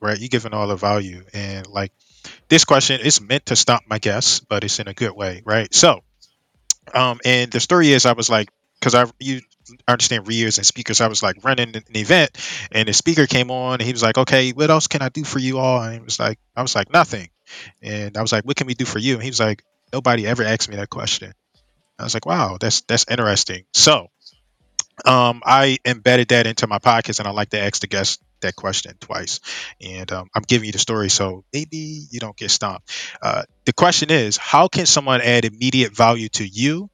right, 0.00 0.18
You're 0.18 0.28
giving 0.28 0.52
all 0.52 0.66
the 0.66 0.76
value 0.76 1.24
and 1.32 1.66
like 1.66 1.92
this 2.48 2.64
question 2.64 3.00
is 3.00 3.20
meant 3.20 3.46
to 3.46 3.56
stop 3.56 3.82
my 3.86 3.98
guess, 3.98 4.40
but 4.40 4.64
it's 4.64 4.78
in 4.78 4.88
a 4.88 4.94
good 4.94 5.12
way, 5.12 5.42
right? 5.44 5.72
So 5.72 6.02
um 6.92 7.20
and 7.24 7.50
the 7.50 7.60
story 7.60 7.92
is 7.92 8.04
I 8.04 8.12
was 8.12 8.28
like 8.28 8.50
because 8.80 8.94
I 8.94 9.06
you 9.18 9.40
understand 9.88 10.28
readers 10.28 10.58
and 10.58 10.66
speakers, 10.66 11.00
I 11.00 11.08
was 11.08 11.22
like 11.22 11.44
running 11.44 11.74
an 11.76 11.96
event 11.96 12.36
and 12.72 12.88
the 12.88 12.92
speaker 12.92 13.26
came 13.26 13.50
on 13.50 13.74
and 13.74 13.82
he 13.82 13.92
was 13.92 14.02
like, 14.02 14.18
Okay, 14.18 14.50
what 14.52 14.70
else 14.70 14.86
can 14.86 15.02
I 15.02 15.08
do 15.08 15.24
for 15.24 15.38
you 15.38 15.58
all? 15.58 15.82
And 15.82 15.94
he 15.94 16.00
was 16.00 16.18
like 16.18 16.38
I 16.56 16.62
was 16.62 16.74
like, 16.74 16.92
Nothing. 16.92 17.28
And 17.82 18.16
I 18.16 18.22
was 18.22 18.32
like, 18.32 18.44
What 18.44 18.56
can 18.56 18.66
we 18.66 18.74
do 18.74 18.84
for 18.84 18.98
you? 18.98 19.14
And 19.14 19.22
he 19.22 19.30
was 19.30 19.40
like, 19.40 19.62
Nobody 19.92 20.26
ever 20.26 20.42
asked 20.42 20.68
me 20.68 20.76
that 20.76 20.90
question. 20.90 21.32
I 21.98 22.04
was 22.04 22.14
like, 22.14 22.26
Wow, 22.26 22.58
that's 22.60 22.82
that's 22.82 23.06
interesting. 23.08 23.64
So 23.72 24.08
um, 25.04 25.42
I 25.44 25.78
embedded 25.84 26.28
that 26.28 26.46
into 26.46 26.66
my 26.66 26.78
podcast, 26.78 27.18
and 27.18 27.28
I 27.28 27.32
like 27.32 27.50
to 27.50 27.60
ask 27.60 27.80
the 27.80 27.86
guest 27.86 28.22
that 28.42 28.54
question 28.54 28.94
twice. 29.00 29.40
And 29.80 30.10
um, 30.12 30.28
I'm 30.34 30.42
giving 30.42 30.66
you 30.66 30.72
the 30.72 30.78
story, 30.78 31.10
so 31.10 31.44
maybe 31.52 32.06
you 32.10 32.20
don't 32.20 32.36
get 32.36 32.50
stomped. 32.50 32.90
Uh, 33.20 33.42
the 33.64 33.72
question 33.72 34.10
is, 34.10 34.36
how 34.36 34.68
can 34.68 34.86
someone 34.86 35.20
add 35.20 35.44
immediate 35.44 35.94
value 35.96 36.28
to 36.30 36.46
you 36.46 36.90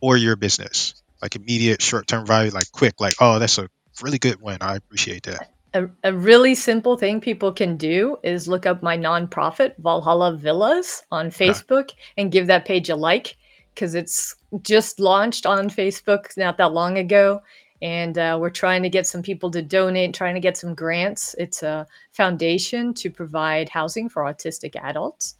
or 0.00 0.16
your 0.16 0.36
business? 0.36 0.94
Like 1.22 1.36
immediate 1.36 1.82
short-term 1.82 2.26
value, 2.26 2.50
like 2.50 2.70
quick, 2.72 3.00
like 3.00 3.14
oh, 3.20 3.38
that's 3.38 3.58
a 3.58 3.68
really 4.02 4.18
good 4.18 4.40
win. 4.40 4.58
I 4.60 4.76
appreciate 4.76 5.24
that. 5.24 5.50
A, 5.74 5.88
a 6.04 6.12
really 6.12 6.54
simple 6.54 6.96
thing 6.96 7.20
people 7.20 7.52
can 7.52 7.76
do 7.76 8.16
is 8.22 8.48
look 8.48 8.66
up 8.66 8.82
my 8.82 8.96
nonprofit 8.96 9.74
Valhalla 9.78 10.36
Villas 10.36 11.02
on 11.10 11.30
Facebook 11.30 11.90
okay. 11.90 11.96
and 12.16 12.32
give 12.32 12.46
that 12.46 12.64
page 12.64 12.88
a 12.88 12.96
like 12.96 13.36
because 13.74 13.94
it's 13.94 14.34
just 14.62 14.98
launched 14.98 15.44
on 15.44 15.68
Facebook 15.68 16.36
not 16.36 16.56
that 16.56 16.72
long 16.72 16.98
ago. 16.98 17.42
And 17.82 18.16
uh, 18.16 18.38
we're 18.40 18.48
trying 18.48 18.82
to 18.84 18.88
get 18.88 19.06
some 19.06 19.22
people 19.22 19.50
to 19.50 19.60
donate, 19.60 20.14
trying 20.14 20.34
to 20.34 20.40
get 20.40 20.56
some 20.56 20.74
grants. 20.74 21.34
It's 21.38 21.62
a 21.62 21.86
foundation 22.12 22.94
to 22.94 23.10
provide 23.10 23.68
housing 23.68 24.08
for 24.08 24.22
autistic 24.22 24.76
adults. 24.76 25.34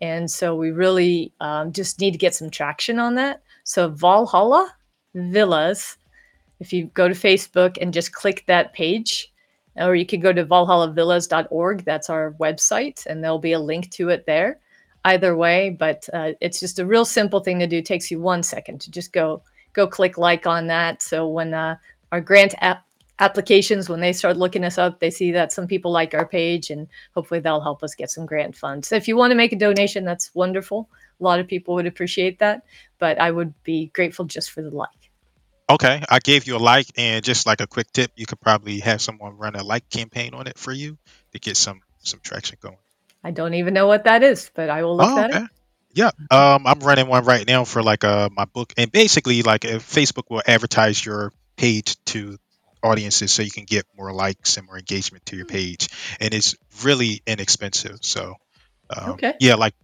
And 0.00 0.30
so 0.30 0.54
we 0.54 0.70
really 0.70 1.32
um, 1.40 1.72
just 1.72 2.00
need 2.00 2.12
to 2.12 2.18
get 2.18 2.34
some 2.34 2.48
traction 2.48 3.00
on 3.00 3.16
that. 3.16 3.42
So, 3.64 3.88
Valhalla 3.88 4.72
Villas, 5.14 5.96
if 6.60 6.72
you 6.72 6.86
go 6.86 7.08
to 7.08 7.14
Facebook 7.14 7.78
and 7.80 7.92
just 7.92 8.12
click 8.12 8.44
that 8.46 8.72
page, 8.72 9.32
or 9.76 9.94
you 9.94 10.06
could 10.06 10.22
go 10.22 10.32
to 10.32 10.44
valhallavillas.org, 10.44 11.84
that's 11.84 12.10
our 12.10 12.32
website, 12.32 13.06
and 13.06 13.22
there'll 13.22 13.38
be 13.38 13.52
a 13.52 13.58
link 13.58 13.90
to 13.90 14.08
it 14.10 14.26
there 14.26 14.60
either 15.04 15.36
way, 15.36 15.70
but 15.70 16.08
uh, 16.12 16.32
it's 16.40 16.60
just 16.60 16.78
a 16.78 16.86
real 16.86 17.04
simple 17.04 17.40
thing 17.40 17.58
to 17.58 17.66
do. 17.66 17.78
It 17.78 17.86
takes 17.86 18.10
you 18.10 18.20
one 18.20 18.42
second 18.42 18.80
to 18.82 18.90
just 18.90 19.12
go 19.12 19.42
go 19.72 19.86
click 19.86 20.18
like 20.18 20.46
on 20.46 20.66
that. 20.66 21.00
So 21.00 21.28
when 21.28 21.54
uh, 21.54 21.76
our 22.12 22.20
grant 22.20 22.54
app 22.60 22.84
applications, 23.20 23.88
when 23.88 24.00
they 24.00 24.12
start 24.12 24.36
looking 24.36 24.64
us 24.64 24.78
up, 24.78 24.98
they 24.98 25.10
see 25.10 25.30
that 25.32 25.52
some 25.52 25.66
people 25.66 25.90
like 25.90 26.14
our 26.14 26.26
page, 26.26 26.70
and 26.70 26.88
hopefully 27.14 27.40
that'll 27.40 27.60
help 27.60 27.82
us 27.82 27.94
get 27.94 28.10
some 28.10 28.26
grant 28.26 28.56
funds. 28.56 28.88
So 28.88 28.96
if 28.96 29.06
you 29.08 29.16
want 29.16 29.30
to 29.30 29.36
make 29.36 29.52
a 29.52 29.56
donation, 29.58 30.04
that's 30.04 30.34
wonderful. 30.34 30.88
A 31.20 31.24
lot 31.24 31.40
of 31.40 31.46
people 31.46 31.74
would 31.74 31.86
appreciate 31.86 32.38
that, 32.38 32.64
but 32.98 33.20
I 33.20 33.30
would 33.30 33.52
be 33.62 33.90
grateful 33.94 34.24
just 34.24 34.50
for 34.50 34.62
the 34.62 34.70
like. 34.70 34.99
Okay, 35.70 36.02
I 36.08 36.18
gave 36.18 36.48
you 36.48 36.56
a 36.56 36.58
like, 36.58 36.86
and 36.96 37.24
just 37.24 37.46
like 37.46 37.60
a 37.60 37.66
quick 37.68 37.92
tip, 37.92 38.10
you 38.16 38.26
could 38.26 38.40
probably 38.40 38.80
have 38.80 39.00
someone 39.00 39.38
run 39.38 39.54
a 39.54 39.62
like 39.62 39.88
campaign 39.88 40.34
on 40.34 40.48
it 40.48 40.58
for 40.58 40.72
you 40.72 40.98
to 41.32 41.38
get 41.38 41.56
some 41.56 41.80
some 42.00 42.18
traction 42.24 42.58
going. 42.60 42.76
I 43.22 43.30
don't 43.30 43.54
even 43.54 43.72
know 43.72 43.86
what 43.86 44.04
that 44.04 44.24
is, 44.24 44.50
but 44.52 44.68
I 44.68 44.82
will 44.82 44.96
look 44.96 45.08
oh, 45.08 45.14
that 45.14 45.30
okay. 45.30 45.38
up. 45.44 45.50
Yeah, 45.92 46.10
um, 46.30 46.66
I'm 46.66 46.80
running 46.80 47.06
one 47.06 47.24
right 47.24 47.46
now 47.46 47.64
for 47.64 47.82
like 47.82 48.02
uh 48.02 48.30
my 48.34 48.46
book, 48.46 48.72
and 48.76 48.90
basically 48.90 49.42
like 49.42 49.64
uh, 49.64 49.78
Facebook 49.78 50.24
will 50.28 50.42
advertise 50.44 51.04
your 51.04 51.32
page 51.56 52.02
to 52.06 52.38
audiences 52.82 53.30
so 53.30 53.42
you 53.42 53.50
can 53.50 53.64
get 53.64 53.84
more 53.96 54.12
likes 54.12 54.56
and 54.56 54.66
more 54.66 54.78
engagement 54.78 55.24
to 55.26 55.36
your 55.36 55.46
hmm. 55.46 55.52
page, 55.52 55.88
and 56.18 56.34
it's 56.34 56.56
really 56.82 57.22
inexpensive. 57.28 57.98
So, 58.02 58.34
um, 58.88 59.10
okay, 59.10 59.34
yeah, 59.38 59.54
like 59.54 59.74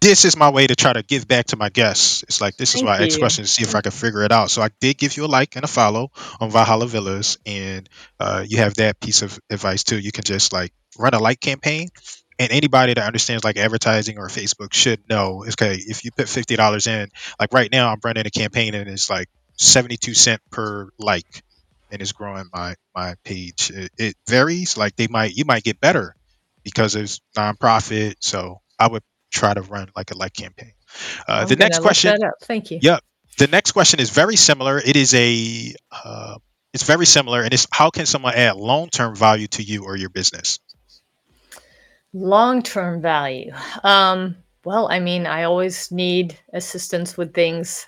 this 0.00 0.24
is 0.24 0.36
my 0.36 0.50
way 0.50 0.66
to 0.66 0.76
try 0.76 0.92
to 0.92 1.02
give 1.02 1.26
back 1.26 1.46
to 1.46 1.56
my 1.56 1.68
guests. 1.68 2.22
It's 2.24 2.40
like 2.40 2.56
this 2.56 2.74
is 2.74 2.82
Thank 2.82 2.86
why 2.86 3.04
I 3.04 3.18
questions 3.18 3.48
to 3.48 3.54
see 3.54 3.62
if 3.68 3.74
I 3.74 3.80
can 3.80 3.92
figure 3.92 4.22
it 4.22 4.32
out. 4.32 4.50
So 4.50 4.62
I 4.62 4.68
did 4.80 4.98
give 4.98 5.16
you 5.16 5.24
a 5.24 5.26
like 5.26 5.56
and 5.56 5.64
a 5.64 5.68
follow 5.68 6.10
on 6.40 6.50
Valhalla 6.50 6.86
Villas, 6.86 7.38
and 7.44 7.88
uh, 8.20 8.44
you 8.46 8.58
have 8.58 8.74
that 8.74 9.00
piece 9.00 9.22
of 9.22 9.38
advice 9.50 9.84
too. 9.84 9.98
You 9.98 10.12
can 10.12 10.24
just 10.24 10.52
like 10.52 10.72
run 10.98 11.14
a 11.14 11.18
like 11.18 11.40
campaign 11.40 11.88
and 12.38 12.52
anybody 12.52 12.94
that 12.94 13.04
understands 13.04 13.44
like 13.44 13.56
advertising 13.56 14.18
or 14.18 14.28
Facebook 14.28 14.72
should 14.72 15.00
know 15.08 15.44
okay 15.46 15.74
if 15.74 16.04
you 16.04 16.10
put 16.12 16.28
fifty 16.28 16.56
dollars 16.56 16.86
in 16.86 17.08
like 17.40 17.52
right 17.52 17.70
now 17.70 17.90
I'm 17.90 18.00
running 18.04 18.26
a 18.26 18.30
campaign 18.30 18.74
and 18.74 18.88
it's 18.88 19.10
like 19.10 19.28
seventy 19.56 19.96
two 19.96 20.14
cent 20.14 20.40
per 20.50 20.88
like 20.98 21.42
and 21.90 22.00
it's 22.00 22.12
growing 22.12 22.44
my 22.52 22.74
my 22.94 23.14
page 23.24 23.70
it, 23.74 23.90
it, 23.98 24.14
varies 24.28 24.76
like 24.76 24.96
they 24.96 25.08
might 25.08 25.34
you 25.34 25.44
might 25.44 25.64
get 25.64 25.80
better 25.80 26.14
because 26.62 26.94
it's 26.94 27.20
nonprofit 27.36 28.14
so 28.20 28.60
I 28.78 28.88
would 28.88 29.02
try 29.30 29.54
to 29.54 29.62
run 29.62 29.88
like 29.96 30.10
a 30.10 30.16
like 30.16 30.34
campaign. 30.34 30.72
Uh, 31.26 31.44
the 31.44 31.56
next 31.56 31.80
question. 31.80 32.16
Thank 32.42 32.70
you. 32.70 32.78
yep. 32.82 33.02
The 33.38 33.46
next 33.46 33.72
question 33.72 34.00
is 34.00 34.10
very 34.10 34.36
similar. 34.36 34.78
It 34.78 34.96
is 34.96 35.14
a, 35.14 35.74
uh, 35.92 36.38
it's 36.74 36.82
very 36.82 37.06
similar, 37.06 37.42
and 37.42 37.52
it's 37.54 37.66
how 37.70 37.90
can 37.90 38.04
someone 38.06 38.34
add 38.34 38.56
long 38.56 38.88
term 38.88 39.14
value 39.14 39.46
to 39.48 39.62
you 39.62 39.84
or 39.84 39.96
your 39.96 40.10
business? 40.10 40.58
Long 42.12 42.62
term 42.62 43.00
value. 43.00 43.52
Um, 43.84 44.36
well, 44.64 44.88
I 44.90 44.98
mean, 44.98 45.26
I 45.26 45.44
always 45.44 45.90
need 45.92 46.38
assistance 46.52 47.16
with 47.16 47.32
things 47.32 47.86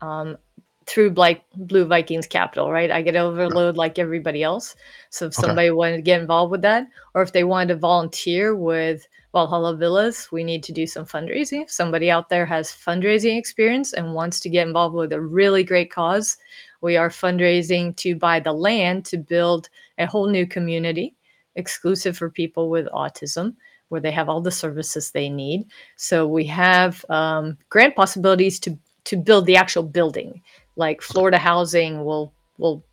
um, 0.00 0.38
through 0.86 1.10
like 1.10 1.44
Blue 1.54 1.84
Vikings 1.84 2.26
Capital, 2.26 2.70
right? 2.70 2.90
I 2.90 3.02
get 3.02 3.14
overload 3.14 3.76
like 3.76 3.98
everybody 3.98 4.42
else. 4.42 4.74
So 5.10 5.26
if 5.26 5.38
Okay. 5.38 5.40
somebody 5.42 5.70
wanted 5.70 5.96
to 5.96 6.02
get 6.02 6.20
involved 6.20 6.50
with 6.50 6.62
that, 6.62 6.86
or 7.14 7.22
if 7.22 7.32
they 7.32 7.44
wanted 7.44 7.74
to 7.74 7.76
volunteer 7.76 8.56
with 8.56 9.06
Valhalla 9.38 9.76
Villas, 9.76 10.32
we 10.32 10.42
need 10.42 10.64
to 10.64 10.72
do 10.72 10.84
some 10.84 11.06
fundraising. 11.06 11.62
If 11.62 11.70
somebody 11.70 12.10
out 12.10 12.28
there 12.28 12.44
has 12.44 12.72
fundraising 12.72 13.38
experience 13.38 13.92
and 13.92 14.12
wants 14.12 14.40
to 14.40 14.48
get 14.48 14.66
involved 14.66 14.96
with 14.96 15.12
a 15.12 15.20
really 15.20 15.62
great 15.62 15.92
cause, 15.92 16.36
we 16.80 16.96
are 16.96 17.08
fundraising 17.08 17.94
to 17.98 18.16
buy 18.16 18.40
the 18.40 18.52
land 18.52 19.04
to 19.04 19.16
build 19.16 19.68
a 19.98 20.06
whole 20.06 20.28
new 20.28 20.44
community 20.44 21.14
exclusive 21.54 22.16
for 22.16 22.28
people 22.28 22.68
with 22.68 22.88
autism 22.88 23.54
where 23.90 24.00
they 24.00 24.10
have 24.10 24.28
all 24.28 24.40
the 24.40 24.50
services 24.50 25.12
they 25.12 25.28
need. 25.28 25.64
So 25.94 26.26
we 26.26 26.44
have 26.46 27.04
um, 27.08 27.56
grant 27.68 27.94
possibilities 27.94 28.58
to 28.60 28.76
to 29.04 29.16
build 29.16 29.46
the 29.46 29.56
actual 29.56 29.84
building. 29.84 30.42
Like 30.74 31.00
Florida 31.00 31.38
Housing 31.38 32.04
will 32.04 32.32
will 32.58 32.84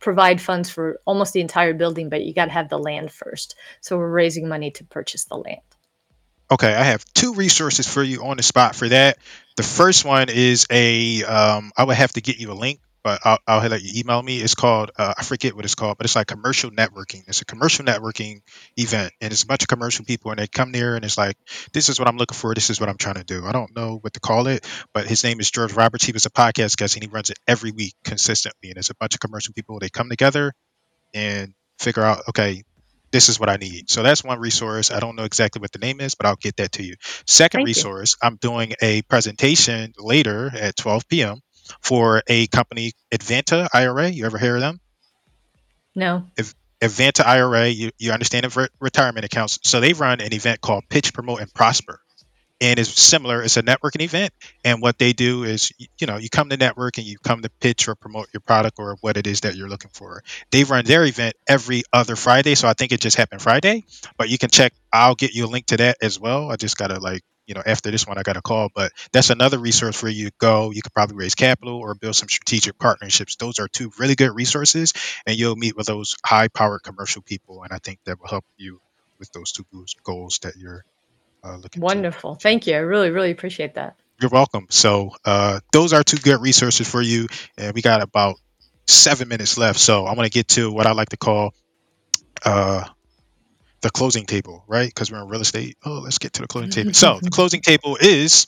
provide 0.00 0.40
funds 0.40 0.68
for 0.68 1.00
almost 1.04 1.32
the 1.32 1.40
entire 1.40 1.74
building, 1.74 2.08
but 2.08 2.24
you 2.24 2.34
got 2.34 2.46
to 2.46 2.50
have 2.50 2.70
the 2.70 2.78
land 2.78 3.12
first. 3.12 3.54
So 3.80 3.96
we're 3.96 4.10
raising 4.10 4.48
money 4.48 4.72
to 4.72 4.84
purchase 4.84 5.26
the 5.26 5.36
land. 5.36 5.60
Okay, 6.52 6.74
I 6.74 6.82
have 6.82 7.02
two 7.14 7.32
resources 7.32 7.88
for 7.88 8.02
you 8.02 8.26
on 8.26 8.36
the 8.36 8.42
spot 8.42 8.76
for 8.76 8.86
that. 8.86 9.16
The 9.56 9.62
first 9.62 10.04
one 10.04 10.28
is 10.28 10.66
a, 10.70 11.24
um, 11.24 11.72
I 11.74 11.84
would 11.84 11.96
have 11.96 12.12
to 12.12 12.20
get 12.20 12.36
you 12.36 12.52
a 12.52 12.52
link, 12.52 12.78
but 13.02 13.22
I'll, 13.24 13.38
I'll 13.46 13.66
let 13.66 13.80
you 13.80 13.98
email 13.98 14.22
me. 14.22 14.36
It's 14.36 14.54
called, 14.54 14.90
uh, 14.98 15.14
I 15.16 15.22
forget 15.22 15.56
what 15.56 15.64
it's 15.64 15.74
called, 15.74 15.96
but 15.96 16.04
it's 16.04 16.14
like 16.14 16.26
commercial 16.26 16.70
networking. 16.70 17.22
It's 17.26 17.40
a 17.40 17.46
commercial 17.46 17.86
networking 17.86 18.42
event, 18.76 19.14
and 19.22 19.32
it's 19.32 19.44
a 19.44 19.46
bunch 19.46 19.62
of 19.62 19.68
commercial 19.68 20.04
people, 20.04 20.30
and 20.30 20.40
they 20.40 20.46
come 20.46 20.72
there, 20.72 20.94
and 20.94 21.06
it's 21.06 21.16
like, 21.16 21.38
this 21.72 21.88
is 21.88 21.98
what 21.98 22.06
I'm 22.06 22.18
looking 22.18 22.36
for. 22.36 22.54
This 22.54 22.68
is 22.68 22.78
what 22.78 22.90
I'm 22.90 22.98
trying 22.98 23.14
to 23.14 23.24
do. 23.24 23.46
I 23.46 23.52
don't 23.52 23.74
know 23.74 23.96
what 24.02 24.12
to 24.12 24.20
call 24.20 24.46
it, 24.46 24.68
but 24.92 25.06
his 25.06 25.24
name 25.24 25.40
is 25.40 25.50
George 25.50 25.72
Roberts. 25.72 26.04
He 26.04 26.12
was 26.12 26.26
a 26.26 26.30
podcast 26.30 26.76
guest, 26.76 26.96
and 26.96 27.02
he 27.02 27.08
runs 27.08 27.30
it 27.30 27.38
every 27.48 27.70
week 27.70 27.94
consistently. 28.04 28.68
And 28.68 28.76
it's 28.76 28.90
a 28.90 28.94
bunch 28.96 29.14
of 29.14 29.20
commercial 29.20 29.54
people. 29.54 29.78
They 29.78 29.88
come 29.88 30.10
together 30.10 30.52
and 31.14 31.54
figure 31.78 32.02
out, 32.02 32.24
okay, 32.28 32.62
this 33.12 33.28
is 33.28 33.38
what 33.38 33.48
I 33.48 33.56
need. 33.56 33.90
So 33.90 34.02
that's 34.02 34.24
one 34.24 34.40
resource. 34.40 34.90
I 34.90 34.98
don't 34.98 35.16
know 35.16 35.24
exactly 35.24 35.60
what 35.60 35.70
the 35.72 35.78
name 35.78 36.00
is, 36.00 36.14
but 36.14 36.26
I'll 36.26 36.36
get 36.36 36.56
that 36.56 36.72
to 36.72 36.82
you. 36.82 36.96
Second 37.26 37.58
Thank 37.58 37.68
you. 37.68 37.70
resource, 37.70 38.16
I'm 38.22 38.36
doing 38.36 38.72
a 38.80 39.02
presentation 39.02 39.92
later 39.98 40.50
at 40.54 40.76
12 40.76 41.08
p.m. 41.08 41.40
for 41.80 42.22
a 42.26 42.46
company, 42.48 42.92
Advanta 43.12 43.68
IRA. 43.72 44.08
You 44.08 44.26
ever 44.26 44.38
hear 44.38 44.56
of 44.56 44.60
them? 44.62 44.80
No. 45.94 46.26
Advanta 46.82 47.24
IRA, 47.24 47.68
you, 47.68 47.90
you 47.98 48.12
understand 48.12 48.56
re- 48.56 48.68
retirement 48.80 49.24
accounts. 49.24 49.60
So 49.62 49.78
they 49.78 49.92
run 49.92 50.20
an 50.20 50.34
event 50.34 50.60
called 50.60 50.84
Pitch, 50.88 51.14
Promote, 51.14 51.40
and 51.40 51.52
Prosper. 51.54 52.00
And 52.62 52.78
it's 52.78 52.90
similar. 52.90 53.42
It's 53.42 53.56
a 53.58 53.62
networking 53.62 54.02
event. 54.02 54.32
And 54.64 54.80
what 54.80 54.98
they 54.98 55.12
do 55.12 55.44
is, 55.44 55.72
you 55.98 56.06
know, 56.06 56.16
you 56.16 56.30
come 56.30 56.48
to 56.50 56.56
network 56.56 56.98
and 56.98 57.06
you 57.06 57.18
come 57.18 57.42
to 57.42 57.50
pitch 57.60 57.88
or 57.88 57.96
promote 57.96 58.28
your 58.32 58.40
product 58.40 58.78
or 58.78 58.96
what 59.00 59.16
it 59.16 59.26
is 59.26 59.40
that 59.40 59.56
you're 59.56 59.68
looking 59.68 59.90
for. 59.92 60.22
They 60.52 60.64
run 60.64 60.84
their 60.84 61.04
event 61.04 61.34
every 61.48 61.82
other 61.92 62.16
Friday. 62.16 62.54
So 62.54 62.68
I 62.68 62.74
think 62.74 62.92
it 62.92 63.00
just 63.00 63.16
happened 63.16 63.42
Friday. 63.42 63.84
But 64.16 64.30
you 64.30 64.38
can 64.38 64.50
check. 64.50 64.72
I'll 64.92 65.16
get 65.16 65.34
you 65.34 65.46
a 65.46 65.48
link 65.48 65.66
to 65.66 65.76
that 65.78 65.96
as 66.00 66.20
well. 66.20 66.50
I 66.50 66.56
just 66.56 66.78
got 66.78 66.88
to 66.88 67.00
like, 67.00 67.22
you 67.46 67.54
know, 67.54 67.62
after 67.66 67.90
this 67.90 68.06
one, 68.06 68.18
I 68.18 68.22
got 68.22 68.36
a 68.36 68.42
call. 68.42 68.68
But 68.74 68.92
that's 69.12 69.30
another 69.30 69.58
resource 69.58 70.02
where 70.02 70.12
you 70.12 70.26
to 70.26 70.34
go. 70.38 70.70
You 70.70 70.82
could 70.82 70.94
probably 70.94 71.16
raise 71.16 71.34
capital 71.34 71.76
or 71.76 71.94
build 71.96 72.14
some 72.14 72.28
strategic 72.28 72.78
partnerships. 72.78 73.36
Those 73.36 73.58
are 73.58 73.68
two 73.68 73.90
really 73.98 74.14
good 74.14 74.34
resources 74.34 74.92
and 75.26 75.36
you'll 75.36 75.56
meet 75.56 75.76
with 75.76 75.86
those 75.86 76.16
high 76.24 76.48
powered 76.48 76.82
commercial 76.82 77.22
people 77.22 77.62
and 77.62 77.72
i 77.72 77.78
think 77.78 77.98
that 78.04 78.20
will 78.20 78.28
help 78.28 78.44
you 78.56 78.80
with 79.18 79.30
those 79.32 79.52
two 79.52 79.64
goals 80.04 80.40
that 80.42 80.56
you're 80.56 80.84
uh, 81.44 81.56
looking 81.56 81.80
to 81.80 81.80
Wonderful. 81.80 82.34
Thank 82.36 82.66
you. 82.66 82.74
I 82.74 82.78
really, 82.78 83.10
really 83.10 83.30
appreciate 83.30 83.74
that. 83.74 83.96
you're 84.20 84.30
welcome 84.30 84.66
so 84.70 85.10
uh, 85.24 85.58
those 85.72 85.92
are 85.92 86.02
two 86.04 86.16
good 86.18 86.40
resources 86.40 86.88
for 86.88 87.02
you 87.02 87.26
and 87.58 87.74
we 87.74 87.82
got 87.82 88.02
about 88.02 88.36
seven 88.86 89.26
minutes 89.28 89.58
left 89.58 89.78
so 89.80 90.04
i 90.06 90.14
want 90.14 90.24
to 90.26 90.30
get 90.30 90.46
to 90.48 90.70
what 90.72 90.86
i 90.86 90.92
like 90.92 91.08
to 91.08 91.16
call 91.16 91.52
uh, 92.44 92.84
the 93.80 93.90
closing 93.90 94.26
table 94.26 94.64
right 94.68 94.88
because 94.88 95.10
we're 95.10 95.20
in 95.22 95.28
real 95.28 95.40
estate 95.40 95.76
oh 95.84 95.98
let's 96.00 96.18
get 96.18 96.32
to 96.34 96.42
the 96.42 96.48
closing 96.48 96.70
table 96.70 96.92
so 96.94 97.18
the 97.22 97.30
closing 97.38 97.60
table 97.60 97.96
is 98.00 98.46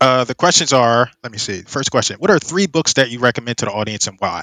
uh, 0.00 0.24
the 0.24 0.34
questions 0.34 0.72
are 0.74 1.10
let 1.22 1.32
me 1.32 1.38
see 1.38 1.62
first 1.62 1.90
question 1.90 2.16
what 2.18 2.30
are 2.30 2.38
three 2.38 2.66
books 2.66 2.94
that 2.94 3.10
you 3.10 3.20
recommend 3.20 3.56
to 3.58 3.64
the 3.66 3.70
audience 3.72 4.06
and 4.06 4.16
why 4.18 4.42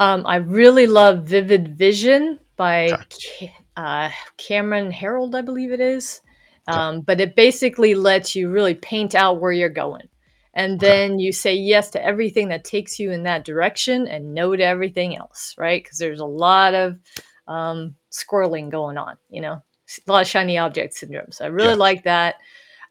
Um, 0.00 0.26
I 0.26 0.36
really 0.36 0.86
love 0.86 1.24
Vivid 1.24 1.76
Vision 1.78 2.38
by 2.56 2.90
Okay. 2.92 3.54
Uh, 3.78 4.10
Cameron 4.38 4.90
Herold, 4.92 5.36
I 5.36 5.42
believe 5.42 5.72
it 5.72 5.80
is. 5.80 6.20
Um, 6.66 7.02
but 7.02 7.20
it 7.20 7.36
basically 7.36 7.94
lets 7.94 8.34
you 8.34 8.50
really 8.50 8.74
paint 8.74 9.14
out 9.14 9.40
where 9.40 9.52
you're 9.52 9.68
going. 9.70 10.08
And 10.54 10.80
Okay. 10.80 10.80
then 10.80 11.20
you 11.20 11.32
say 11.32 11.54
yes 11.54 11.90
to 11.92 12.04
everything 12.04 12.48
that 12.48 12.64
takes 12.64 12.98
you 12.98 13.12
in 13.12 13.22
that 13.22 13.44
direction 13.44 14.08
and 14.08 14.34
no 14.34 14.56
to 14.56 14.64
everything 14.64 15.16
else, 15.16 15.54
right? 15.58 15.82
Because 15.82 15.98
there's 15.98 16.20
a 16.20 16.26
lot 16.26 16.74
of 16.74 16.98
um, 17.46 17.94
squirreling 18.12 18.68
going 18.68 18.98
on, 18.98 19.16
you 19.30 19.40
know, 19.40 19.62
a 20.08 20.12
lot 20.12 20.22
of 20.22 20.28
shiny 20.28 20.58
object 20.58 20.94
syndrome. 20.94 21.30
So 21.30 21.44
I 21.44 21.48
really 21.48 21.70
Yeah. 21.70 21.76
like 21.76 22.02
that. 22.04 22.34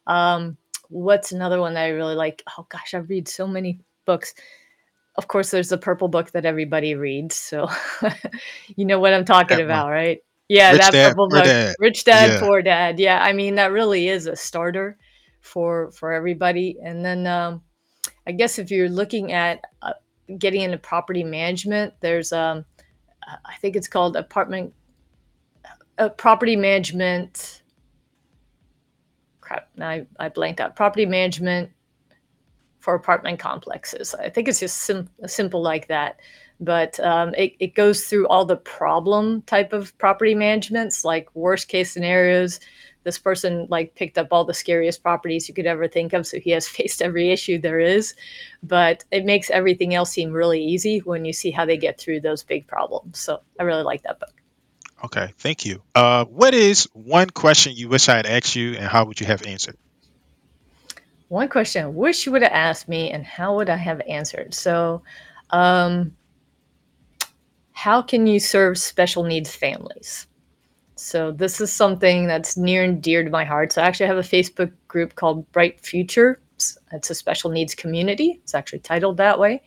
Um, 0.08 0.58
what's 0.90 1.34
another 1.34 1.60
one 1.60 1.74
that 1.74 1.84
I 1.84 1.90
really 1.90 2.16
like? 2.16 2.42
Oh 2.58 2.66
gosh, 2.70 2.94
I 2.94 3.00
read 3.00 3.28
so 3.28 3.46
many 3.46 3.82
books 4.06 4.34
of 5.18 5.28
course 5.28 5.52
there's 5.52 5.70
the 5.70 5.78
purple 5.78 6.08
book 6.08 6.32
that 6.32 6.46
everybody 6.46 6.96
reads 6.96 7.36
so 7.36 7.68
you 8.78 8.86
know 8.86 9.00
what 9.00 9.14
i'm 9.14 9.26
talking 9.26 9.60
That 9.60 9.66
one. 9.68 9.86
about 9.86 9.90
right 9.90 10.20
yeah 10.50 10.72
Rich 10.72 10.82
that 10.82 10.92
Dad, 10.92 11.10
purple 11.10 11.30
Poor 11.30 11.40
book 11.40 11.46
Dad. 11.46 11.76
rich 11.80 12.04
dad 12.04 12.30
Yeah. 12.32 12.40
poor 12.40 12.62
dad 12.62 13.00
yeah 13.00 13.22
i 13.24 13.34
mean 13.34 13.56
that 13.56 13.72
really 13.72 14.08
is 14.08 14.28
a 14.28 14.36
starter 14.36 14.98
for 15.42 15.92
for 15.92 16.14
everybody 16.14 16.78
and 16.84 17.04
then 17.04 17.28
um 17.28 17.62
i 18.26 18.32
guess 18.32 18.58
if 18.60 18.72
you're 18.72 18.90
looking 18.90 19.32
at 19.34 19.62
uh, 19.82 19.94
getting 20.38 20.62
into 20.62 20.78
property 20.78 21.24
management 21.24 21.94
there's 22.00 22.32
um 22.32 22.66
i 23.46 23.56
think 23.62 23.76
it's 23.76 23.88
called 23.88 24.16
apartment 24.16 24.74
uh, 25.98 26.10
property 26.10 26.56
management 26.56 27.62
crap 29.42 29.70
now 29.76 29.90
I, 29.90 30.06
I 30.20 30.30
blanked 30.30 30.60
out 30.62 30.76
property 30.76 31.06
management 31.06 31.72
for 32.80 32.94
apartment 32.96 33.40
complexes. 33.40 34.14
I 34.16 34.30
think 34.30 34.48
it's 34.48 34.60
just 34.62 34.78
sim- 34.78 35.10
simple 35.26 35.62
like 35.62 35.88
that. 35.88 36.20
But 36.60 37.00
um, 37.00 37.34
it, 37.36 37.54
it 37.60 37.76
goes 37.76 38.06
through 38.06 38.28
all 38.28 38.46
the 38.46 38.58
problem 38.58 39.44
type 39.44 39.74
of 39.74 39.96
property 39.98 40.34
managements, 40.34 41.06
like 41.06 41.34
worst 41.36 41.68
case 41.68 41.92
scenarios. 41.92 42.60
This 43.04 43.20
person 43.20 43.68
like 43.70 43.96
picked 43.96 44.18
up 44.18 44.30
all 44.32 44.44
the 44.44 44.54
scariest 44.54 45.02
properties 45.02 45.48
you 45.48 45.54
could 45.54 45.68
ever 45.68 45.88
think 45.88 46.14
of, 46.14 46.26
so 46.26 46.40
he 46.40 46.52
has 46.52 46.68
faced 46.68 47.02
every 47.02 47.32
issue 47.32 47.60
there 47.60 47.80
is. 47.80 48.16
But 48.64 49.06
it 49.12 49.24
makes 49.24 49.50
everything 49.50 49.94
else 49.94 50.12
seem 50.12 50.32
really 50.32 50.64
easy 50.64 51.00
when 51.00 51.26
you 51.26 51.34
see 51.34 51.52
how 51.52 51.66
they 51.66 51.78
get 51.78 52.00
through 52.00 52.22
those 52.22 52.44
big 52.44 52.68
problems. 52.68 53.20
So 53.20 53.42
I 53.60 53.64
really 53.64 53.84
like 53.84 54.04
that 54.04 54.20
book. 54.20 54.34
Okay, 55.04 55.32
thank 55.38 55.66
you. 55.66 55.82
Uh, 55.94 56.26
what 56.26 56.54
is 56.54 56.86
one 56.94 57.30
question 57.30 57.74
you 57.76 57.88
wish 57.88 58.10
I 58.10 58.16
had 58.16 58.26
asked 58.26 58.56
you, 58.56 58.74
and 58.74 58.86
how 58.86 59.06
would 59.06 59.20
you 59.20 59.28
have 59.28 59.46
answered? 59.46 59.78
One 61.28 61.50
question 61.50 61.86
I 61.86 61.88
wish 61.88 62.26
you 62.26 62.32
would 62.32 62.42
have 62.42 62.52
asked 62.52 62.88
me, 62.88 63.12
and 63.12 63.24
how 63.24 63.56
would 63.58 63.70
I 63.70 63.76
have 63.76 64.02
answered? 64.08 64.54
So, 64.54 65.04
um, 65.52 66.16
how 67.78 68.02
can 68.02 68.26
you 68.26 68.40
serve 68.40 68.76
special 68.76 69.24
needs 69.24 69.56
families? 69.56 70.26
So, 70.96 71.32
this 71.32 71.62
is 71.62 71.72
something 71.72 72.26
that's 72.26 72.58
near 72.58 72.84
and 72.84 73.04
dear 73.04 73.24
to 73.24 73.30
my 73.30 73.46
heart. 73.46 73.72
So, 73.72 73.84
I 73.84 73.86
actually 73.86 74.08
have 74.08 74.18
a 74.18 74.22
Facebook 74.22 74.72
group 74.88 75.14
called 75.14 75.50
Bright 75.52 75.80
Future. 75.80 76.42
It's 76.92 77.12
a 77.12 77.14
special 77.14 77.52
needs 77.52 77.76
community. 77.76 78.40
It's 78.42 78.56
actually 78.56 78.80
titled 78.80 79.18
that 79.18 79.38
way. 79.38 79.62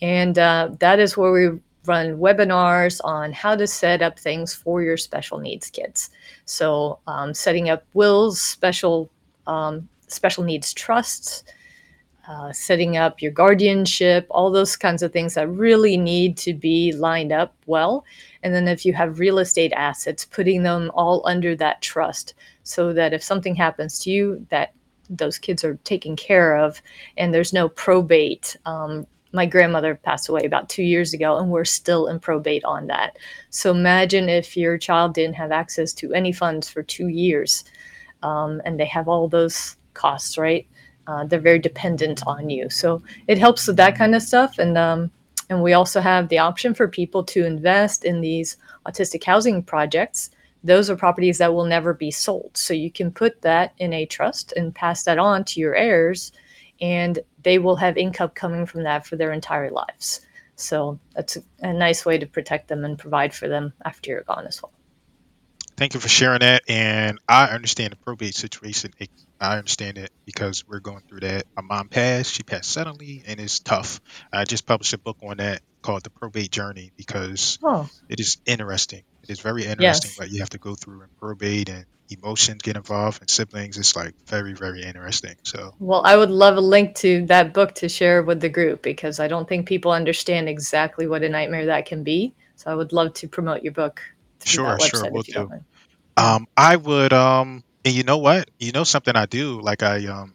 And 0.00 0.38
uh, 0.38 0.70
that 0.78 1.00
is 1.00 1.16
where 1.16 1.32
we 1.32 1.58
run 1.86 2.18
webinars 2.18 3.00
on 3.02 3.32
how 3.32 3.56
to 3.56 3.66
set 3.66 4.00
up 4.00 4.16
things 4.16 4.54
for 4.54 4.80
your 4.80 4.96
special 4.96 5.38
needs 5.38 5.70
kids. 5.70 6.10
So, 6.44 7.00
um, 7.08 7.34
setting 7.34 7.68
up 7.68 7.82
wills, 7.94 8.40
special 8.40 9.10
um, 9.48 9.88
special 10.06 10.44
needs 10.44 10.72
trusts, 10.72 11.42
uh, 12.30 12.52
setting 12.52 12.96
up 12.96 13.20
your 13.20 13.32
guardianship, 13.32 14.24
all 14.30 14.52
those 14.52 14.76
kinds 14.76 15.02
of 15.02 15.12
things 15.12 15.34
that 15.34 15.48
really 15.48 15.96
need 15.96 16.36
to 16.36 16.54
be 16.54 16.92
lined 16.92 17.32
up 17.32 17.52
well. 17.66 18.04
And 18.44 18.54
then 18.54 18.68
if 18.68 18.86
you 18.86 18.92
have 18.92 19.18
real 19.18 19.40
estate 19.40 19.72
assets, 19.72 20.26
putting 20.26 20.62
them 20.62 20.92
all 20.94 21.26
under 21.26 21.56
that 21.56 21.82
trust 21.82 22.34
so 22.62 22.92
that 22.92 23.12
if 23.12 23.20
something 23.20 23.56
happens 23.56 23.98
to 24.00 24.10
you, 24.10 24.46
that 24.50 24.72
those 25.10 25.38
kids 25.38 25.64
are 25.64 25.74
taken 25.82 26.14
care 26.14 26.56
of 26.56 26.80
and 27.16 27.34
there's 27.34 27.52
no 27.52 27.68
probate. 27.68 28.56
Um, 28.64 29.08
my 29.32 29.44
grandmother 29.44 29.96
passed 29.96 30.28
away 30.28 30.42
about 30.44 30.68
two 30.68 30.84
years 30.84 31.12
ago, 31.12 31.36
and 31.36 31.50
we're 31.50 31.64
still 31.64 32.06
in 32.06 32.20
probate 32.20 32.64
on 32.64 32.86
that. 32.86 33.16
So 33.50 33.72
imagine 33.72 34.28
if 34.28 34.56
your 34.56 34.78
child 34.78 35.14
didn't 35.14 35.34
have 35.34 35.50
access 35.50 35.92
to 35.94 36.14
any 36.14 36.30
funds 36.30 36.68
for 36.68 36.84
two 36.84 37.08
years 37.08 37.64
um, 38.22 38.62
and 38.64 38.78
they 38.78 38.86
have 38.86 39.08
all 39.08 39.26
those 39.26 39.76
costs, 39.94 40.38
right? 40.38 40.64
Uh, 41.10 41.24
they're 41.24 41.40
very 41.40 41.58
dependent 41.58 42.22
on 42.26 42.48
you. 42.48 42.70
So 42.70 43.02
it 43.26 43.36
helps 43.36 43.66
with 43.66 43.76
that 43.76 43.98
kind 43.98 44.14
of 44.14 44.22
stuff. 44.22 44.58
And 44.58 44.78
um, 44.78 45.10
and 45.48 45.60
we 45.60 45.72
also 45.72 46.00
have 46.00 46.28
the 46.28 46.38
option 46.38 46.74
for 46.74 46.86
people 46.86 47.24
to 47.24 47.44
invest 47.44 48.04
in 48.04 48.20
these 48.20 48.56
autistic 48.86 49.24
housing 49.24 49.64
projects. 49.64 50.30
Those 50.62 50.88
are 50.88 50.96
properties 50.96 51.38
that 51.38 51.52
will 51.52 51.64
never 51.64 51.92
be 51.92 52.12
sold. 52.12 52.52
So 52.54 52.72
you 52.72 52.92
can 52.92 53.10
put 53.10 53.42
that 53.42 53.72
in 53.78 53.92
a 53.92 54.06
trust 54.06 54.52
and 54.56 54.72
pass 54.72 55.02
that 55.04 55.18
on 55.18 55.44
to 55.46 55.58
your 55.58 55.74
heirs, 55.74 56.30
and 56.80 57.18
they 57.42 57.58
will 57.58 57.76
have 57.76 57.96
income 57.96 58.30
coming 58.34 58.64
from 58.64 58.84
that 58.84 59.04
for 59.04 59.16
their 59.16 59.32
entire 59.32 59.70
lives. 59.70 60.20
So 60.54 61.00
that's 61.16 61.36
a, 61.36 61.42
a 61.62 61.72
nice 61.72 62.06
way 62.06 62.18
to 62.18 62.26
protect 62.26 62.68
them 62.68 62.84
and 62.84 62.96
provide 62.96 63.34
for 63.34 63.48
them 63.48 63.72
after 63.84 64.10
you're 64.10 64.22
gone 64.22 64.46
as 64.46 64.62
well. 64.62 64.72
Thank 65.80 65.94
you 65.94 66.00
for 66.00 66.10
sharing 66.10 66.40
that. 66.40 66.64
And 66.68 67.18
I 67.26 67.46
understand 67.46 67.92
the 67.94 67.96
probate 67.96 68.34
situation. 68.34 68.92
It, 68.98 69.08
I 69.40 69.56
understand 69.56 69.96
it 69.96 70.10
because 70.26 70.68
we're 70.68 70.80
going 70.80 71.00
through 71.08 71.20
that. 71.20 71.46
My 71.56 71.62
mom 71.62 71.88
passed. 71.88 72.34
She 72.34 72.42
passed 72.42 72.70
suddenly, 72.70 73.22
and 73.26 73.40
it's 73.40 73.60
tough. 73.60 73.98
I 74.30 74.44
just 74.44 74.66
published 74.66 74.92
a 74.92 74.98
book 74.98 75.16
on 75.22 75.38
that 75.38 75.62
called 75.80 76.02
The 76.02 76.10
Probate 76.10 76.50
Journey 76.50 76.92
because 76.98 77.58
Oh, 77.62 77.88
it 78.10 78.20
is 78.20 78.36
interesting. 78.44 79.04
It 79.22 79.30
is 79.30 79.40
very 79.40 79.62
interesting 79.64 80.10
yes. 80.10 80.18
what 80.18 80.30
you 80.30 80.40
have 80.40 80.50
to 80.50 80.58
go 80.58 80.74
through 80.74 81.00
in 81.00 81.08
probate 81.18 81.70
and 81.70 81.86
emotions 82.10 82.60
get 82.60 82.76
involved 82.76 83.22
and 83.22 83.30
siblings. 83.30 83.78
It's 83.78 83.96
like 83.96 84.12
very, 84.26 84.52
very 84.52 84.82
interesting. 84.82 85.36
So 85.44 85.72
Well, 85.78 86.02
I 86.04 86.14
would 86.14 86.30
love 86.30 86.58
a 86.58 86.60
link 86.60 86.94
to 86.96 87.24
that 87.28 87.54
book 87.54 87.76
to 87.76 87.88
share 87.88 88.22
with 88.22 88.42
the 88.42 88.50
group 88.50 88.82
because 88.82 89.18
I 89.18 89.28
don't 89.28 89.48
think 89.48 89.66
people 89.66 89.92
understand 89.92 90.46
exactly 90.46 91.06
what 91.06 91.22
a 91.22 91.30
nightmare 91.30 91.64
that 91.66 91.86
can 91.86 92.04
be. 92.04 92.34
So 92.56 92.70
I 92.70 92.74
would 92.74 92.92
love 92.92 93.14
to 93.14 93.28
promote 93.28 93.62
your 93.62 93.72
book 93.72 94.02
through 94.40 94.50
sure, 94.50 94.76
that 94.76 94.82
sure, 94.82 95.04
website 95.04 95.12
we'll 95.12 95.20
if 95.22 95.28
you 95.28 95.34
do. 95.34 95.40
don't 95.40 95.50
mind. 95.50 95.64
Um, 96.20 96.46
I 96.56 96.76
would 96.76 97.12
um, 97.12 97.62
and 97.84 97.94
you 97.94 98.04
know 98.04 98.18
what? 98.18 98.48
You 98.58 98.72
know 98.72 98.84
something 98.84 99.16
I 99.16 99.26
do 99.26 99.60
like 99.60 99.82
I 99.82 100.06
um. 100.06 100.34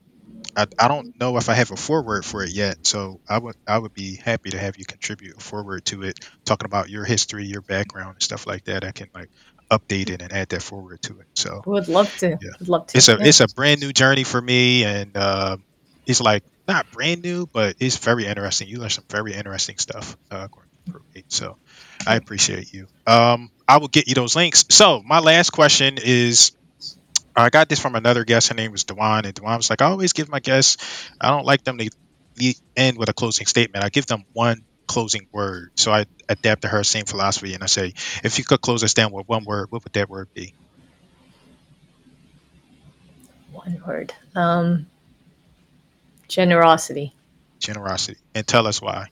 I, 0.57 0.67
I 0.79 0.87
don't 0.87 1.07
know 1.19 1.37
if 1.37 1.49
I 1.49 1.53
have 1.55 1.71
a 1.71 1.77
forward 1.77 2.25
for 2.25 2.43
it 2.43 2.51
yet, 2.51 2.77
so 2.83 3.21
I 3.29 3.39
would 3.39 3.55
I 3.67 3.77
would 3.79 3.93
be 3.93 4.17
happy 4.17 4.51
to 4.51 4.59
have 4.59 4.77
you 4.77 4.85
contribute 4.85 5.37
a 5.37 5.41
forward 5.41 5.85
to 5.85 6.03
it, 6.03 6.19
talking 6.45 6.65
about 6.65 6.89
your 6.89 7.05
history, 7.05 7.45
your 7.45 7.61
background, 7.61 8.15
and 8.15 8.23
stuff 8.23 8.47
like 8.47 8.63
that. 8.65 8.83
I 8.83 8.91
can 8.91 9.09
like 9.15 9.29
update 9.71 10.09
it 10.11 10.21
and 10.21 10.33
add 10.33 10.49
that 10.49 10.61
forward 10.63 11.01
to 11.03 11.19
it. 11.21 11.27
So 11.35 11.65
Would 11.65 11.89
love 11.89 12.15
to. 12.17 12.39
yeah, 12.41 12.51
Would 12.59 12.69
love 12.69 12.87
to. 12.87 12.95
it's 12.95 13.09
a 13.09 13.17
Yeah. 13.17 13.27
it's 13.27 13.41
a 13.41 13.47
brand 13.47 13.81
new 13.81 13.93
journey 13.93 14.23
for 14.23 14.41
me, 14.41 14.83
and 14.85 15.15
uh, 15.17 15.57
it's 16.05 16.21
like 16.21 16.43
not 16.67 16.89
brand 16.91 17.21
new, 17.21 17.47
but 17.53 17.75
it's 17.79 17.97
very 17.97 18.25
interesting. 18.25 18.67
You 18.67 18.79
learn 18.79 18.89
some 18.89 19.05
very 19.09 19.33
interesting 19.33 19.77
stuff 19.77 20.17
uh, 20.31 20.47
going 20.47 20.67
through 20.87 21.01
probate. 21.13 21.25
So 21.29 21.57
I 22.05 22.15
appreciate 22.15 22.73
you. 22.73 22.87
Um, 23.07 23.51
I 23.67 23.77
will 23.77 23.87
get 23.87 24.07
you 24.07 24.15
those 24.15 24.35
links. 24.35 24.65
So 24.69 25.01
my 25.03 25.19
last 25.19 25.51
question 25.51 25.97
is. 26.03 26.51
I 27.37 27.49
got 27.49 27.67
this 27.67 27.81
from 27.81 27.95
another 27.95 28.23
guest. 28.23 28.47
Her 28.47 28.55
name 28.55 28.71
was 28.71 28.85
Dewan, 28.85 29.25
and 29.25 29.33
Dewan 29.33 29.57
was 29.57 29.69
like, 29.69 29.81
"I 29.81 29.87
always 29.87 30.13
give 30.13 30.29
my 30.29 30.39
guests. 30.39 30.77
I 31.19 31.27
don't 31.31 31.45
like 31.45 31.65
them 31.65 31.77
to 31.79 31.89
le- 32.39 32.53
end 32.77 32.97
with 32.97 33.09
a 33.09 33.13
closing 33.13 33.45
statement. 33.45 33.83
I 33.83 33.89
give 33.89 34.05
them 34.05 34.23
one 34.31 34.61
closing 34.87 35.27
word. 35.31 35.71
So 35.75 35.91
I 35.91 36.05
adapted 36.29 36.71
her 36.71 36.83
same 36.83 37.05
philosophy, 37.05 37.53
and 37.53 37.63
I 37.63 37.67
say, 37.67 37.93
if 38.23 38.37
you 38.37 38.45
could 38.45 38.61
close 38.61 38.83
us 38.83 38.93
down 38.93 39.11
with 39.11 39.27
one 39.27 39.45
word, 39.45 39.67
what 39.71 39.83
would 39.83 39.93
that 39.93 40.09
word 40.09 40.29
be? 40.33 40.53
One 43.51 43.81
word. 43.85 44.13
Um, 44.35 44.87
generosity. 46.27 47.13
Generosity, 47.59 48.19
and 48.33 48.45
tell 48.45 48.67
us 48.67 48.81
why. 48.81 49.07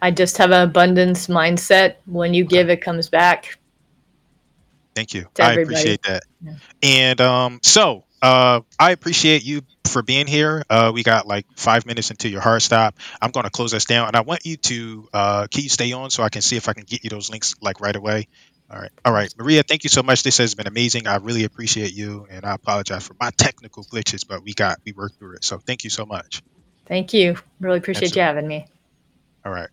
I 0.00 0.10
just 0.10 0.36
have 0.38 0.50
an 0.50 0.68
abundance 0.68 1.26
mindset. 1.26 1.96
When 2.06 2.34
you 2.34 2.44
give, 2.44 2.70
it 2.70 2.80
comes 2.80 3.08
back 3.08 3.58
Thank 4.98 5.14
you. 5.14 5.28
I 5.38 5.52
everybody. 5.52 5.62
appreciate 5.62 6.02
that. 6.02 6.24
Yeah. 6.42 6.54
And 6.82 7.20
um, 7.20 7.60
so 7.62 8.04
uh, 8.20 8.62
I 8.80 8.90
appreciate 8.90 9.44
you 9.44 9.60
for 9.84 10.02
being 10.02 10.26
here. 10.26 10.64
Uh, 10.68 10.90
we 10.92 11.04
got 11.04 11.24
like 11.24 11.46
five 11.54 11.86
minutes 11.86 12.10
until 12.10 12.32
your 12.32 12.40
hard 12.40 12.62
stop. 12.62 12.96
I'm 13.22 13.30
going 13.30 13.44
to 13.44 13.50
close 13.50 13.74
us 13.74 13.84
down, 13.84 14.08
and 14.08 14.16
I 14.16 14.22
want 14.22 14.44
you 14.44 14.56
to 14.56 15.08
uh, 15.12 15.46
can 15.52 15.62
you 15.62 15.68
stay 15.68 15.92
on 15.92 16.10
so 16.10 16.24
I 16.24 16.30
can 16.30 16.42
see 16.42 16.56
if 16.56 16.68
I 16.68 16.72
can 16.72 16.82
get 16.82 17.04
you 17.04 17.10
those 17.10 17.30
links 17.30 17.54
like 17.60 17.80
right 17.80 17.94
away. 17.94 18.26
All 18.68 18.80
right, 18.80 18.90
all 19.04 19.12
right, 19.12 19.32
Maria. 19.38 19.62
Thank 19.62 19.84
you 19.84 19.88
so 19.88 20.02
much. 20.02 20.24
This 20.24 20.38
has 20.38 20.56
been 20.56 20.66
amazing. 20.66 21.06
I 21.06 21.18
really 21.18 21.44
appreciate 21.44 21.94
you, 21.94 22.26
and 22.28 22.44
I 22.44 22.54
apologize 22.54 23.06
for 23.06 23.14
my 23.20 23.30
technical 23.36 23.84
glitches, 23.84 24.26
but 24.26 24.42
we 24.42 24.52
got 24.52 24.80
we 24.84 24.90
worked 24.90 25.20
through 25.20 25.36
it. 25.36 25.44
So 25.44 25.58
thank 25.58 25.84
you 25.84 25.90
so 25.90 26.06
much. 26.06 26.42
Thank 26.86 27.14
you. 27.14 27.36
Really 27.60 27.78
appreciate 27.78 28.16
you 28.16 28.22
having 28.22 28.48
me. 28.48 28.66
All 29.44 29.52
right. 29.52 29.68